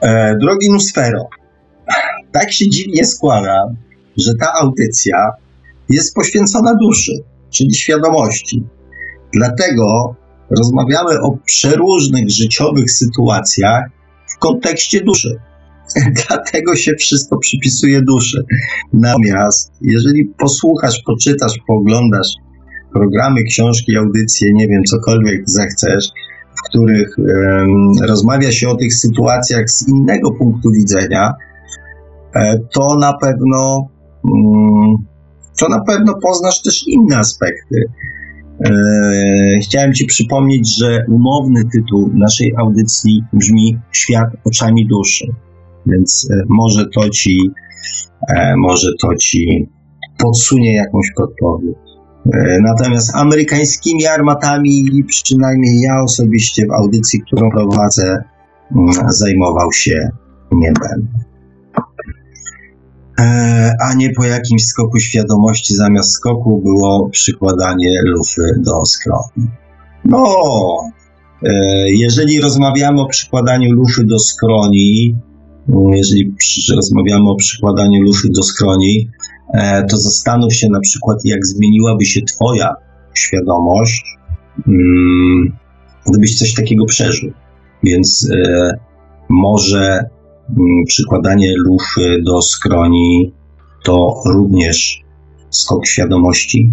[0.00, 1.28] E, drogi Nusfero,
[2.32, 3.64] tak się dziwnie składa,
[4.16, 5.30] że ta audycja
[5.88, 7.12] jest poświęcona duszy,
[7.50, 8.64] czyli świadomości.
[9.34, 10.14] Dlatego
[10.50, 13.84] rozmawiamy o przeróżnych życiowych sytuacjach
[14.34, 15.40] w kontekście duszy.
[16.28, 18.44] Dlatego się wszystko przypisuje duszy.
[18.92, 22.28] Natomiast jeżeli posłuchasz, poczytasz, pooglądasz
[22.92, 26.08] programy, książki, audycje, nie wiem, cokolwiek zechcesz,
[26.54, 31.32] w których um, rozmawia się o tych sytuacjach z innego punktu widzenia,
[32.34, 33.88] e, to na pewno
[34.24, 34.96] um,
[35.58, 37.84] to na pewno poznasz też inne aspekty.
[38.64, 38.70] E,
[39.62, 45.26] chciałem Ci przypomnieć, że umowny tytuł naszej audycji brzmi Świat oczami duszy,
[45.86, 47.50] więc e, może to Ci,
[48.36, 49.68] e, może to Ci
[50.18, 51.76] podsunie jakąś podpowiedź.
[52.62, 58.24] Natomiast amerykańskimi armatami, przynajmniej ja osobiście w audycji, którą prowadzę,
[58.76, 60.08] mm, zajmował się
[60.52, 61.24] nie będę.
[63.18, 69.50] E, a nie po jakimś skoku świadomości zamiast skoku było przykładanie lufy do skroni.
[70.04, 70.24] No,
[71.42, 71.50] e,
[71.90, 75.16] jeżeli rozmawiamy o przykładaniu lufy do skroni,
[75.94, 76.34] jeżeli
[76.76, 79.08] rozmawiamy o przykładaniu lufy do skroni,
[79.54, 82.74] e, to zastanów się na przykład, jak zmieniłaby się Twoja
[83.14, 84.04] świadomość,
[84.68, 85.56] mm,
[86.06, 87.32] gdybyś coś takiego przeżył.
[87.82, 88.28] Więc
[89.28, 90.04] może
[90.50, 93.32] Mm, przykładanie lufy do skroni
[93.84, 95.02] to również
[95.50, 96.72] skok świadomości.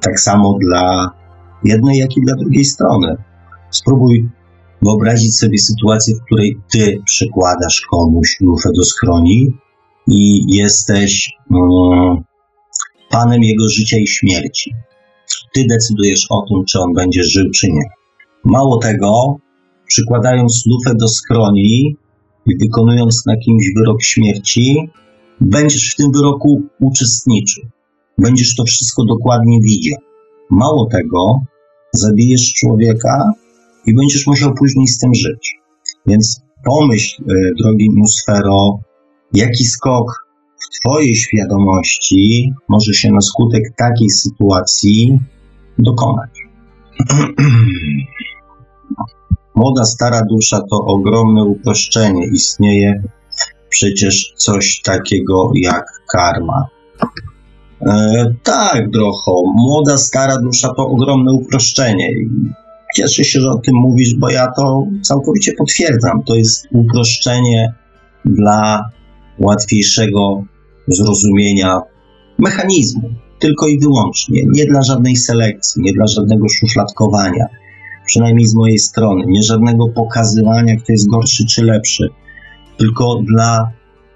[0.00, 1.10] Tak samo dla
[1.64, 3.16] jednej, jak i dla drugiej strony.
[3.70, 4.28] Spróbuj
[4.84, 9.52] wyobrazić sobie sytuację, w której ty przykładasz komuś lufę do skroni
[10.08, 12.24] i jesteś um,
[13.10, 14.74] panem jego życia i śmierci.
[15.54, 17.84] Ty decydujesz o tym, czy on będzie żył, czy nie.
[18.44, 19.36] Mało tego,
[19.86, 21.96] przykładając lufę do skroni,
[22.46, 24.76] i wykonując na kimś wyrok śmierci,
[25.40, 27.64] będziesz w tym wyroku uczestniczył.
[28.18, 29.98] Będziesz to wszystko dokładnie widział.
[30.50, 31.40] Mało tego,
[31.92, 33.32] zabijesz człowieka
[33.86, 35.54] i będziesz musiał później z tym żyć.
[36.06, 37.24] Więc pomyśl, e,
[37.62, 38.78] drogi Nusfero,
[39.32, 40.26] jaki skok
[40.58, 45.18] w Twojej świadomości może się na skutek takiej sytuacji
[45.78, 46.30] dokonać.
[49.54, 52.26] Młoda, stara dusza to ogromne uproszczenie.
[52.26, 53.02] Istnieje
[53.68, 56.66] przecież coś takiego jak karma.
[57.80, 62.10] E, tak, Drocho, młoda, stara dusza to ogromne uproszczenie.
[62.96, 66.22] Cieszę się, że o tym mówisz, bo ja to całkowicie potwierdzam.
[66.26, 67.74] To jest uproszczenie
[68.24, 68.90] dla
[69.38, 70.44] łatwiejszego
[70.88, 71.80] zrozumienia
[72.38, 77.44] mechanizmu, tylko i wyłącznie, nie dla żadnej selekcji, nie dla żadnego szufladkowania,
[78.06, 82.08] przynajmniej z mojej strony, nie żadnego pokazywania, kto jest gorszy czy lepszy,
[82.78, 83.70] tylko dla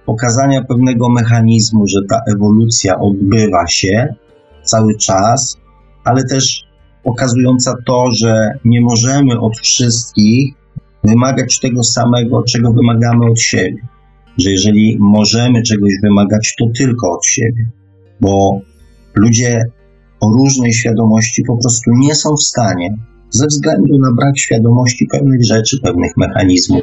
[0.07, 4.15] pokazania pewnego mechanizmu, że ta ewolucja odbywa się
[4.63, 5.57] cały czas,
[6.05, 6.68] ale też
[7.05, 10.55] pokazująca to, że nie możemy od wszystkich
[11.05, 13.83] wymagać tego samego, czego wymagamy od siebie.
[14.39, 17.70] Że jeżeli możemy czegoś wymagać, to tylko od siebie,
[18.20, 18.61] bo
[19.15, 19.65] ludzie
[20.20, 22.89] o różnej świadomości po prostu nie są w stanie,
[23.31, 26.83] ze względu na brak świadomości pewnych rzeczy, pewnych mechanizmów,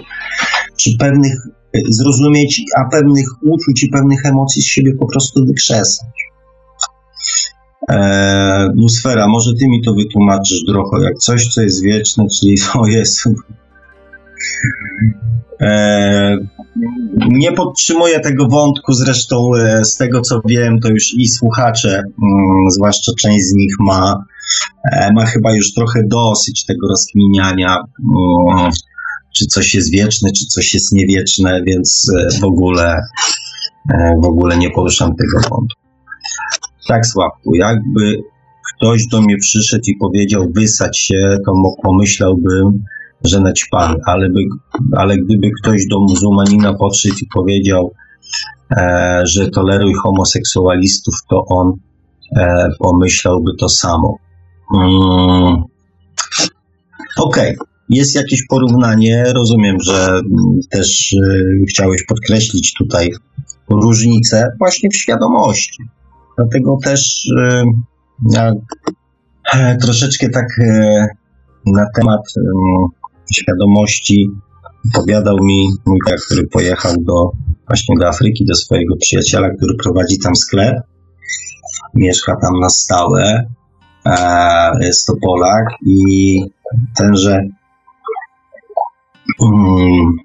[0.77, 1.33] czy pewnych
[1.73, 6.07] e, zrozumieć, a pewnych uczuć i pewnych emocji z siebie po prostu wykrzesać.
[7.89, 12.87] Eee, Nusfera, może ty mi to wytłumaczysz trochę, jak coś, co jest wieczne, czyli to
[12.87, 13.29] jest
[15.61, 16.37] E,
[17.15, 22.69] nie podtrzymuję tego wątku, zresztą e, z tego co wiem, to już i słuchacze, mm,
[22.69, 24.23] zwłaszcza część z nich ma,
[24.91, 28.71] e, ma chyba już trochę dosyć tego rozkminiania, mm,
[29.35, 33.01] czy coś jest wieczne, czy coś jest niewieczne, więc w ogóle,
[34.23, 35.81] w ogóle nie poruszam tego wątku.
[36.87, 38.23] Tak, Sławku, jakby
[38.75, 41.53] ktoś do mnie przyszedł i powiedział wysać się, to
[41.83, 42.83] pomyślałbym,
[43.23, 44.29] że naćpany, ale,
[44.97, 47.91] ale gdyby ktoś do muzułmanina podszedł i powiedział,
[48.71, 51.73] e, że toleruj homoseksualistów, to on
[52.37, 54.17] e, pomyślałby to samo.
[54.75, 55.63] Mm.
[57.17, 57.67] Okej, okay.
[57.89, 59.23] jest jakieś porównanie.
[59.35, 60.19] Rozumiem, że
[60.71, 63.11] też e, chciałeś podkreślić tutaj
[63.69, 65.83] różnicę właśnie w świadomości.
[66.37, 67.25] Dlatego też
[68.31, 68.51] ja,
[69.53, 71.07] e, troszeczkę tak e,
[71.65, 72.21] na temat
[73.33, 74.29] świadomości
[74.95, 77.31] opowiadał mi mój kolega, który pojechał do,
[77.67, 80.75] właśnie do Afryki, do swojego przyjaciela, który prowadzi tam sklep.
[81.93, 83.49] Mieszka tam na stałe.
[84.05, 86.39] E, jest to Polak i
[86.97, 87.41] tenże
[89.39, 90.17] um,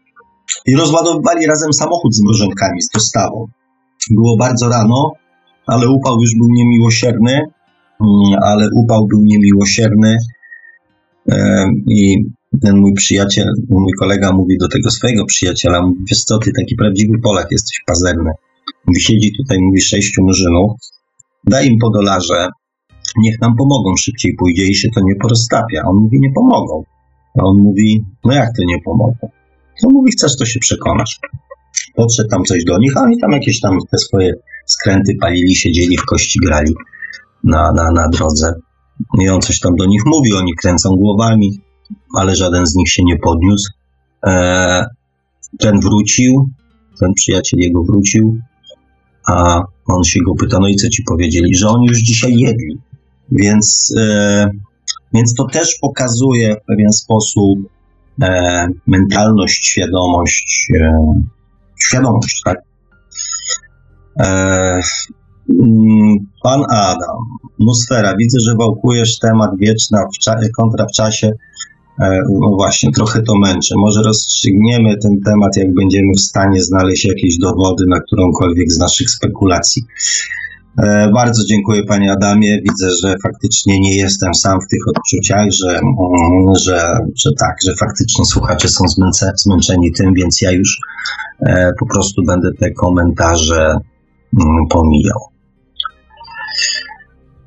[0.66, 3.46] i rozładowywali razem samochód z mrożonkami, z dostawą.
[4.10, 5.12] Było bardzo rano,
[5.70, 7.40] ale upał już był niemiłosierny,
[8.00, 8.10] um,
[8.42, 10.16] ale upał był niemiłosierny
[11.88, 12.16] i
[12.62, 16.74] ten mój przyjaciel, mój kolega mówi do tego swojego przyjaciela, mówi, wiesz co, ty taki
[16.76, 18.30] prawdziwy Polak jesteś pazerny.
[18.86, 20.72] Mówi, siedzi tutaj, mówi, sześciu murzynów,
[21.44, 22.48] daj im po dolarze,
[23.16, 25.82] niech nam pomogą, szybciej pójdzie i się to nie poroztapia.
[25.86, 26.82] On mówi, nie pomogą.
[27.38, 29.28] A on mówi, no jak to nie pomogą?
[29.82, 31.18] No mówi, chcesz, to się przekonasz.
[31.94, 34.32] Podszedł tam coś do nich, a oni tam jakieś tam te swoje
[34.72, 36.74] skręty palili, siedzieli w kości, grali
[37.44, 38.52] na, na, na drodze.
[39.20, 41.60] I on coś tam do nich mówi, oni kręcą głowami
[42.18, 43.72] ale żaden z nich się nie podniósł.
[44.26, 44.86] E,
[45.58, 46.48] ten wrócił,
[47.00, 48.38] ten przyjaciel jego wrócił,
[49.26, 52.78] a on się go pyta, no i co ci powiedzieli, że oni już dzisiaj jedli.
[53.32, 54.50] Więc, e,
[55.14, 57.58] więc to też pokazuje w pewien sposób
[58.22, 60.92] e, mentalność, świadomość, e,
[61.80, 62.58] świadomość, tak?
[64.20, 64.80] E,
[65.62, 67.18] mm, pan Adam,
[67.54, 71.30] atmosfera, widzę, że wałkujesz temat wieczna w kontra w czasie.
[72.00, 73.74] E, no właśnie, trochę to męczy.
[73.76, 79.10] Może rozstrzygniemy ten temat, jak będziemy w stanie znaleźć jakieś dowody na którąkolwiek z naszych
[79.10, 79.82] spekulacji.
[80.78, 82.58] E, bardzo dziękuję Panie Adamie.
[82.62, 87.74] Widzę, że faktycznie nie jestem sam w tych odczuciach, że, mm, że, że tak, że
[87.80, 90.78] faktycznie słuchacze są zmęce, zmęczeni tym, więc ja już
[91.80, 93.76] po prostu będę te komentarze
[94.70, 95.18] pomijał.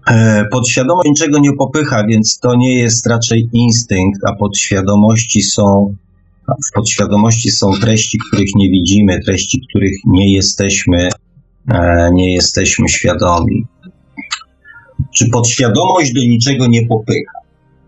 [0.08, 5.96] E, podświadomość niczego nie popycha, więc to nie jest raczej instynkt, a podświadomości są,
[6.48, 11.10] w podświadomości są treści, których nie widzimy, treści, których nie jesteśmy,
[11.72, 13.66] e, nie jesteśmy świadomi.
[15.16, 17.40] Czy podświadomość do niczego nie popycha?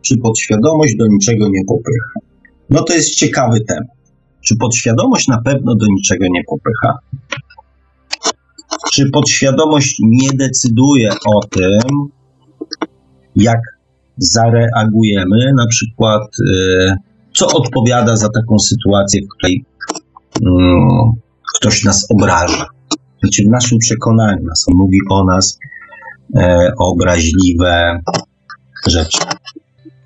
[0.02, 2.20] Czy podświadomość do niczego nie popycha?
[2.70, 3.88] No to jest ciekawy temat.
[4.42, 6.94] Czy podświadomość na pewno do niczego nie popycha?
[8.96, 12.08] Czy podświadomość nie decyduje o tym,
[13.36, 13.60] jak
[14.18, 15.54] zareagujemy?
[15.58, 16.94] Na przykład, y,
[17.34, 19.66] co odpowiada za taką sytuację, w której
[20.42, 21.12] mm,
[21.56, 22.66] ktoś nas obraża?
[23.20, 25.60] Znaczy, w naszym przekonaniu nas mówi o nas
[26.38, 28.02] e, obraźliwe
[28.88, 29.18] rzeczy.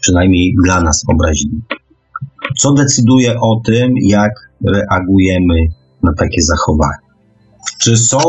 [0.01, 1.61] Przynajmniej dla nas obraźliwe.
[2.57, 4.31] Co decyduje o tym, jak
[4.65, 5.55] reagujemy
[6.03, 6.97] na takie zachowania?
[7.81, 8.19] Czy są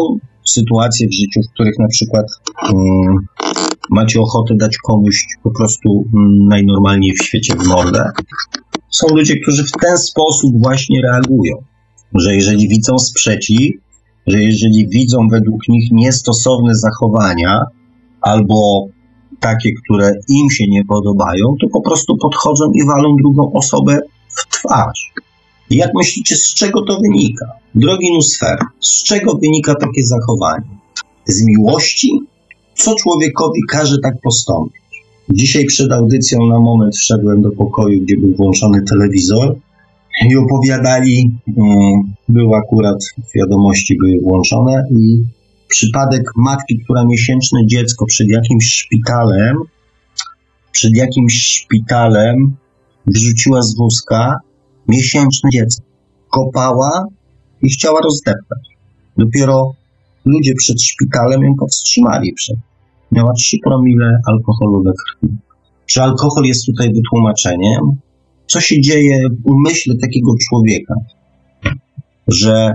[0.44, 2.26] sytuacje w życiu, w których na przykład
[2.62, 3.16] um,
[3.90, 8.04] macie ochotę dać komuś po prostu um, najnormalniej w świecie w mordę.
[8.90, 11.56] Są ludzie, którzy w ten sposób właśnie reagują,
[12.14, 13.76] że jeżeli widzą sprzeciw,
[14.26, 17.60] że jeżeli widzą według nich niestosowne zachowania
[18.20, 18.86] albo
[19.40, 24.48] takie, które im się nie podobają, to po prostu podchodzą i walą drugą osobę w
[24.48, 25.12] twarz.
[25.70, 27.46] Jak myślicie, z czego to wynika?
[27.74, 30.64] Drogi Nusfer, z czego wynika takie zachowanie?
[31.26, 32.10] Z miłości?
[32.74, 34.80] Co człowiekowi każe tak postąpić?
[35.30, 39.56] Dzisiaj przed audycją na moment wszedłem do pokoju, gdzie był włączony telewizor
[40.30, 42.98] i opowiadali, mm, był akurat,
[43.34, 45.22] wiadomości były włączone i
[45.68, 49.56] przypadek matki, która miesięczne dziecko przed jakimś szpitalem,
[50.72, 52.56] przed jakimś szpitalem
[53.06, 54.40] wyrzuciła z wózka
[54.90, 55.84] miesięczne dziecko.
[56.30, 57.06] Kopała
[57.62, 58.64] i chciała rozdeptać.
[59.16, 59.72] Dopiero
[60.24, 62.56] ludzie przed szpitalem ją powstrzymali przed.
[63.12, 65.36] Miała 3 promile alkoholu we krwi.
[65.86, 67.80] Czy alkohol jest tutaj wytłumaczeniem?
[68.46, 70.94] Co się dzieje w umyśle takiego człowieka,
[72.28, 72.72] że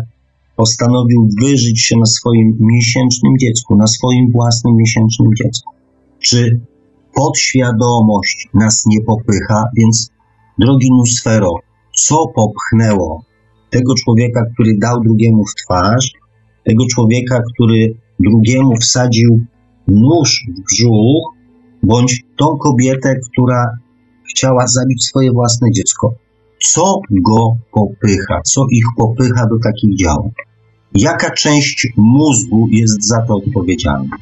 [0.55, 5.73] postanowił wyżyć się na swoim miesięcznym dziecku, na swoim własnym miesięcznym dziecku?
[6.19, 6.59] Czy
[7.15, 9.63] podświadomość nas nie popycha?
[9.77, 10.09] Więc,
[10.59, 11.51] drogi Nusfero,
[11.95, 13.23] co popchnęło
[13.69, 16.11] tego człowieka, który dał drugiemu w twarz,
[16.63, 19.45] tego człowieka, który drugiemu wsadził
[19.87, 21.33] nóż w brzuch,
[21.83, 23.77] bądź tą kobietę, która
[24.29, 26.13] chciała zabić swoje własne dziecko.
[26.71, 28.41] Co go popycha?
[28.45, 30.31] Co ich popycha do takich działań?
[30.93, 34.17] Jaka część mózgu jest za to odpowiedzialna?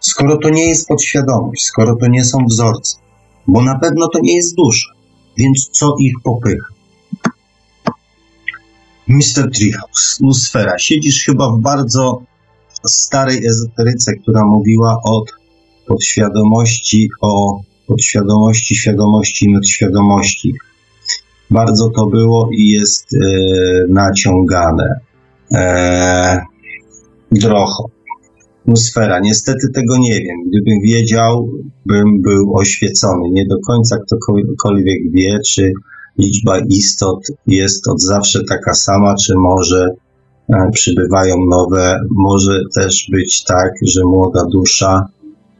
[0.00, 2.98] Skoro to nie jest podświadomość, skoro to nie są wzorce,
[3.46, 4.88] bo na pewno to nie jest dusza,
[5.38, 6.66] więc co ich popycha?
[9.08, 9.50] Mr.
[9.54, 12.22] Treehouse, Nusfera, siedzisz chyba w bardzo
[12.86, 15.24] starej ezoteryce, która mówiła o
[15.86, 20.54] podświadomości, o podświadomości, świadomości i nadświadomości.
[21.50, 23.18] Bardzo to było i jest e,
[23.88, 25.00] naciągane.
[25.52, 26.40] E,
[27.32, 27.97] drocho.
[28.68, 29.20] Atmosfera.
[29.20, 30.36] Niestety tego nie wiem.
[30.48, 31.50] Gdybym wiedział,
[31.86, 33.30] bym był oświecony.
[33.30, 35.72] Nie do końca ktokolwiek wie, czy
[36.18, 39.88] liczba istot jest od zawsze taka sama, czy może
[40.48, 42.00] e, przybywają nowe.
[42.10, 45.06] Może też być tak, że młoda dusza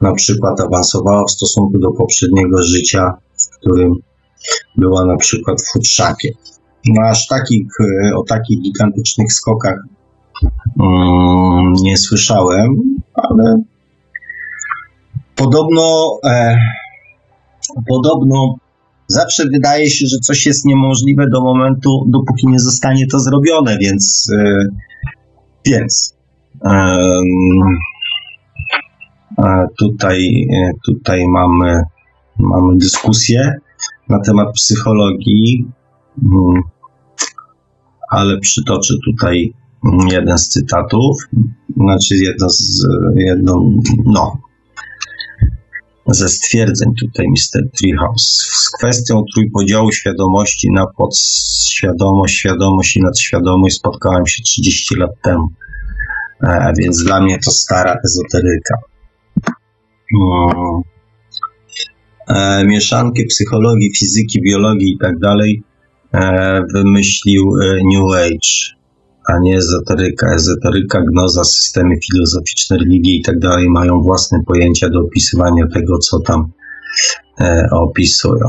[0.01, 3.93] na przykład awansowała w stosunku do poprzedniego życia, w którym
[4.76, 6.32] była na przykład w futrzapie.
[6.89, 9.78] No aż takich, e, o takich gigantycznych skokach
[11.82, 12.69] nie słyszałem,
[13.15, 13.62] ale
[15.36, 16.59] podobno e,
[17.89, 18.56] podobno
[19.06, 24.31] zawsze wydaje się, że coś jest niemożliwe do momentu, dopóki nie zostanie to zrobione, więc
[24.39, 24.65] e,
[25.66, 26.16] więc
[26.65, 26.98] e,
[29.78, 30.48] tutaj,
[30.86, 31.82] tutaj mamy,
[32.39, 33.55] mamy dyskusję
[34.09, 35.66] na temat psychologii,
[36.23, 36.62] mm,
[38.10, 39.52] ale przytoczę tutaj
[40.11, 41.17] jeden z cytatów,
[41.77, 42.87] znaczy jedno z,
[43.17, 43.71] jedno,
[44.05, 44.39] no,
[46.07, 47.71] ze stwierdzeń tutaj Mr.
[47.79, 48.27] Treehouse.
[48.53, 55.49] Z kwestią trójpodziału świadomości na podświadomość, świadomość i nadświadomość spotkałem się 30 lat temu.
[56.43, 58.75] E, więc dla mnie to stara ezoteryka.
[60.13, 60.83] Hmm.
[62.29, 65.63] E, mieszankę psychologii, fizyki, biologii i tak dalej
[66.13, 68.78] e, wymyślił e, New Age
[69.29, 70.35] a nie ezoteryka.
[70.35, 76.21] Ezoteryka, gnoza, systemy filozoficzne, religie i tak dalej mają własne pojęcia do opisywania tego, co
[76.21, 76.53] tam
[77.41, 78.49] e, opisują.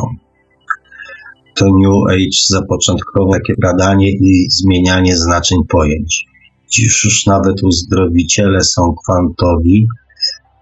[1.55, 6.25] To New Age zapoczątkował takie badanie i zmienianie znaczeń pojęć.
[6.71, 9.87] Dziś już nawet uzdrowiciele są kwantowi.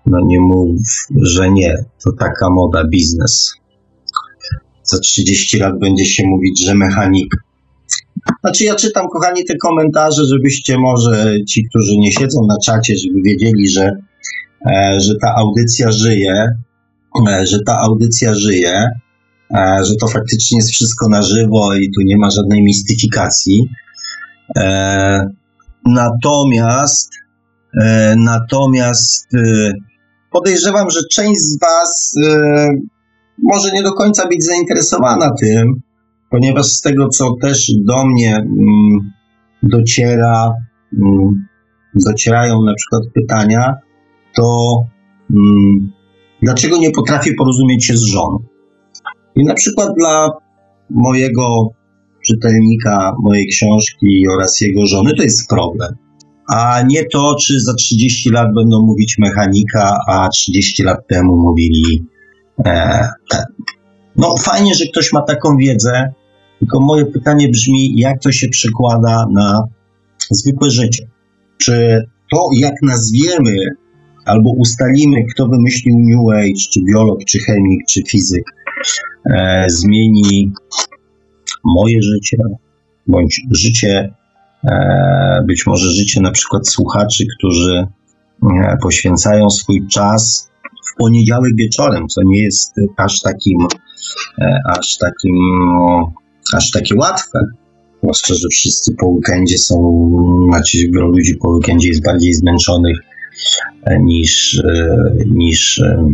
[0.05, 0.79] No nie mów,
[1.21, 1.85] że nie.
[2.03, 3.53] To taka moda, biznes.
[4.83, 7.37] Za 30 lat będzie się mówić, że mechanika
[8.41, 13.21] znaczy ja czytam, kochani, te komentarze, żebyście może ci, którzy nie siedzą na czacie, żeby
[13.21, 13.91] wiedzieli, że,
[14.65, 16.47] e, że ta audycja żyje,
[17.27, 18.89] e, że ta audycja żyje,
[19.55, 23.69] e, że to faktycznie jest wszystko na żywo i tu nie ma żadnej mistyfikacji.
[25.85, 27.11] Natomiast
[28.17, 29.27] natomiast
[30.31, 32.15] podejrzewam, że część z Was
[33.43, 35.81] może nie do końca być zainteresowana tym,
[36.29, 39.11] ponieważ z tego, co też do mnie mm,
[39.63, 40.53] dociera,
[40.93, 41.47] mm,
[41.95, 43.75] docierają na przykład pytania,
[44.35, 44.75] to
[45.31, 45.91] mm,
[46.41, 48.39] dlaczego nie potrafię porozumieć się z żoną?
[49.35, 50.29] I na przykład dla
[50.89, 51.69] mojego
[52.27, 55.95] czytelnika mojej książki oraz jego żony to jest problem.
[56.49, 62.05] A nie to, czy za 30 lat będą mówić mechanika, a 30 lat temu mówili
[62.65, 63.07] e,
[64.15, 66.13] no fajnie, że ktoś ma taką wiedzę,
[66.59, 69.63] tylko moje pytanie brzmi, jak to się przekłada na
[70.31, 71.07] zwykłe życie.
[71.57, 73.55] Czy to, jak nazwiemy
[74.25, 78.43] albo ustalimy, kto wymyślił New Age, czy biolog, czy chemik, czy fizyk,
[79.29, 80.51] e, zmieni
[81.63, 82.37] moje życie,
[83.07, 84.13] bądź życie,
[84.63, 87.87] e, być może życie na przykład słuchaczy, którzy
[88.43, 90.51] e, poświęcają swój czas
[90.91, 93.67] w poniedziałek wieczorem, co nie jest aż takim,
[94.41, 95.35] e, aż takim,
[96.53, 97.39] aż takie łatwe.
[98.03, 100.09] Zwłaszcza, że wszyscy po weekendzie są,
[100.49, 102.97] znaczy wielu ludzi po weekendzie jest bardziej zmęczonych
[103.83, 106.13] e, niż, e, niż, e,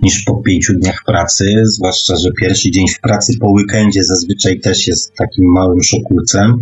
[0.00, 4.86] niż po pięciu dniach pracy, zwłaszcza, że pierwszy dzień w pracy po weekendzie zazwyczaj też
[4.86, 6.58] jest takim małym szokurcem,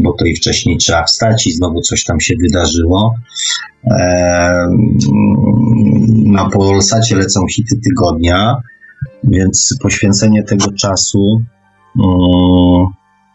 [0.00, 3.14] bo to i wcześniej trzeba wstać i znowu coś tam się wydarzyło.
[6.24, 8.56] Na Polsacie lecą hity tygodnia,
[9.24, 11.59] więc poświęcenie tego czasu mm,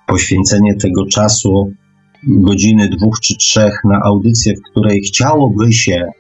[0.08, 1.72] poświęcenie tego czasu,
[2.28, 6.12] godziny dwóch czy trzech na audycję, w której chciałoby się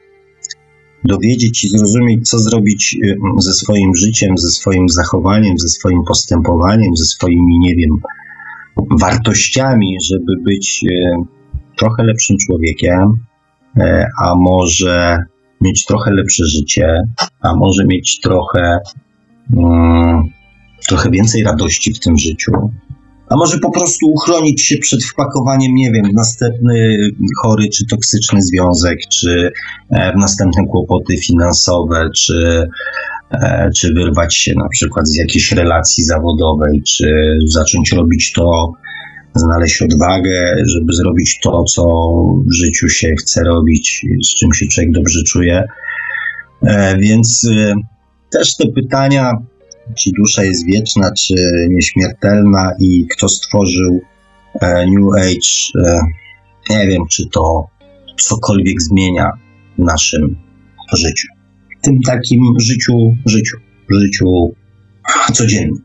[1.03, 6.95] dowiedzieć i zrozumieć, co zrobić y, ze swoim życiem, ze swoim zachowaniem, ze swoim postępowaniem,
[6.95, 7.89] ze swoimi, nie wiem,
[8.99, 11.11] wartościami, żeby być y,
[11.77, 13.13] trochę lepszym człowiekiem,
[13.77, 15.17] y, a może
[15.61, 17.01] mieć trochę lepsze życie,
[17.41, 18.79] a może mieć trochę,
[19.57, 20.23] mm,
[20.87, 22.51] trochę więcej radości w tym życiu,
[23.29, 26.97] a może po prostu uchronić się przed wpakowaniem, nie wiem, następny
[27.43, 29.51] chory czy toksyczny związek, czy
[29.89, 32.69] e, następne kłopoty finansowe, czy,
[33.31, 38.73] e, czy wyrwać się na przykład z jakiejś relacji zawodowej, czy zacząć robić to,
[39.35, 41.83] znaleźć odwagę, żeby zrobić to, co
[42.47, 45.63] w życiu się chce robić, z czym się człowiek dobrze czuje.
[46.61, 47.49] E, więc
[48.31, 49.31] też te pytania
[49.97, 51.33] czy dusza jest wieczna, czy
[51.69, 54.01] nieśmiertelna i kto stworzył
[54.61, 55.85] e, New Age.
[55.85, 55.99] E,
[56.69, 57.67] nie wiem, czy to
[58.17, 59.31] cokolwiek zmienia
[59.77, 60.35] w naszym
[60.93, 61.27] życiu.
[61.79, 63.57] W tym takim życiu, życiu,
[63.89, 64.55] życiu
[65.33, 65.83] codziennym.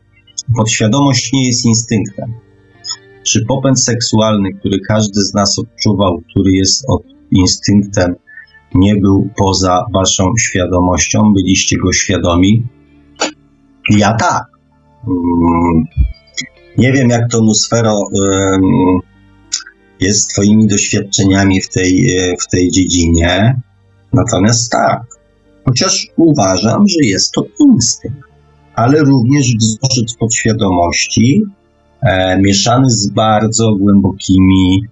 [0.55, 2.33] Podświadomość nie jest instynktem.
[3.23, 8.15] Czy popęd seksualny, który każdy z nas odczuwał, który jest od instynktem,
[8.75, 11.33] nie był poza waszą świadomością?
[11.33, 12.63] Byliście go świadomi?
[13.97, 14.43] Ja tak.
[15.07, 15.85] Mm,
[16.77, 17.99] nie wiem, jak to Lusfero
[19.99, 23.61] jest Twoimi doświadczeniami w tej, e, w tej dziedzinie.
[24.13, 25.01] Natomiast tak,
[25.65, 28.19] chociaż uważam, że jest to instynkt,
[28.75, 31.43] ale również wzorzec podświadomości,
[32.01, 34.83] e, mieszany z bardzo głębokimi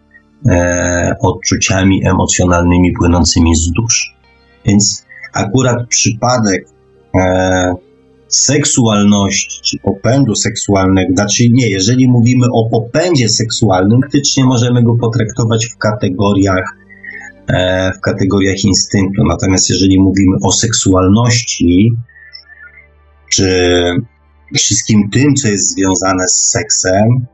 [0.46, 4.10] e, odczuciami emocjonalnymi płynącymi z duszy.
[4.66, 6.68] Więc akurat przypadek
[7.16, 7.74] e,
[8.30, 15.66] seksualności czy popędu seksualnego, znaczy nie, jeżeli mówimy o popędzie seksualnym, faktycznie możemy go potraktować
[15.66, 16.78] w kategoriach
[17.48, 19.24] e, w kategoriach instynktu.
[19.30, 21.92] Natomiast jeżeli mówimy o seksualności,
[23.32, 23.84] czy
[24.56, 27.26] wszystkim tym, co jest związane z seksem,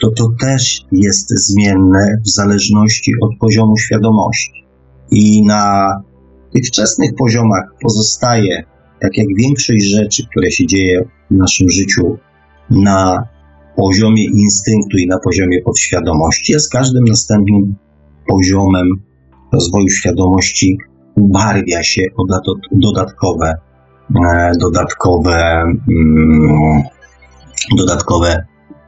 [0.00, 4.66] to to też jest zmienne w zależności od poziomu świadomości.
[5.10, 5.88] I na
[6.52, 8.64] tych wczesnych poziomach pozostaje
[9.02, 12.18] tak jak większość rzeczy, które się dzieje w naszym życiu
[12.70, 13.28] na
[13.76, 17.74] poziomie instynktu i na poziomie podświadomości, a z każdym następnym
[18.28, 18.86] poziomem
[19.52, 20.78] rozwoju świadomości
[21.16, 22.02] ubarwia się
[22.72, 23.54] dodatkowe,
[24.26, 26.82] e, dodatkowe, mm,
[27.76, 28.46] dodatkowe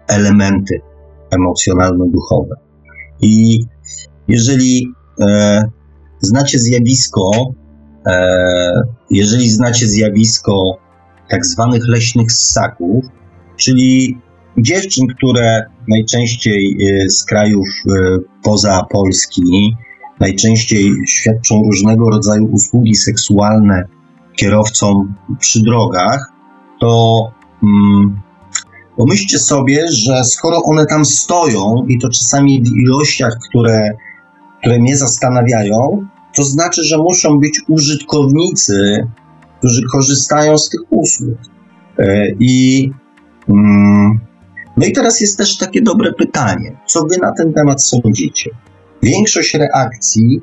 [0.09, 0.81] elementy
[1.31, 2.55] emocjonalno-duchowe.
[3.20, 3.65] I
[4.28, 4.89] jeżeli
[5.20, 5.62] e,
[6.20, 7.31] znacie zjawisko
[9.11, 10.79] jeżeli znacie zjawisko
[11.31, 13.05] tak zwanych leśnych ssaków,
[13.57, 14.19] czyli
[14.59, 19.77] dziewczyn, które najczęściej e, z krajów e, poza Polski,
[20.21, 23.85] najczęściej świadczą różnego rodzaju usługi seksualne
[24.37, 26.33] kierowcom przy drogach,
[26.81, 27.23] to
[27.63, 28.21] mm,
[28.97, 33.91] pomyślcie sobie, że skoro one tam stoją i to czasami w ilościach, które,
[34.61, 39.06] które mnie zastanawiają, to znaczy, że muszą być użytkownicy,
[39.59, 41.39] którzy korzystają z tych usług.
[41.98, 42.90] E, I,
[43.48, 44.20] mm,
[44.77, 48.51] no i teraz jest też takie dobre pytanie, co wy na ten temat sądzicie?
[49.02, 50.40] Większość reakcji,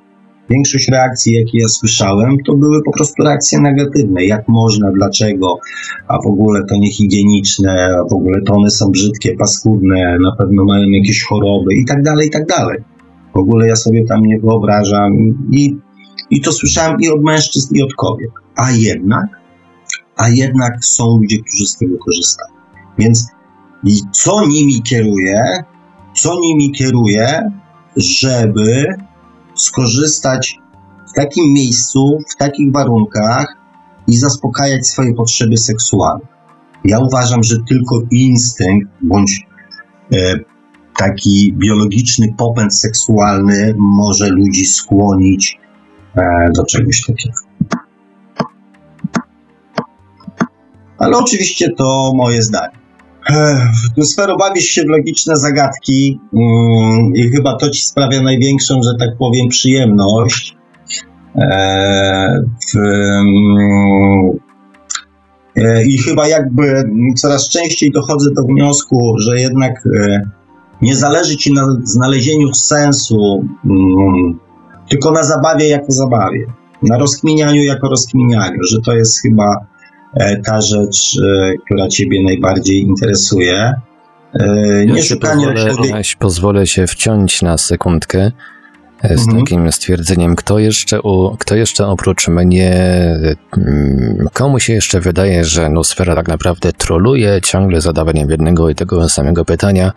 [0.50, 4.26] większość reakcji, jakie ja słyszałem, to były po prostu reakcje negatywne.
[4.26, 5.58] Jak można, dlaczego,
[6.08, 10.66] a w ogóle to niehigieniczne, a w ogóle to one są brzydkie, paskudne, na pewno
[10.66, 12.78] mają jakieś choroby i tak dalej, i tak dalej.
[13.34, 15.12] W ogóle ja sobie tam nie wyobrażam
[15.52, 15.78] i,
[16.30, 18.32] i to słyszałem i od mężczyzn, i od kobiet.
[18.56, 19.26] A jednak,
[20.18, 22.54] a jednak są ludzie, którzy z tego korzystają.
[22.98, 23.28] Więc
[24.12, 25.64] co nimi kieruje,
[26.16, 27.52] co nimi kieruje,
[27.98, 28.86] żeby
[29.56, 30.60] skorzystać
[31.12, 33.56] w takim miejscu, w takich warunkach
[34.08, 36.26] i zaspokajać swoje potrzeby seksualne.
[36.84, 39.48] Ja uważam, że tylko instynkt bądź
[40.14, 40.40] e,
[40.98, 45.60] taki biologiczny popęd seksualny może ludzi skłonić
[46.16, 47.36] e, do czegoś takiego.
[50.98, 52.82] Ale oczywiście to moje zdanie.
[54.02, 59.18] Sfero bawisz się w logiczne zagadki mm, i chyba to ci sprawia największą, że tak
[59.18, 60.58] powiem, przyjemność.
[61.36, 62.44] E,
[62.76, 64.32] mm,
[65.56, 66.84] e, I chyba jakby
[67.16, 70.22] coraz częściej dochodzę do wniosku, że jednak e,
[70.96, 74.40] zależy ci na znalezieniu sensu, mm,
[74.90, 76.46] tylko na zabawie jako zabawie,
[76.84, 79.72] na rozkminianiu jako rozkminianiu, że to jest chyba
[80.14, 83.74] E, ta rzecz, e, która Ciebie najbardziej interesuje.
[84.34, 88.32] E, nie ja szukanie pozwolę, ja pozwolę się wciąć na sekundkę
[89.04, 89.40] z mhm.
[89.40, 92.74] takim stwierdzeniem, kto jeszcze, u, kto jeszcze oprócz mnie,
[93.58, 99.10] mm, komu się jeszcze wydaje, że Nusfera tak naprawdę troluje ciągle zadawaniem jednego i tego
[99.10, 99.92] samego pytania,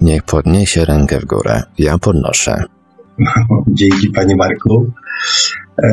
[0.00, 1.62] niech podniesie rękę w górę.
[1.78, 2.62] Ja podnoszę.
[3.78, 4.86] Dzięki Panie Marku.
[5.82, 5.88] E,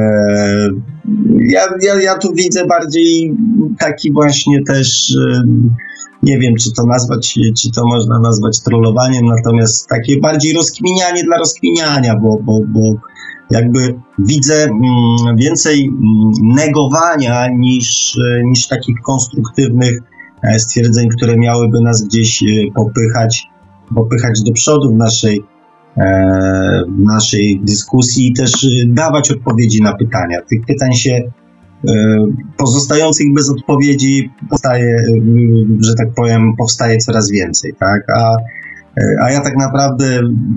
[1.40, 3.36] ja, ja, ja tu widzę bardziej
[3.80, 5.18] taki właśnie też,
[6.26, 11.38] nie wiem, czy to nazwać, czy to można nazwać trollowaniem, natomiast takie bardziej rozkminianie dla
[11.38, 12.82] rozkminiania, bo, bo, bo
[13.52, 20.00] jakby widzę mm, więcej mm, negowania niż, niż takich konstruktywnych
[20.44, 22.46] e, stwierdzeń, które miałyby nas gdzieś e,
[22.76, 23.44] popychać,
[23.96, 25.44] popychać do przodu w naszej
[25.98, 30.42] E, w naszej dyskusji i też dawać odpowiedzi na pytania.
[30.50, 31.20] Tych pytań się
[32.58, 35.22] pozostających bez odpowiedzi powstaje, y,
[35.80, 38.10] że tak powiem, powstaje coraz więcej, tak?
[38.10, 38.36] A,
[39.02, 40.06] e, a ja tak naprawdę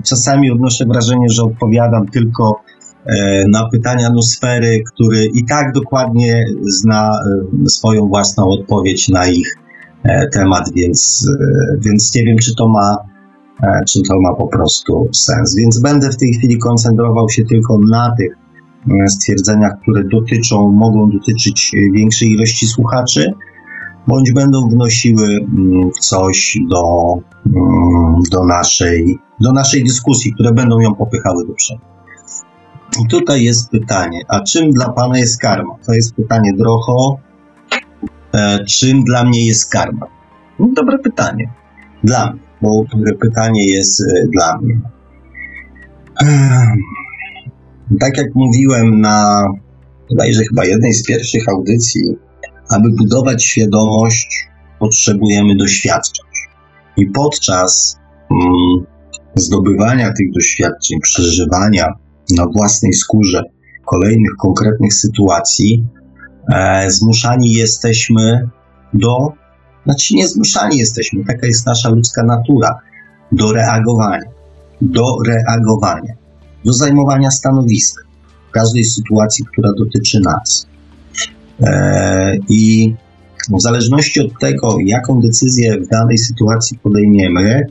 [0.05, 2.61] czasami odnoszę wrażenie, że odpowiadam tylko
[3.51, 7.11] na pytania Nusfery, który i tak dokładnie zna
[7.67, 9.55] swoją własną odpowiedź na ich
[10.33, 11.27] temat, więc,
[11.85, 12.97] więc nie wiem, czy to ma
[13.63, 15.55] E, czy to ma po prostu sens.
[15.55, 18.48] Więc będę w tej chwili koncentrował się tylko na tych e,
[19.07, 23.33] stwierdzeniach, które dotyczą, mogą dotyczyć większej ilości słuchaczy,
[24.07, 27.13] bądź będą wnosiły mm, coś do,
[27.45, 31.81] mm, do, naszej, do naszej dyskusji, które będą ją popychały do przodu.
[33.03, 35.75] I tutaj jest pytanie, a czym dla Pana jest karma?
[35.85, 37.19] To jest pytanie Drocho.
[38.33, 40.07] E, czym dla mnie jest karma?
[40.59, 41.49] No, dobre pytanie.
[42.03, 42.85] Dla mnie bo
[43.21, 44.79] pytanie jest e, dla mnie.
[47.99, 49.43] Tak jak mówiłem na
[50.09, 52.01] bodajże chyba jednej z pierwszych audycji,
[52.69, 54.27] aby budować świadomość,
[54.79, 56.25] potrzebujemy doświadczeń.
[56.97, 57.97] I podczas
[58.31, 58.85] mm,
[59.35, 61.93] zdobywania tych doświadczeń, przeżywania
[62.37, 63.43] na własnej skórze
[63.85, 65.85] kolejnych konkretnych sytuacji,
[66.53, 68.49] e, zmuszani jesteśmy
[68.93, 69.33] do
[69.85, 72.79] znaczy nie zmuszani jesteśmy, taka jest nasza ludzka natura
[73.31, 74.31] do reagowania,
[74.81, 76.13] do reagowania,
[76.65, 78.03] do zajmowania stanowiska
[78.49, 80.67] w każdej sytuacji, która dotyczy nas.
[81.59, 82.93] Eee, I
[83.57, 87.63] w zależności od tego, jaką decyzję w danej sytuacji podejmiemy,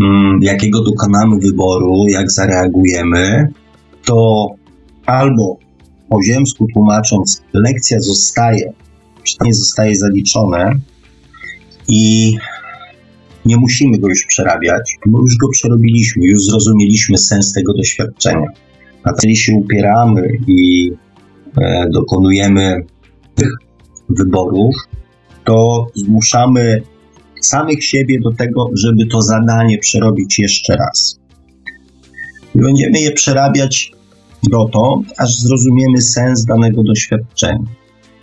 [0.00, 3.48] mm, jakiego dokonamy wyboru, jak zareagujemy,
[4.04, 4.48] to
[5.06, 5.58] albo
[6.08, 8.72] po ziemsku tłumacząc, lekcja zostaje,
[9.40, 10.74] nie zostaje zaliczone,
[11.88, 12.36] i
[13.44, 18.46] nie musimy go już przerabiać, bo już go przerobiliśmy, już zrozumieliśmy sens tego doświadczenia.
[19.04, 20.92] A jeżeli się upieramy i
[21.60, 22.86] e, dokonujemy
[23.34, 23.52] tych
[24.08, 24.74] wyborów,
[25.44, 26.82] to zmuszamy
[27.40, 31.20] samych siebie do tego, żeby to zadanie przerobić jeszcze raz.
[32.54, 33.92] I będziemy je przerabiać
[34.50, 37.64] dotąd, aż zrozumiemy sens danego doświadczenia.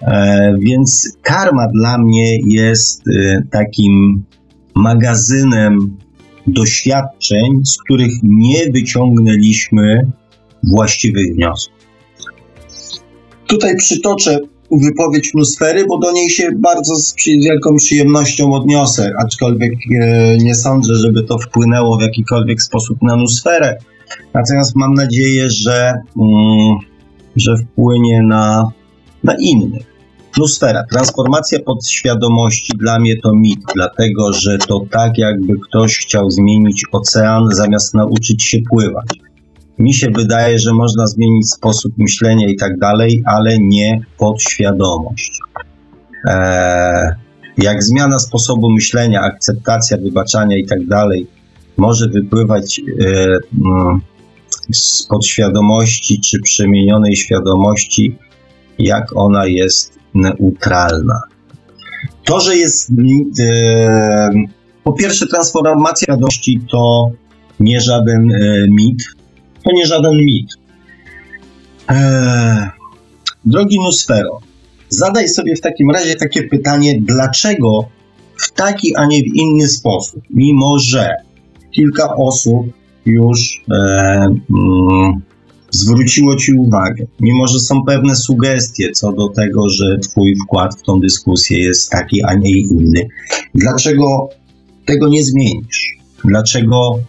[0.01, 4.23] E, więc karma dla mnie jest e, takim
[4.75, 5.97] magazynem
[6.47, 10.11] doświadczeń, z których nie wyciągnęliśmy
[10.63, 11.81] właściwych wniosków.
[13.47, 14.39] Tutaj przytoczę
[14.71, 20.95] wypowiedź Nusfery, bo do niej się bardzo z wielką przyjemnością odniosę, aczkolwiek e, nie sądzę,
[20.95, 23.77] żeby to wpłynęło w jakikolwiek sposób na Nusferę.
[24.33, 26.77] Natomiast mam nadzieję, że, mm,
[27.35, 28.71] że wpłynie na,
[29.23, 29.90] na innych.
[30.33, 30.83] Plusfera.
[30.91, 37.47] Transformacja podświadomości dla mnie to mit, dlatego że to tak, jakby ktoś chciał zmienić ocean,
[37.51, 39.07] zamiast nauczyć się pływać.
[39.79, 45.39] Mi się wydaje, że można zmienić sposób myślenia i tak dalej, ale nie podświadomość.
[46.25, 47.09] Eee,
[47.57, 51.27] jak zmiana sposobu myślenia, akceptacja, wybaczania i tak dalej
[51.77, 52.83] może wypływać e,
[53.65, 54.01] mm,
[54.71, 58.17] z podświadomości czy przemienionej świadomości,
[58.79, 61.21] jak ona jest neutralna.
[62.23, 62.91] To, że jest
[63.39, 64.29] e,
[64.83, 67.11] po pierwsze transformacja świadomości to
[67.59, 69.03] nie żaden e, mit,
[69.63, 70.47] to nie żaden mit.
[71.89, 72.69] E,
[73.45, 74.39] drogi Nusfero,
[74.89, 77.89] zadaj sobie w takim razie takie pytanie, dlaczego
[78.37, 81.15] w taki, a nie w inny sposób, mimo że
[81.71, 82.67] kilka osób
[83.05, 83.75] już e,
[84.49, 85.21] mm,
[85.71, 90.81] zwróciło Ci uwagę, mimo że są pewne sugestie co do tego, że Twój wkład w
[90.81, 93.07] tą dyskusję jest taki, a nie inny,
[93.55, 94.29] dlaczego
[94.85, 95.97] tego nie zmienisz?
[96.25, 96.99] Dlaczego,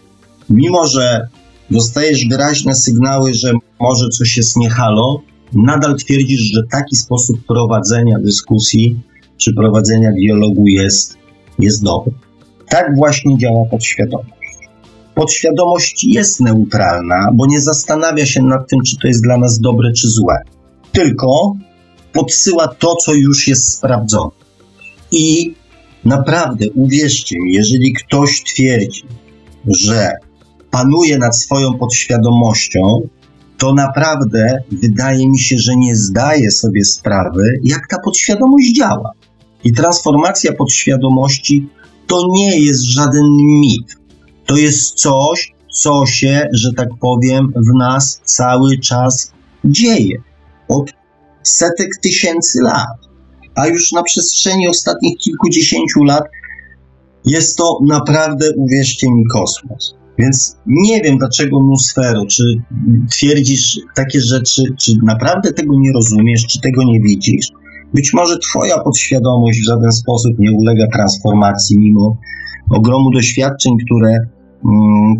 [0.49, 1.27] mimo że
[1.71, 5.21] dostajesz wyraźne sygnały, że może coś jest niehalo,
[5.53, 8.99] nadal twierdzisz, że taki sposób prowadzenia dyskusji
[9.37, 11.17] czy prowadzenia dialogu jest,
[11.59, 12.13] jest dobry.
[12.69, 14.42] Tak właśnie działa podświadomość.
[15.15, 19.91] Podświadomość jest neutralna, bo nie zastanawia się nad tym, czy to jest dla nas dobre
[19.91, 20.37] czy złe.
[20.91, 21.55] Tylko
[22.13, 24.31] podsyła to, co już jest sprawdzone.
[25.11, 25.53] I
[26.05, 29.03] naprawdę, uwierzcie mi, jeżeli ktoś twierdzi,
[29.67, 30.11] że
[30.71, 33.01] panuje nad swoją podświadomością,
[33.57, 39.11] to naprawdę wydaje mi się, że nie zdaje sobie sprawy, jak ta podświadomość działa.
[39.63, 41.67] I transformacja podświadomości
[42.07, 43.95] to nie jest żaden mit.
[44.45, 49.31] To jest coś, co się, że tak powiem, w nas cały czas
[49.65, 50.17] dzieje.
[50.67, 50.91] Od
[51.43, 52.97] setek tysięcy lat.
[53.55, 56.23] A już na przestrzeni ostatnich kilkudziesięciu lat
[57.25, 59.95] jest to naprawdę, uwierzcie mi, kosmos.
[60.19, 62.43] Więc nie wiem, dlaczego Nusfero, czy
[63.11, 67.47] twierdzisz takie rzeczy, czy naprawdę tego nie rozumiesz, czy tego nie widzisz.
[67.93, 72.17] Być może twoja podświadomość w żaden sposób nie ulega transformacji, mimo
[72.69, 74.17] ogromu doświadczeń, które,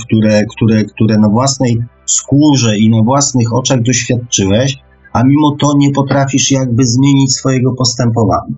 [0.05, 4.77] które, które, które na własnej skórze i na własnych oczach doświadczyłeś,
[5.13, 8.55] a mimo to nie potrafisz jakby zmienić swojego postępowania.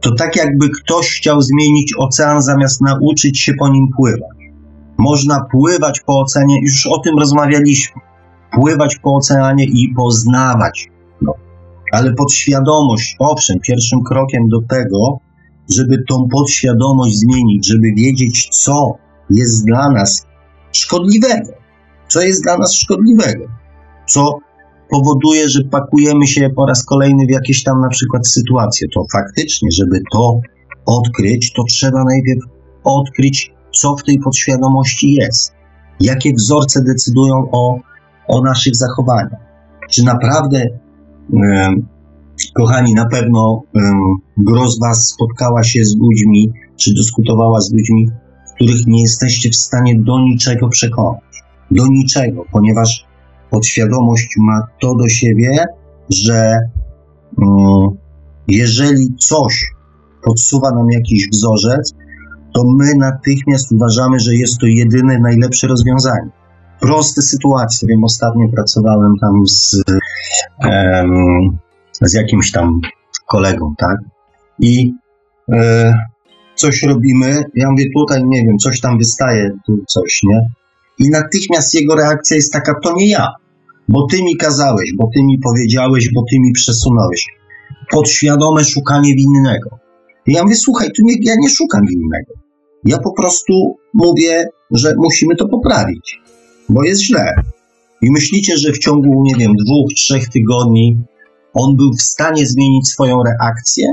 [0.00, 4.38] To tak jakby ktoś chciał zmienić ocean zamiast nauczyć się po nim pływać.
[4.98, 8.00] Można pływać po oceanie, już o tym rozmawialiśmy.
[8.52, 10.86] Pływać po oceanie i poznawać.
[11.22, 11.32] No.
[11.92, 15.18] Ale podświadomość, owszem, pierwszym krokiem do tego,
[15.76, 18.94] żeby tą podświadomość zmienić, żeby wiedzieć, co
[19.30, 20.26] jest dla nas
[20.72, 21.52] szkodliwego,
[22.08, 23.44] co jest dla nas szkodliwego,
[24.06, 24.38] co
[24.90, 28.88] powoduje, że pakujemy się po raz kolejny w jakieś tam na przykład sytuacje.
[28.94, 30.40] To faktycznie, żeby to
[30.86, 32.40] odkryć, to trzeba najpierw
[32.84, 35.52] odkryć, co w tej podświadomości jest,
[36.00, 37.78] jakie wzorce decydują o,
[38.28, 39.40] o naszych zachowaniach.
[39.90, 40.66] Czy naprawdę,
[42.54, 43.62] kochani, na pewno
[44.68, 48.10] z Was spotkała się z ludźmi, czy dyskutowała z ludźmi,
[48.58, 51.20] których nie jesteście w stanie do niczego przekonać.
[51.70, 53.06] Do niczego, ponieważ
[53.50, 55.64] podświadomość ma to do siebie,
[56.10, 56.58] że
[57.36, 57.96] um,
[58.48, 59.64] jeżeli coś
[60.24, 61.94] podsuwa nam jakiś wzorzec,
[62.54, 66.30] to my natychmiast uważamy, że jest to jedyne, najlepsze rozwiązanie.
[66.80, 67.88] Proste sytuacje.
[67.88, 69.82] Wiem, ostatnio pracowałem tam z,
[70.64, 71.58] um,
[72.02, 72.80] z jakimś tam
[73.26, 73.96] kolegą, tak?
[74.58, 74.92] I
[75.52, 75.94] e,
[76.58, 80.40] coś robimy, ja mówię tutaj, nie wiem, coś tam wystaje, tu coś, nie?
[80.98, 83.28] I natychmiast jego reakcja jest taka, to nie ja,
[83.88, 87.26] bo ty mi kazałeś, bo ty mi powiedziałeś, bo ty mi przesunąłeś.
[87.90, 89.78] Podświadome szukanie winnego.
[90.26, 92.32] I ja mówię, słuchaj, tu nie, ja nie szukam winnego.
[92.84, 96.20] Ja po prostu mówię, że musimy to poprawić,
[96.68, 97.34] bo jest źle.
[98.02, 100.96] I myślicie, że w ciągu, nie wiem, dwóch, trzech tygodni
[101.54, 103.86] on był w stanie zmienić swoją reakcję?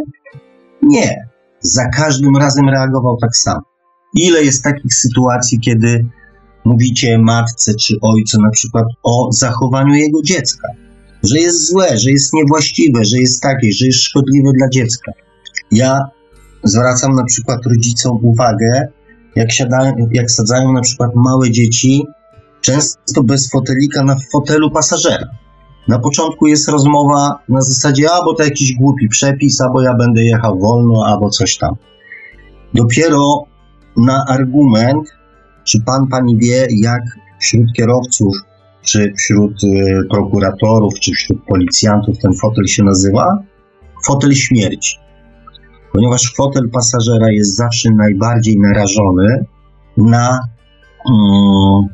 [0.82, 1.25] Nie.
[1.66, 3.62] Za każdym razem reagował tak samo.
[4.14, 6.06] Ile jest takich sytuacji, kiedy
[6.66, 10.68] mówicie matce czy ojcu na przykład o zachowaniu jego dziecka,
[11.24, 15.12] że jest złe, że jest niewłaściwe, że jest takie, że jest szkodliwe dla dziecka.
[15.72, 16.00] Ja
[16.64, 18.88] zwracam na przykład rodzicom uwagę,
[19.36, 22.04] jak, siadają, jak sadzają na przykład małe dzieci,
[22.62, 25.28] często bez fotelika na fotelu pasażera.
[25.88, 30.60] Na początku jest rozmowa na zasadzie, albo to jakiś głupi przepis, albo ja będę jechał
[30.60, 31.76] wolno, albo coś tam.
[32.74, 33.44] Dopiero
[33.98, 35.10] na argument,
[35.64, 37.02] czy pan, pani wie, jak
[37.42, 38.36] wśród kierowców,
[38.82, 43.44] czy wśród y, prokuratorów, czy wśród policjantów ten fotel się nazywa?
[44.06, 45.06] Fotel śmierci
[45.96, 49.46] ponieważ fotel pasażera jest zawsze najbardziej narażony
[49.98, 50.40] na.
[51.06, 51.88] Um,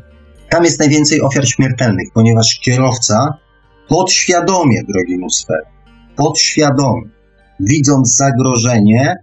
[0.50, 3.38] tam jest najwięcej ofiar śmiertelnych, ponieważ kierowca
[3.90, 5.60] podświadomie, drogi Nusfer,
[6.16, 7.10] podświadomie,
[7.60, 9.16] widząc zagrożenie,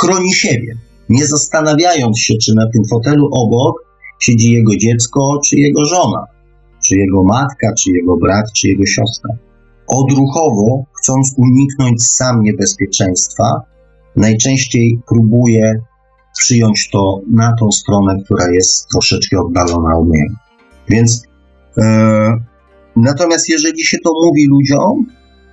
[0.00, 0.74] chroni siebie,
[1.08, 3.84] nie zastanawiając się, czy na tym fotelu obok
[4.20, 6.24] siedzi jego dziecko, czy jego żona,
[6.86, 9.30] czy jego matka, czy jego brat, czy jego siostra.
[9.88, 13.44] Odruchowo, chcąc uniknąć sam niebezpieczeństwa,
[14.16, 15.80] najczęściej próbuje
[16.38, 20.34] przyjąć to na tą stronę, która jest troszeczkę oddalona od niego.
[20.88, 21.22] Więc
[21.78, 22.53] e,
[22.96, 25.06] natomiast jeżeli się to mówi ludziom,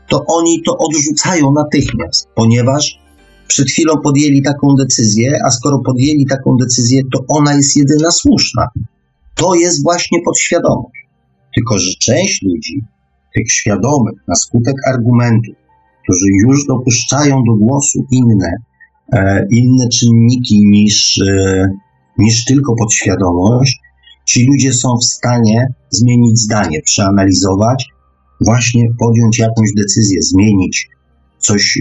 [0.09, 2.99] to oni to odrzucają natychmiast, ponieważ
[3.47, 8.67] przed chwilą podjęli taką decyzję, a skoro podjęli taką decyzję, to ona jest jedyna słuszna.
[9.35, 11.07] To jest właśnie podświadomość.
[11.55, 12.83] Tylko, że część ludzi,
[13.35, 15.55] tych świadomych, na skutek argumentów,
[16.03, 18.51] którzy już dopuszczają do głosu inne,
[19.13, 21.67] e, inne czynniki niż, e,
[22.17, 23.79] niż tylko podświadomość,
[24.31, 27.85] ci ludzie są w stanie zmienić zdanie, przeanalizować,
[28.41, 30.89] właśnie podjąć jakąś decyzję, zmienić
[31.37, 31.79] coś,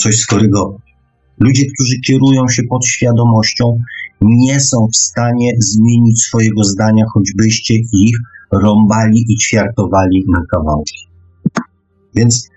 [0.00, 0.80] coś skorygować.
[1.40, 3.78] Ludzie, którzy kierują się podświadomością,
[4.20, 8.16] nie są w stanie zmienić swojego zdania, choćbyście ich
[8.52, 11.08] rąbali i ćwiartowali na kawałki.
[12.14, 12.48] Więc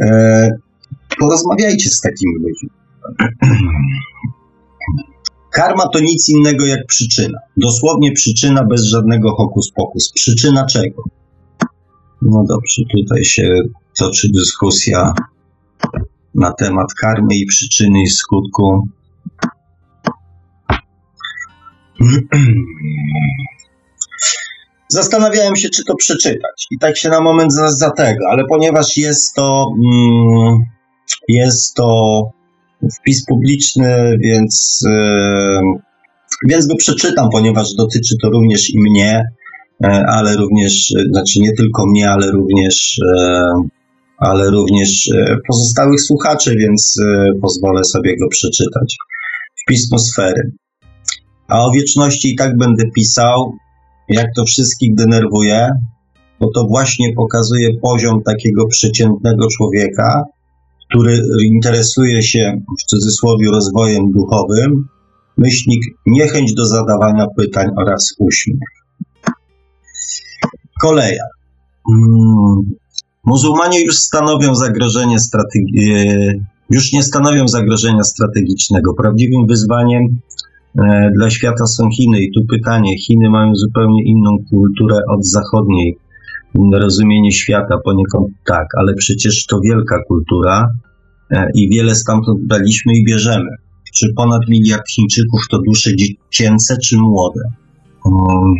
[0.00, 0.50] e,
[1.20, 2.70] porozmawiajcie z takimi ludźmi.
[5.56, 7.38] Karma to nic innego jak przyczyna.
[7.56, 10.12] Dosłownie przyczyna bez żadnego hokus pokus.
[10.14, 11.02] Przyczyna czego?
[12.22, 13.62] No dobrze, tutaj się
[13.98, 15.12] toczy dyskusja
[16.34, 18.88] na temat karmy i przyczyny i skutku.
[24.88, 26.66] Zastanawiałem się, czy to przeczytać.
[26.70, 30.64] I tak się na moment za, za tego, ale ponieważ jest to, mm,
[31.28, 32.20] jest to
[33.00, 35.80] wpis publiczny, więc, yy,
[36.48, 39.24] więc go przeczytam, ponieważ dotyczy to również i mnie,
[39.80, 43.00] yy, ale również, yy, znaczy nie tylko mnie, ale również,
[44.18, 45.10] ale również
[45.48, 46.96] pozostałych słuchaczy, więc
[47.42, 48.96] pozwolę sobie go przeczytać.
[49.62, 50.52] Wpis sfery.
[51.48, 53.52] A o wieczności i tak będę pisał,
[54.08, 55.68] jak to wszystkich denerwuje,
[56.40, 60.22] bo to właśnie pokazuje poziom takiego przeciętnego człowieka,
[60.88, 64.88] który interesuje się w cudzysłowie rozwojem duchowym,
[65.36, 68.58] myślnik niechęć do zadawania pytań oraz uśmiech.
[70.80, 71.24] Koleja.
[71.86, 72.76] Hmm.
[73.24, 76.40] Muzułmanie już stanowią zagrożenie strategi-
[76.70, 78.94] już nie stanowią zagrożenia strategicznego.
[78.94, 80.18] Prawdziwym wyzwaniem
[80.84, 82.20] E, dla świata są Chiny.
[82.20, 85.98] I tu pytanie: Chiny mają zupełnie inną kulturę od zachodniej.
[86.72, 90.68] Rozumienie świata poniekąd tak, ale przecież to wielka kultura
[91.30, 93.50] e, i wiele stamtąd daliśmy i bierzemy.
[93.94, 97.40] Czy ponad miliard Chińczyków to dusze dziecięce czy młode?
[98.04, 98.54] Um.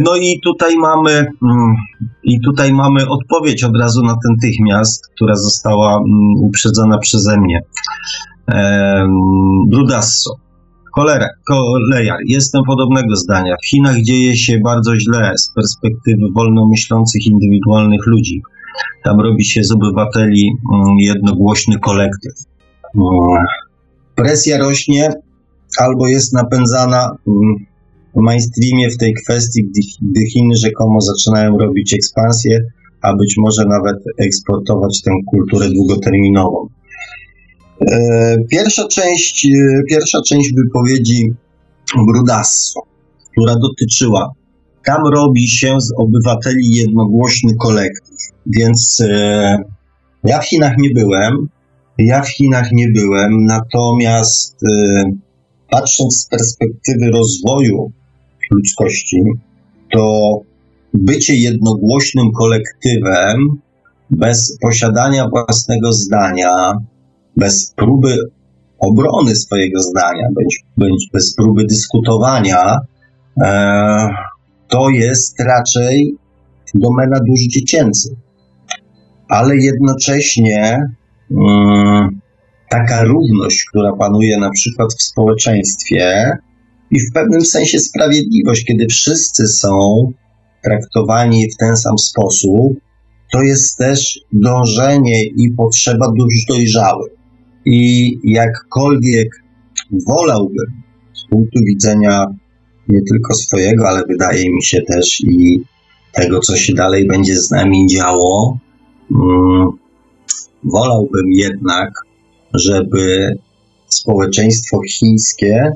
[0.00, 1.74] No i tutaj mamy, mm,
[2.24, 7.60] i tutaj mamy odpowiedź od razu natychmiast, która została mm, uprzedzona przeze mnie.
[9.66, 10.30] Brudasso.
[10.94, 12.18] Cholera, kolejar.
[12.26, 13.56] Jestem podobnego zdania.
[13.62, 18.42] W Chinach dzieje się bardzo źle z perspektywy wolnomyślących, indywidualnych ludzi.
[19.04, 22.32] Tam robi się z obywateli mm, jednogłośny kolektyw.
[22.94, 23.44] Mm.
[24.14, 25.12] Presja rośnie
[25.78, 27.54] albo jest napędzana mm,
[28.16, 29.64] w mainstreamie w tej kwestii,
[30.02, 32.60] gdy Chiny rzekomo zaczynają robić ekspansję,
[33.02, 36.68] a być może nawet eksportować tę kulturę długoterminową.
[37.90, 39.50] E, pierwsza część, e,
[39.88, 41.32] pierwsza część wypowiedzi
[42.06, 42.80] Brudasso,
[43.30, 44.30] która dotyczyła,
[44.84, 48.18] tam robi się z obywateli jednogłośny kolektyw.
[48.46, 49.58] Więc e,
[50.24, 51.48] ja w Chinach nie byłem,
[51.98, 54.56] ja w Chinach nie byłem, natomiast
[55.70, 57.92] patrząc z perspektywy rozwoju
[58.50, 59.16] ludzkości,
[59.92, 60.38] to
[60.94, 63.38] bycie jednogłośnym kolektywem
[64.10, 66.72] bez posiadania własnego zdania,
[67.36, 68.16] bez próby
[68.78, 70.28] obrony swojego zdania,
[70.76, 72.76] bądź, bez próby dyskutowania,
[73.44, 74.08] e,
[74.68, 76.16] to jest raczej
[76.74, 78.12] domena dusz dziecięcych.
[79.28, 80.78] Ale jednocześnie
[81.30, 82.20] mm,
[82.70, 86.30] taka równość, która panuje na przykład w społeczeństwie
[86.90, 90.12] i w pewnym sensie sprawiedliwość, kiedy wszyscy są
[90.64, 92.72] traktowani w ten sam sposób,
[93.32, 97.13] to jest też dążenie i potrzeba dusz dojrzałych.
[97.66, 99.42] I jakkolwiek
[100.06, 100.82] wolałbym
[101.14, 102.26] z punktu widzenia
[102.88, 105.60] nie tylko swojego, ale wydaje mi się też i
[106.12, 108.58] tego, co się dalej będzie z nami działo,
[109.10, 109.68] mm,
[110.64, 111.90] wolałbym jednak,
[112.54, 113.36] żeby
[113.88, 115.70] społeczeństwo chińskie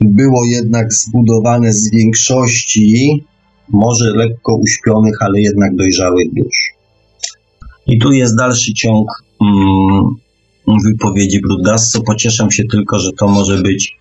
[0.00, 3.24] było jednak zbudowane z większości,
[3.68, 6.74] może lekko uśpionych, ale jednak dojrzałych dusz.
[7.86, 9.08] I tu jest dalszy ciąg
[9.40, 10.04] mm,
[10.84, 12.02] wypowiedzi Brudasso.
[12.02, 13.96] Pocieszę się tylko, że to może być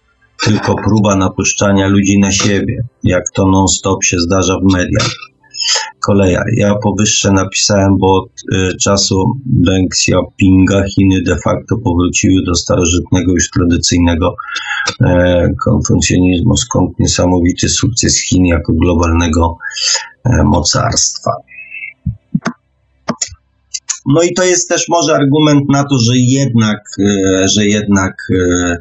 [0.45, 5.09] tylko próba napuszczania ludzi na siebie, jak to non-stop się zdarza w mediach.
[5.99, 6.43] Koleja.
[6.57, 13.31] Ja powyższe napisałem, bo od y, czasu Deng Xiaopinga Chiny de facto powróciły do starożytnego,
[13.31, 14.35] już tradycyjnego
[15.01, 19.57] e, konfucjonizmu, skąd niesamowity sukces Chin jako globalnego
[20.23, 21.31] e, mocarstwa.
[24.05, 28.77] No i to jest też może argument na to, że jednak, e, że jednak e,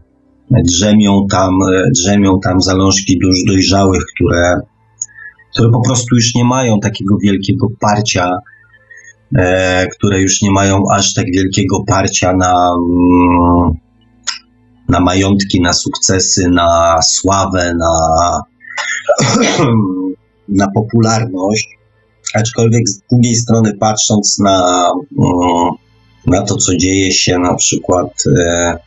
[0.64, 4.60] drzemią tam, e, drzemią tam zalążki dusz dojrzałych, które,
[5.52, 8.30] które po prostu już nie mają takiego wielkiego parcia,
[9.98, 13.70] które już nie mają aż tak wielkiego parcia na, mm,
[14.88, 18.40] na majątki, na sukcesy, na sławę, na,
[20.48, 21.68] na popularność
[22.34, 24.88] Aczkolwiek z drugiej strony, patrząc na,
[25.18, 25.70] mm,
[26.26, 28.78] na to, co dzieje się na przykład e,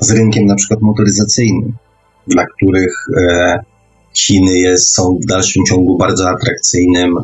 [0.00, 1.72] z rynkiem na przykład motoryzacyjnym,
[2.26, 3.58] dla których e,
[4.14, 7.14] Chiny jest, są w dalszym ciągu bardzo atrakcyjnym,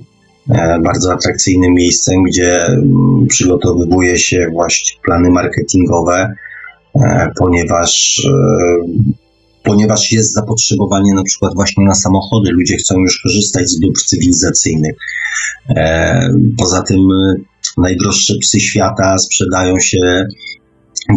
[0.50, 6.34] e, bardzo atrakcyjnym miejscem, gdzie mm, przygotowywuje się właśnie plany marketingowe,
[7.38, 8.22] ponieważ
[9.68, 12.50] ponieważ jest zapotrzebowanie na przykład właśnie na samochody.
[12.50, 14.94] Ludzie chcą już korzystać z dóbr cywilizacyjnych.
[15.68, 17.34] E, poza tym e,
[17.76, 20.26] najdroższe psy świata sprzedają się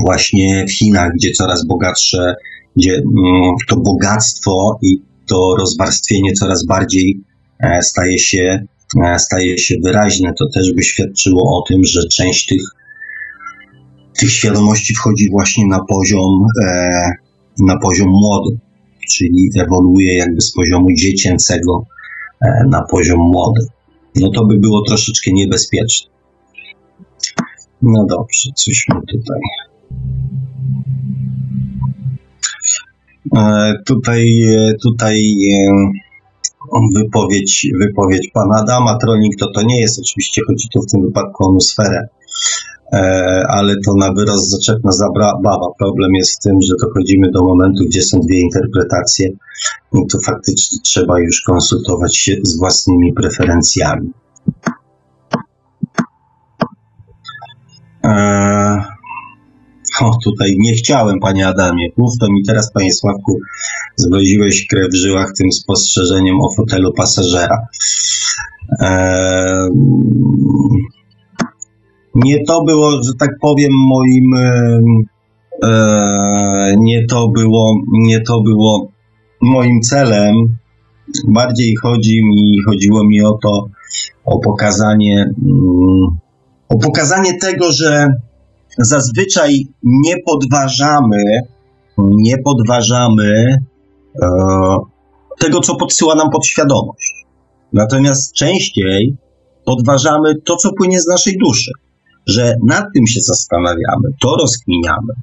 [0.02, 2.36] właśnie w Chinach, gdzie coraz bogatsze,
[2.76, 7.22] gdzie mm, to bogactwo i to rozwarstwienie coraz bardziej
[7.60, 8.66] e, staje się,
[9.18, 10.32] staje się wyraźne.
[10.40, 12.62] To też by świadczyło o tym, że część tych,
[14.20, 16.46] tych świadomości wchodzi właśnie na poziom,
[17.60, 18.58] na poziom młody,
[19.12, 21.86] czyli ewoluuje jakby z poziomu dziecięcego
[22.70, 23.62] na poziom młody
[24.16, 26.12] no to by było troszeczkę niebezpieczne.
[27.82, 29.40] No dobrze, coś mi tutaj.
[33.38, 35.92] E, tutaj, e, tutaj e,
[36.96, 38.98] wypowiedź, wypowiedź pana Adama.
[38.98, 42.08] Tronik to to nie jest, oczywiście chodzi tu w tym wypadku o atmosferę,
[43.50, 45.68] ale to na wyrost zaczepna zabawa.
[45.80, 49.30] Problem jest w tym, że dochodzimy do momentu, gdzie są dwie interpretacje
[49.94, 54.12] i to faktycznie trzeba już konsultować się z własnymi preferencjami.
[58.04, 58.82] Eee,
[60.02, 61.90] o, tutaj nie chciałem, panie Adamie.
[61.98, 63.40] Mów to mi teraz, panie Sławku,
[63.96, 67.58] zwoziłeś krew w żyłach tym spostrzeżeniem o fotelu pasażera.
[68.80, 69.70] Eee,
[72.16, 74.34] nie to było, że tak powiem, moim.
[75.64, 78.88] Eee, nie to było, nie to było
[79.42, 80.36] moim celem.
[81.28, 83.66] Bardziej chodzi mi, chodziło mi o to,
[84.26, 86.08] o pokazanie, mm,
[86.70, 88.08] o pokazanie tego, że
[88.78, 91.24] zazwyczaj nie podważamy,
[91.98, 93.58] nie podważamy
[94.22, 94.28] e,
[95.40, 97.26] tego, co podsyła nam podświadomość.
[97.74, 99.18] Natomiast częściej
[99.66, 101.72] podważamy to, co płynie z naszej duszy,
[102.28, 105.14] że nad tym się zastanawiamy, to rozkminiamy.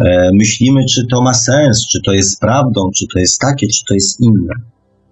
[0.00, 3.84] E, myślimy, czy to ma sens, czy to jest prawdą, czy to jest takie, czy
[3.88, 4.54] to jest inne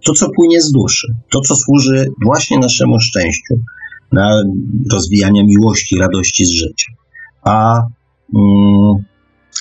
[0.06, 3.54] to, co płynie z duszy, to, co służy właśnie naszemu szczęściu,
[4.12, 4.42] na
[4.92, 6.92] rozwijanie miłości, radości z życia.
[7.44, 7.82] A,
[8.34, 8.94] mm,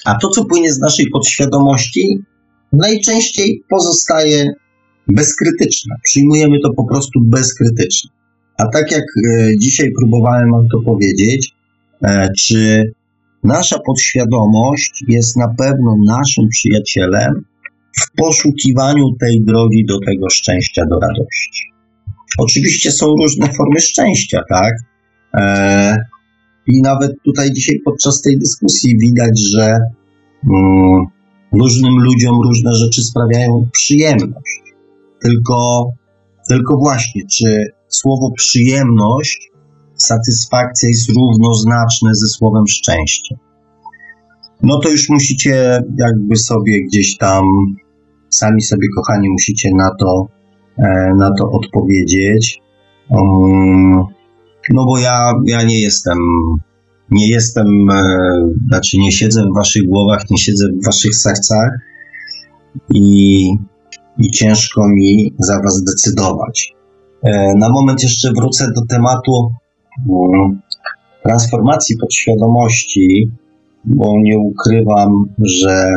[0.05, 2.19] a to, co płynie z naszej podświadomości,
[2.73, 4.53] najczęściej pozostaje
[5.07, 5.95] bezkrytyczne.
[6.03, 8.09] Przyjmujemy to po prostu bezkrytycznie.
[8.57, 11.54] A tak jak e, dzisiaj próbowałem Wam to powiedzieć,
[12.39, 12.91] czy
[13.43, 17.45] nasza podświadomość jest na pewno naszym przyjacielem,
[18.01, 21.71] w poszukiwaniu tej drogi do tego szczęścia, do radości.
[22.37, 24.73] Oczywiście są różne formy szczęścia, tak?
[25.33, 25.97] E,
[26.67, 29.77] I nawet tutaj dzisiaj podczas tej dyskusji widać, że
[30.49, 31.05] mm,
[31.51, 34.61] różnym ludziom różne rzeczy sprawiają przyjemność.
[35.21, 35.89] Tylko,
[36.49, 39.51] tylko właśnie, czy słowo przyjemność,
[39.95, 43.35] satysfakcja jest równoznaczne ze słowem szczęście?
[44.61, 47.45] No to już musicie jakby sobie gdzieś tam
[48.29, 50.27] Sami sobie, kochani, musicie na to,
[50.77, 52.61] e, na to odpowiedzieć.
[53.09, 54.03] Um,
[54.73, 56.17] no bo ja, ja nie jestem,
[57.11, 58.03] nie jestem, e,
[58.67, 61.69] znaczy nie siedzę w waszych głowach, nie siedzę w waszych sercach
[62.93, 63.49] i,
[64.17, 66.73] i ciężko mi za was decydować.
[67.23, 69.51] E, na moment jeszcze wrócę do tematu
[71.23, 73.31] transformacji podświadomości,
[73.85, 75.95] bo nie ukrywam, że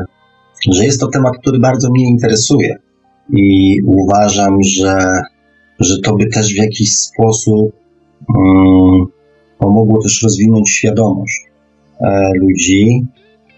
[0.71, 2.77] że jest to temat, który bardzo mnie interesuje
[3.31, 4.99] i uważam, że,
[5.81, 7.73] że to by też w jakiś sposób
[8.35, 9.07] um,
[9.59, 11.43] pomogło też rozwinąć świadomość
[12.01, 13.07] e, ludzi.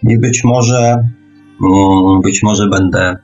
[0.08, 0.96] I być może,
[1.62, 3.16] um, być może będę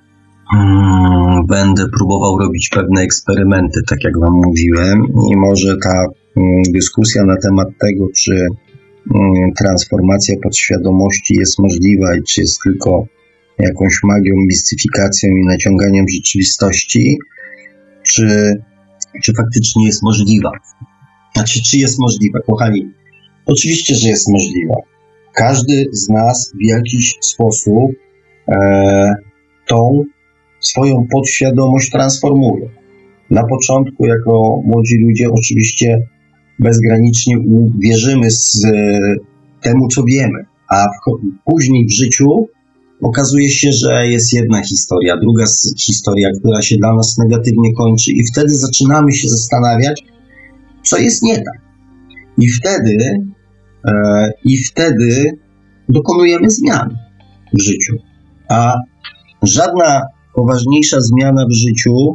[1.48, 6.05] będę próbował robić pewne eksperymenty, tak jak Wam mówiłem, i może ta
[6.36, 8.47] mm, dyskusja na temat tego, czy
[9.14, 13.06] mm, transformacja podświadomości jest możliwa i czy jest tylko
[13.59, 17.18] jakąś magią, mistyfikacją i naciąganiem rzeczywistości,
[18.02, 18.55] czy,
[19.23, 20.51] czy faktycznie jest możliwa.
[21.35, 22.90] Znaczy, czy jest możliwa, kochani?
[23.47, 24.74] Oczywiście, że jest możliwa.
[25.35, 27.90] Każdy z nas w jakiś sposób
[28.48, 29.14] e,
[29.66, 30.05] tą
[30.67, 32.69] swoją podświadomość transformuje.
[33.31, 35.99] Na początku, jako młodzi ludzie, oczywiście
[36.59, 37.37] bezgranicznie
[37.79, 38.99] wierzymy z e,
[39.61, 40.87] temu, co wiemy, a
[41.45, 42.49] później w życiu
[43.03, 45.45] okazuje się, że jest jedna historia, druga
[45.79, 50.05] historia, która się dla nas negatywnie kończy, i wtedy zaczynamy się zastanawiać,
[50.83, 51.61] co jest nie tak.
[52.39, 52.97] I wtedy,
[53.89, 55.39] e, i wtedy
[55.89, 56.99] dokonujemy zmian
[57.55, 57.97] w życiu.
[58.49, 58.75] A
[59.43, 60.03] żadna
[60.37, 62.15] poważniejsza zmiana w życiu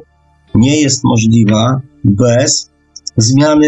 [0.56, 2.72] nie jest możliwa bez
[3.18, 3.68] zmiany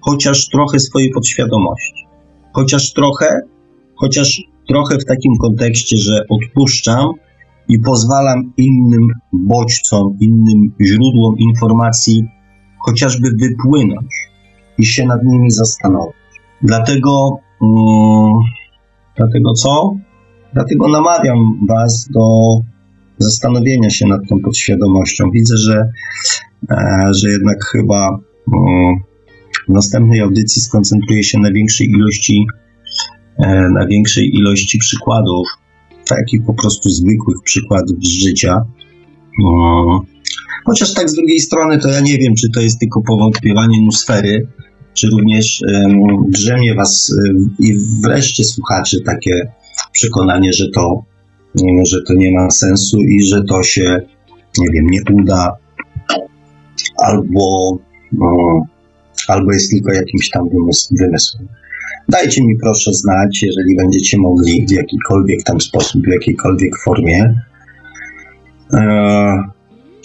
[0.00, 2.04] chociaż trochę swojej podświadomości.
[2.52, 3.40] Chociaż trochę,
[3.96, 7.10] chociaż trochę w takim kontekście, że odpuszczam
[7.68, 12.24] i pozwalam innym bodźcom, innym źródłom informacji
[12.86, 14.12] chociażby wypłynąć
[14.78, 16.14] i się nad nimi zastanowić.
[16.62, 18.42] Dlatego, um,
[19.16, 19.94] dlatego co?
[20.54, 22.24] Dlatego namawiam Was do
[23.18, 25.30] zastanowienia się nad tą podświadomością.
[25.30, 25.88] Widzę, że,
[26.70, 28.94] e, że jednak chyba um,
[29.68, 32.46] w następnej audycji skoncentruję się na większej ilości
[33.38, 35.48] E, na większej ilości przykładów,
[36.08, 38.60] takich po prostu zwykłych przykładów z życia.
[39.42, 40.02] No.
[40.66, 44.48] Chociaż tak z drugiej strony, to ja nie wiem, czy to jest tylko powątpiewanie nusfery,
[44.94, 45.62] czy również
[46.28, 49.52] drzemie was um, i wreszcie słuchaczy takie
[49.92, 51.04] przekonanie, że to,
[51.84, 54.00] że to nie ma sensu i że to się,
[54.58, 55.56] nie wiem, nie uda,
[56.96, 57.78] albo,
[58.12, 58.60] no,
[59.28, 60.48] albo jest tylko jakimś tam
[61.00, 61.48] wymysłem.
[62.08, 67.34] Dajcie mi proszę znać, jeżeli będziecie mogli w jakikolwiek tam sposób, w jakiejkolwiek formie.
[68.72, 68.78] E,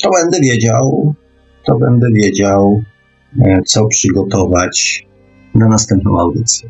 [0.04, 1.14] to będę wiedział,
[1.66, 2.84] to będę wiedział,
[3.40, 5.06] e, co przygotować
[5.56, 6.70] na następną audycję.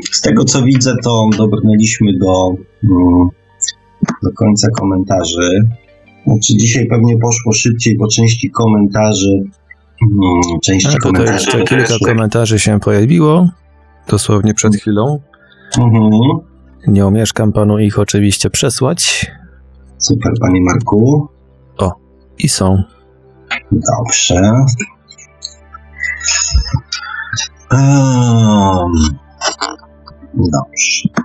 [0.00, 2.48] Mm, z tego co widzę, to dobrnęliśmy do,
[2.84, 3.28] mm,
[4.22, 5.50] do końca komentarzy.
[6.26, 9.42] Znaczy dzisiaj pewnie poszło szybciej, bo części komentarzy
[10.00, 11.32] Hmm, części A, komentarzy.
[11.32, 13.48] jeszcze kilka komentarzy się pojawiło,
[14.08, 15.20] dosłownie przed chwilą.
[15.78, 16.10] Mhm.
[16.86, 19.30] Nie omieszkam panu ich oczywiście przesłać.
[19.98, 21.28] Super, panie Marku.
[21.78, 21.92] O,
[22.38, 22.82] i są.
[23.72, 24.52] Dobrze.
[27.72, 28.92] Um,
[30.34, 31.24] dobrze.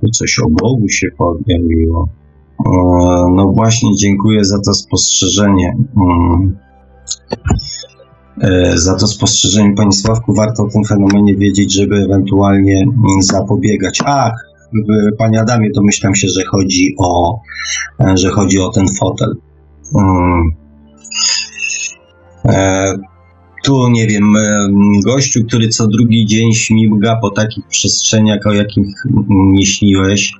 [0.00, 2.08] Tu coś o Bogu się pojawiło.
[3.36, 5.76] no właśnie, dziękuję za to spostrzeżenie.
[5.96, 6.56] Um,
[8.40, 13.98] E, za to spostrzeżenie, Panie Sławku, warto o tym fenomenie wiedzieć, żeby ewentualnie mm, zapobiegać.
[14.04, 14.32] Ach,
[15.18, 17.40] Panie Adamie, domyślam się, że chodzi o,
[18.00, 19.34] e, że chodzi o ten fotel.
[23.64, 24.34] E, tu, nie wiem,
[25.04, 28.94] gościu, który co drugi dzień śmigga po takich przestrzeniach, o jakich
[29.28, 30.32] nie śniłeś,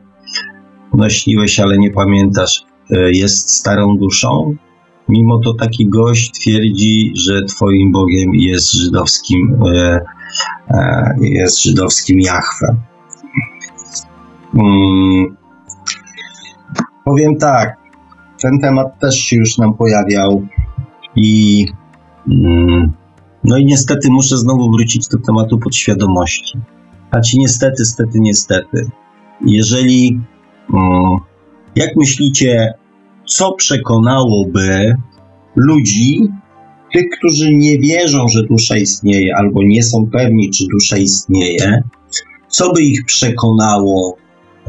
[0.94, 4.56] no śniłeś, ale nie pamiętasz, jest starą duszą,
[5.08, 10.00] Mimo to taki gość twierdzi, że twoim Bogiem jest żydowskim, e,
[10.68, 12.76] e, jest żydowskim Jahwe.
[14.52, 15.36] Hmm.
[17.04, 17.76] Powiem tak,
[18.42, 20.46] ten temat też się już nam pojawiał
[21.16, 21.66] i
[22.26, 22.92] hmm,
[23.44, 26.58] no i niestety muszę znowu wrócić do tematu podświadomości.
[27.10, 28.90] A ci niestety, stety, niestety.
[29.46, 30.20] Jeżeli,
[30.70, 31.18] hmm,
[31.76, 32.74] jak myślicie,
[33.26, 34.96] co przekonałoby
[35.56, 36.28] ludzi,
[36.92, 41.82] tych, którzy nie wierzą, że dusza istnieje, albo nie są pewni, czy dusza istnieje,
[42.48, 44.16] co by ich przekonało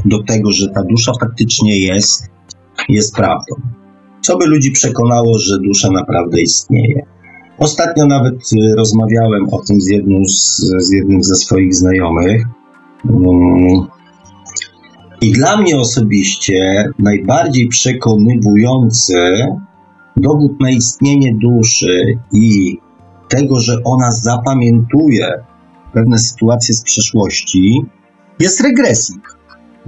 [0.06, 2.30] do tego, że ta dusza faktycznie jest,
[2.90, 3.56] jest prawdą?
[4.22, 7.15] Co by ludzi przekonało, że dusza naprawdę istnieje?
[7.58, 12.44] Ostatnio nawet y, rozmawiałem o tym z jednym, z, z jednym ze swoich znajomych.
[13.10, 13.88] Mm,
[15.22, 19.16] i dla mnie osobiście najbardziej przekonywujący
[20.18, 22.78] dowód na istnienie duszy i
[23.28, 25.34] tego, że ona zapamiętuje
[25.94, 27.86] pewne sytuacje z przeszłości,
[28.40, 29.38] jest regresing.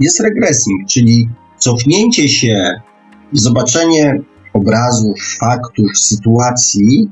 [0.00, 1.28] Jest regresing, czyli
[1.58, 2.80] cofnięcie się,
[3.32, 4.20] zobaczenie
[4.54, 7.10] obrazów, faktów, sytuacji,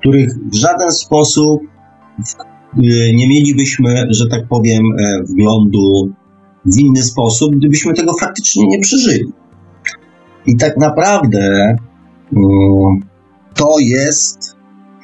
[0.00, 6.12] których w żaden sposób y, nie mielibyśmy, że tak powiem, e, wglądu
[6.64, 9.32] w inny sposób, gdybyśmy tego faktycznie nie przeżyli.
[10.46, 11.76] I tak naprawdę
[12.36, 13.00] mm,
[13.54, 14.56] to jest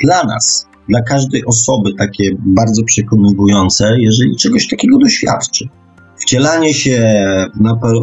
[0.04, 5.68] dla nas, dla każdej osoby takie bardzo przekonujące, jeżeli czegoś takiego doświadczy.
[6.16, 7.24] Wcielanie się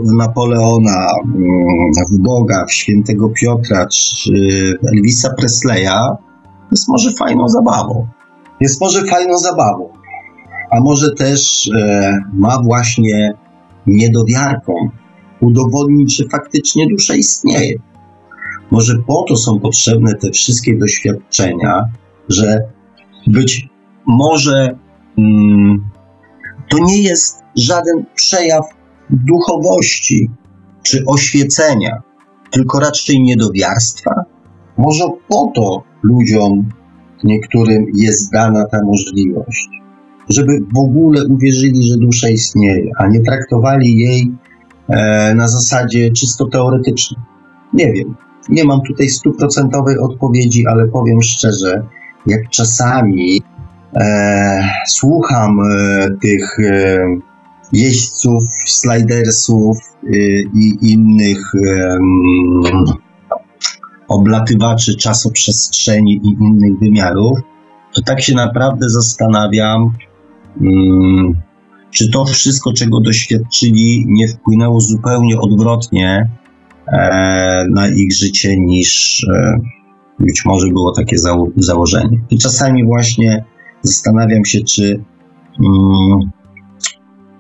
[0.04, 4.34] w Napoleona, mm, w Boga, w świętego Piotra czy
[4.94, 6.18] Elvisa Presleya
[6.72, 8.08] jest może fajną zabawą.
[8.60, 9.90] Jest może fajną zabawą,
[10.72, 13.34] a może też e, ma właśnie
[13.88, 14.74] niedowiarką
[15.42, 17.76] udowodnić, że faktycznie dusza istnieje.
[18.72, 21.84] Może po to są potrzebne te wszystkie doświadczenia,
[22.30, 22.60] że
[23.28, 23.70] być
[24.08, 24.78] może
[25.18, 25.90] mm,
[26.70, 28.66] to nie jest żaden przejaw
[29.10, 30.30] duchowości
[30.84, 32.02] czy oświecenia,
[32.52, 34.12] tylko raczej niedowiarstwa.
[34.78, 36.70] Może po to ludziom
[37.24, 39.70] niektórym jest dana ta możliwość,
[40.30, 44.32] żeby w ogóle uwierzyli, że dusza istnieje, a nie traktowali jej
[44.90, 47.22] e, na zasadzie czysto teoretycznej.
[47.74, 48.16] Nie wiem,
[48.50, 51.88] nie mam tutaj stuprocentowej odpowiedzi, ale powiem szczerze,
[52.28, 53.42] jak czasami
[53.96, 56.98] e, słucham e, tych e,
[57.74, 60.10] jeźdźców, slidersów e,
[60.54, 61.52] i innych
[64.12, 67.40] oblatywaczy czasoprzestrzeni i innych wymiarów,
[67.94, 69.94] to tak się naprawdę zastanawiam,
[70.62, 71.42] mm,
[71.92, 76.30] czy to wszystko, czego doświadczyli, nie wpłynęło zupełnie odwrotnie
[76.88, 79.58] e, na ich życie niż e,
[80.20, 82.22] być może było takie zało założenie.
[82.30, 83.46] I czasami właśnie
[83.82, 85.04] zastanawiam się, czy
[85.60, 86.20] mm,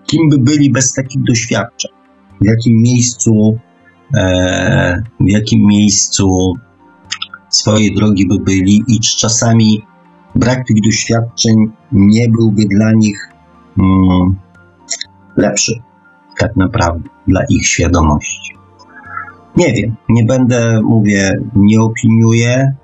[0.07, 1.91] kim by byli bez takich doświadczeń,
[2.41, 3.60] w jakim miejscu
[5.19, 6.53] w jakim miejscu
[7.49, 9.85] swojej drogi by byli i czy czasami
[10.35, 11.55] brak tych doświadczeń
[11.91, 13.29] nie byłby dla nich
[13.79, 14.35] mm,
[15.38, 15.81] lepszy,
[16.38, 18.55] tak naprawdę, dla ich świadomości.
[19.57, 22.75] Nie wiem, nie będę, mówię, nie opiniuję,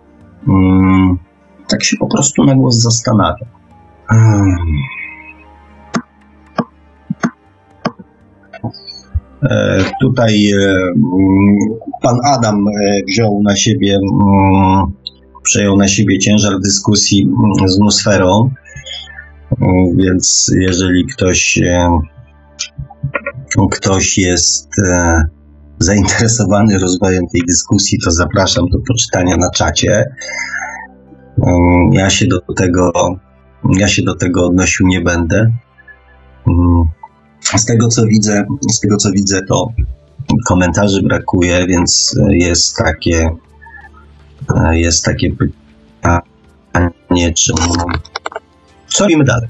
[0.47, 1.17] mm,
[1.67, 3.49] tak się po prostu na głos zastanawiam.
[4.07, 4.57] Hmm.
[10.01, 11.57] Tutaj e, mm,
[12.01, 12.71] pan Adam e,
[13.07, 14.85] wziął na siebie, mm,
[15.43, 18.49] przejął na siebie ciężar dyskusji mm, z Nusferą,
[19.95, 21.59] więc jeżeli ktoś,
[23.71, 24.69] ktoś jest
[25.79, 30.03] zainteresowany rozwojem tej dyskusji, to zapraszam do poczytania na czacie.
[31.91, 32.91] Ja się do tego,
[33.79, 35.51] ja się do tego odnosił nie będę.
[37.41, 39.71] Z tego co widzę, z tego co widzę, to
[40.47, 43.29] komentarzy brakuje, więc jest takie
[44.71, 47.53] jest takie pytanie, czy
[48.87, 49.49] co robimy dalej?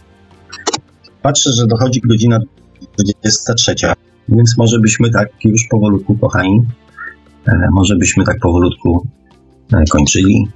[1.22, 2.40] Patrzę, że dochodzi godzina
[2.98, 3.76] 23,
[4.30, 6.66] więc może byśmy tak już powolutku, kochani,
[7.48, 9.08] e, może byśmy tak powolutku
[9.74, 10.48] e, kończyli.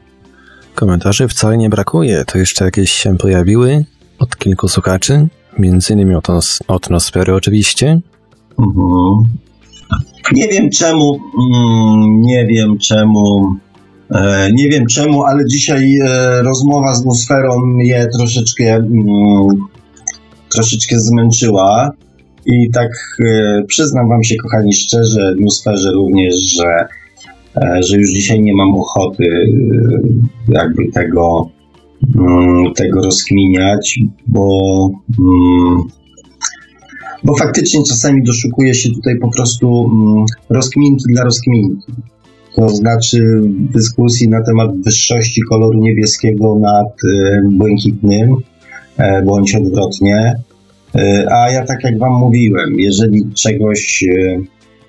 [0.76, 2.26] Komentarzy wcale nie brakuje.
[2.26, 3.86] To jeszcze jakieś się pojawiły
[4.20, 5.28] od kilku słuchaczy?
[5.60, 6.28] Między innymi od,
[6.68, 8.02] atmosfery oczywiście.
[8.60, 9.24] Mhm.
[10.34, 11.20] Nie wiem czemu,
[11.54, 13.56] mm, nie wiem czemu,
[14.12, 19.48] e, nie wiem czemu, ale dzisiaj e, rozmowa z atmosferą mnie troszeczkę, mm,
[20.54, 21.92] troszeczkę zmęczyła.
[22.46, 22.90] I tak
[23.26, 26.86] e, przyznam Wam się, kochani, szczerze, atmosferze również, że,
[27.80, 29.26] że już dzisiaj nie mam ochoty
[30.50, 31.50] jakby tego
[32.76, 35.82] tego rozkminiać, bo, mm,
[37.24, 41.92] bo faktycznie czasami doszukuje się tutaj po prostu mm, rozkminki dla rozkminki.
[42.56, 43.42] To znaczy
[43.74, 48.36] dyskusji na temat wyższości koloru niebieskiego nad e, błękitnym,
[48.98, 50.34] e, bądź odwrotnie.
[50.96, 54.04] E, a ja tak jak Wam mówiłem, jeżeli czegoś.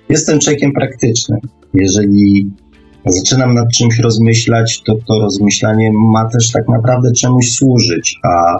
[0.09, 1.39] Jestem czekiem praktycznym.
[1.73, 2.51] Jeżeli
[3.11, 8.57] zaczynam nad czymś rozmyślać, to to rozmyślanie ma też tak naprawdę czemuś służyć, a,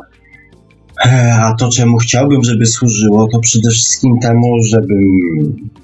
[1.41, 5.05] a to, czemu chciałbym, żeby służyło, to przede wszystkim temu, żebym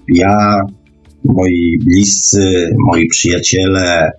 [0.08, 0.56] ja,
[1.26, 4.12] moi bliscy, moi przyjaciele,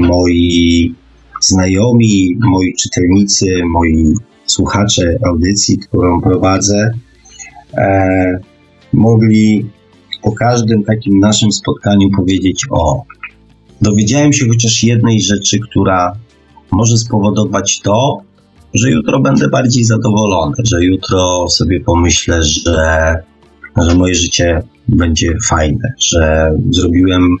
[0.00, 0.94] moi
[1.40, 4.14] znajomi, moi czytelnicy, moi
[4.46, 6.90] słuchacze audycji, którą prowadzę,
[7.74, 8.38] e,
[8.92, 9.70] mogli
[10.22, 13.04] po każdym takim naszym spotkaniu powiedzieć: O,
[13.80, 16.12] dowiedziałem się chociaż jednej rzeczy, która
[16.72, 18.18] może spowodować to,
[18.74, 23.14] że jutro będę bardziej zadowolony, że jutro sobie pomyślę, że,
[23.82, 27.36] że moje życie będzie fajne, że zrobiłem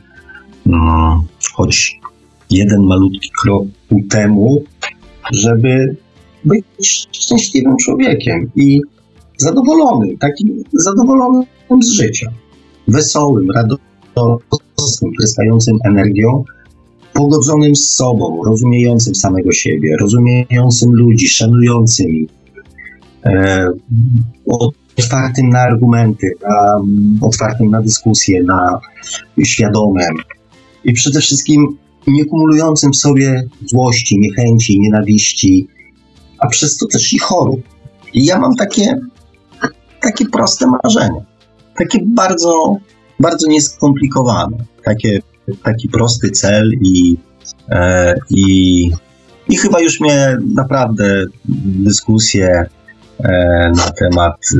[0.66, 1.20] mm,
[1.52, 2.00] choć
[2.50, 4.64] jeden malutki krok ku temu,
[5.32, 5.96] żeby
[6.44, 6.64] być
[7.12, 8.80] szczęśliwym człowiekiem i
[9.36, 11.44] zadowolonym, takim zadowolonym
[11.80, 12.32] z życia,
[12.88, 13.90] wesołym, radosnym
[15.18, 16.44] tryskającym energią,
[17.14, 22.30] pogodzonym z sobą, rozumiejącym samego siebie, rozumiejącym ludzi, szanującym ich,
[23.24, 23.66] e,
[24.98, 26.32] otwartym na argumenty,
[27.20, 28.80] otwartym na dyskusje, na
[29.44, 30.16] świadomym
[30.84, 35.68] i przede wszystkim nie kumulującym w sobie złości, niechęci, nienawiści,
[36.38, 37.60] a przez to też i chorób.
[38.14, 39.00] I ja mam takie,
[40.00, 41.24] takie proste marzenie,
[41.78, 42.76] takie bardzo,
[43.20, 45.20] bardzo nieskomplikowane, takie,
[45.62, 47.16] taki prosty cel i,
[47.68, 48.90] e, i,
[49.48, 51.24] i chyba już mnie naprawdę
[51.84, 52.66] dyskusje
[53.24, 54.58] e, na temat e,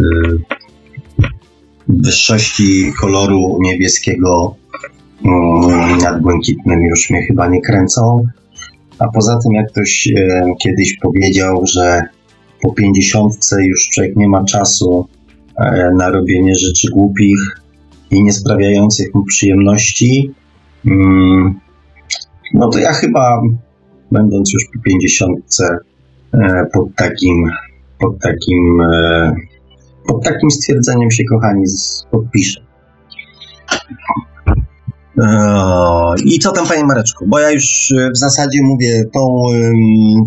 [1.89, 4.55] wyższości koloru niebieskiego
[5.25, 8.27] mm, nad błękitnym już mnie chyba nie kręcą.
[8.99, 12.03] A poza tym, jak ktoś e, kiedyś powiedział, że
[12.63, 15.09] po pięćdziesiątce już człowiek nie ma czasu
[15.57, 17.60] e, na robienie rzeczy głupich
[18.11, 20.35] i nie sprawiających mu przyjemności,
[20.87, 21.61] mm,
[22.55, 23.41] no to ja chyba,
[24.13, 25.79] będąc już po pięćdziesiątce,
[26.35, 27.45] e, pod takim,
[27.99, 29.35] pod takim, e,
[30.07, 31.65] pod takim stwierdzeniem się, kochani,
[32.11, 32.61] podpiszę.
[36.25, 37.25] I co tam, panie Mareczku?
[37.29, 39.45] Bo ja już w zasadzie mówię tą,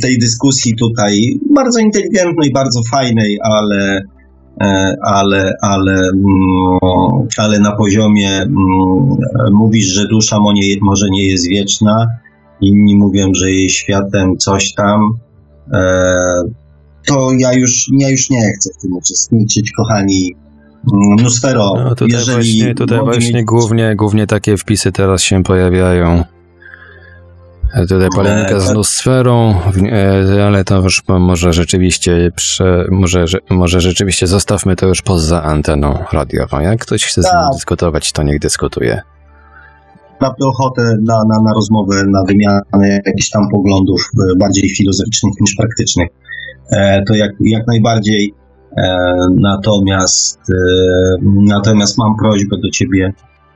[0.01, 4.01] tej dyskusji tutaj bardzo inteligentnej, bardzo fajnej, ale,
[4.61, 8.53] e, ale, ale, mm, ale na poziomie mm,
[9.53, 10.39] mówisz, że dusza
[10.81, 12.07] może nie jest wieczna,
[12.61, 15.01] inni mówią, że jej światem coś tam.
[15.73, 16.13] E,
[17.07, 20.35] to ja już, ja już nie chcę w tym uczestniczyć, kochani
[21.17, 21.73] mnóstwo.
[21.75, 23.45] No, tutaj jeżeli właśnie, tutaj właśnie mieć...
[23.45, 26.23] głównie, głównie takie wpisy teraz się pojawiają.
[27.73, 29.55] E, tutaj polemika z nusferą,
[29.91, 35.97] e, ale to już może rzeczywiście, prze, może, może rzeczywiście zostawmy to już poza anteną
[36.13, 36.59] radiową.
[36.59, 37.53] Jak ktoś chce z nim tak.
[37.53, 39.01] dyskutować, to niech dyskutuje.
[40.21, 45.55] Mam ochotę na, na, na rozmowę, na wymianę jakichś tam poglądów e, bardziej filozoficznych niż
[45.55, 46.07] praktycznych.
[47.07, 48.33] To jak, jak najbardziej
[48.77, 48.97] E,
[49.35, 50.55] natomiast, e,
[51.23, 53.13] natomiast mam prośbę do ciebie,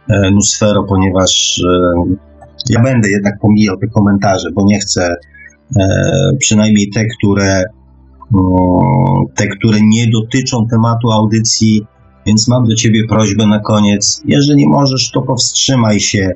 [0.09, 1.61] e, Nusfero, ponieważ
[2.69, 5.15] ja będę jednak pomijał te komentarze, bo nie chcę
[6.39, 7.63] przynajmniej te, które
[9.35, 11.85] te, które nie dotyczą tematu audycji,
[12.25, 14.21] więc mam do ciebie prośbę na koniec.
[14.25, 16.31] Jeżeli możesz, to powstrzymaj się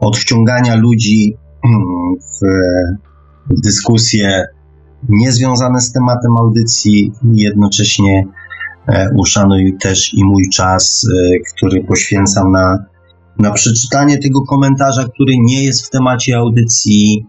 [0.00, 1.36] od wciągania ludzi
[2.18, 2.46] w,
[3.64, 4.44] dyskusję
[5.08, 8.26] niezwiązane z tematem audycji jednocześnie
[8.86, 12.84] e, uszanuj też i mój czas, e, który poświęcam na,
[13.40, 17.26] na przeczytanie tego komentarza, który nie jest w temacie audycji,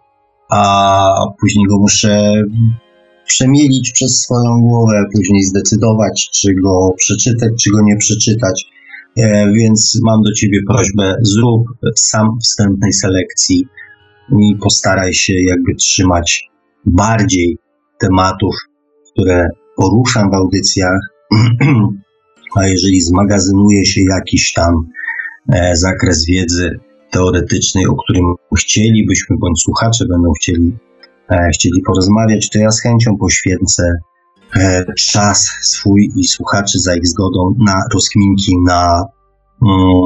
[0.49, 1.09] a
[1.39, 2.43] później go muszę
[3.27, 8.65] przemielić przez swoją głowę, później zdecydować, czy go przeczytać, czy go nie przeczytać.
[9.17, 11.63] E, więc mam do Ciebie prośbę, zrób
[11.95, 13.65] sam wstępnej selekcji
[14.39, 16.49] i postaraj się jakby trzymać
[16.85, 17.57] bardziej
[17.99, 18.55] tematów,
[19.11, 20.99] które poruszam w audycjach,
[22.57, 24.73] a jeżeli zmagazynuje się jakiś tam
[25.73, 26.79] zakres wiedzy
[27.11, 28.25] teoretycznej, o którym
[28.57, 30.77] chcielibyśmy, bądź słuchacze będą chcieli,
[31.31, 33.93] e, chcieli porozmawiać, to ja z chęcią poświęcę
[34.55, 39.05] e, czas swój i słuchaczy za ich zgodą na rozkminki, na,
[39.61, 40.03] mm,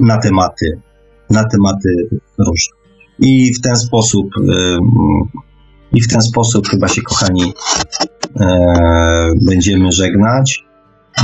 [0.00, 0.80] na tematy,
[1.30, 1.88] na tematy
[2.38, 2.76] różne.
[3.18, 4.26] I w ten sposób
[5.92, 7.52] i w ten sposób chyba się, kochani,
[8.40, 10.64] e, będziemy żegnać,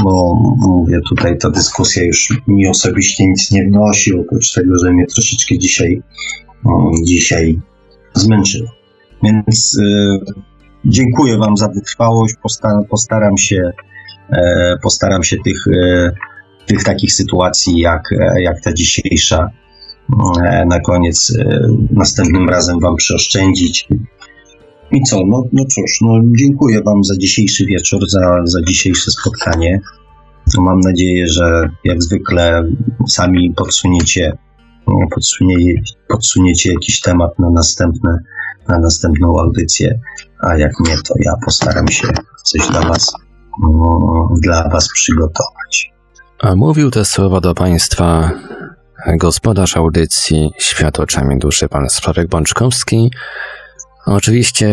[0.05, 5.07] bo mówię, tutaj ta dyskusja już mi osobiście nic nie wnosi, oprócz tego, że mnie
[5.07, 6.03] troszeczkę dzisiaj,
[6.65, 7.61] um, dzisiaj
[8.15, 8.69] zmęczyło.
[9.23, 10.19] Więc e,
[10.85, 12.35] dziękuję Wam za wytrwałość.
[12.91, 13.71] Postaram, się,
[14.31, 16.11] e, postaram się tych, e,
[16.67, 18.03] tych takich sytuacji, jak,
[18.37, 19.51] jak ta dzisiejsza,
[20.45, 23.89] e, na koniec e, następnym razem Wam przeoszczędzić.
[24.93, 25.17] I co?
[25.27, 29.81] No, no cóż, no dziękuję Wam za dzisiejszy wieczór, za, za dzisiejsze spotkanie.
[30.59, 32.65] Mam nadzieję, że jak zwykle
[33.09, 34.33] sami podsuniecie,
[35.15, 35.57] podsunie,
[36.09, 38.19] podsuniecie jakiś temat na następne,
[38.69, 40.01] na następną audycję,
[40.41, 42.09] a jak nie, to ja postaram się
[42.45, 43.13] coś dla Was,
[44.43, 45.93] dla Was przygotować.
[46.41, 48.31] A mówił te słowa do Państwa
[49.17, 53.11] gospodarz audycji Świat oczami duszy, pan Sławek Bączkowski,
[54.07, 54.71] Oczywiście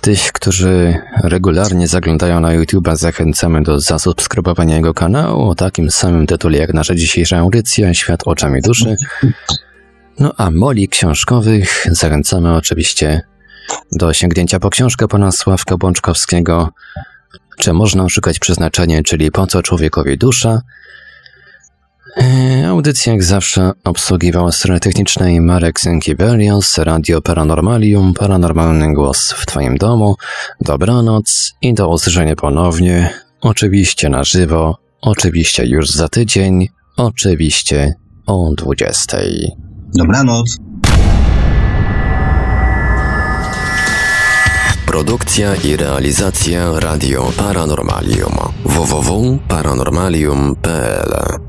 [0.00, 6.58] tych, którzy regularnie zaglądają na YouTube'a, zachęcamy do zasubskrybowania jego kanału o takim samym tytule
[6.58, 8.96] jak nasza dzisiejsza audycja Świat oczami duszy.
[10.18, 13.20] No a moli książkowych zachęcamy oczywiście
[13.92, 16.68] do sięgnięcia po książkę pana Sławka Bączkowskiego
[17.58, 20.60] Czy można szukać przeznaczenia, czyli Po co człowiekowi dusza?
[22.16, 29.76] E, audycja jak zawsze obsługiwała strony technicznej Marek Sękiewelios, Radio Paranormalium, Paranormalny Głos w Twoim
[29.76, 30.16] domu.
[30.60, 37.94] Dobranoc i do usłyszenia ponownie, oczywiście na żywo, oczywiście już za tydzień, oczywiście
[38.26, 39.18] o 20.
[39.94, 40.56] Dobranoc.
[44.86, 48.34] Produkcja i realizacja Radio Paranormalium
[48.64, 51.45] www.paranormalium.pl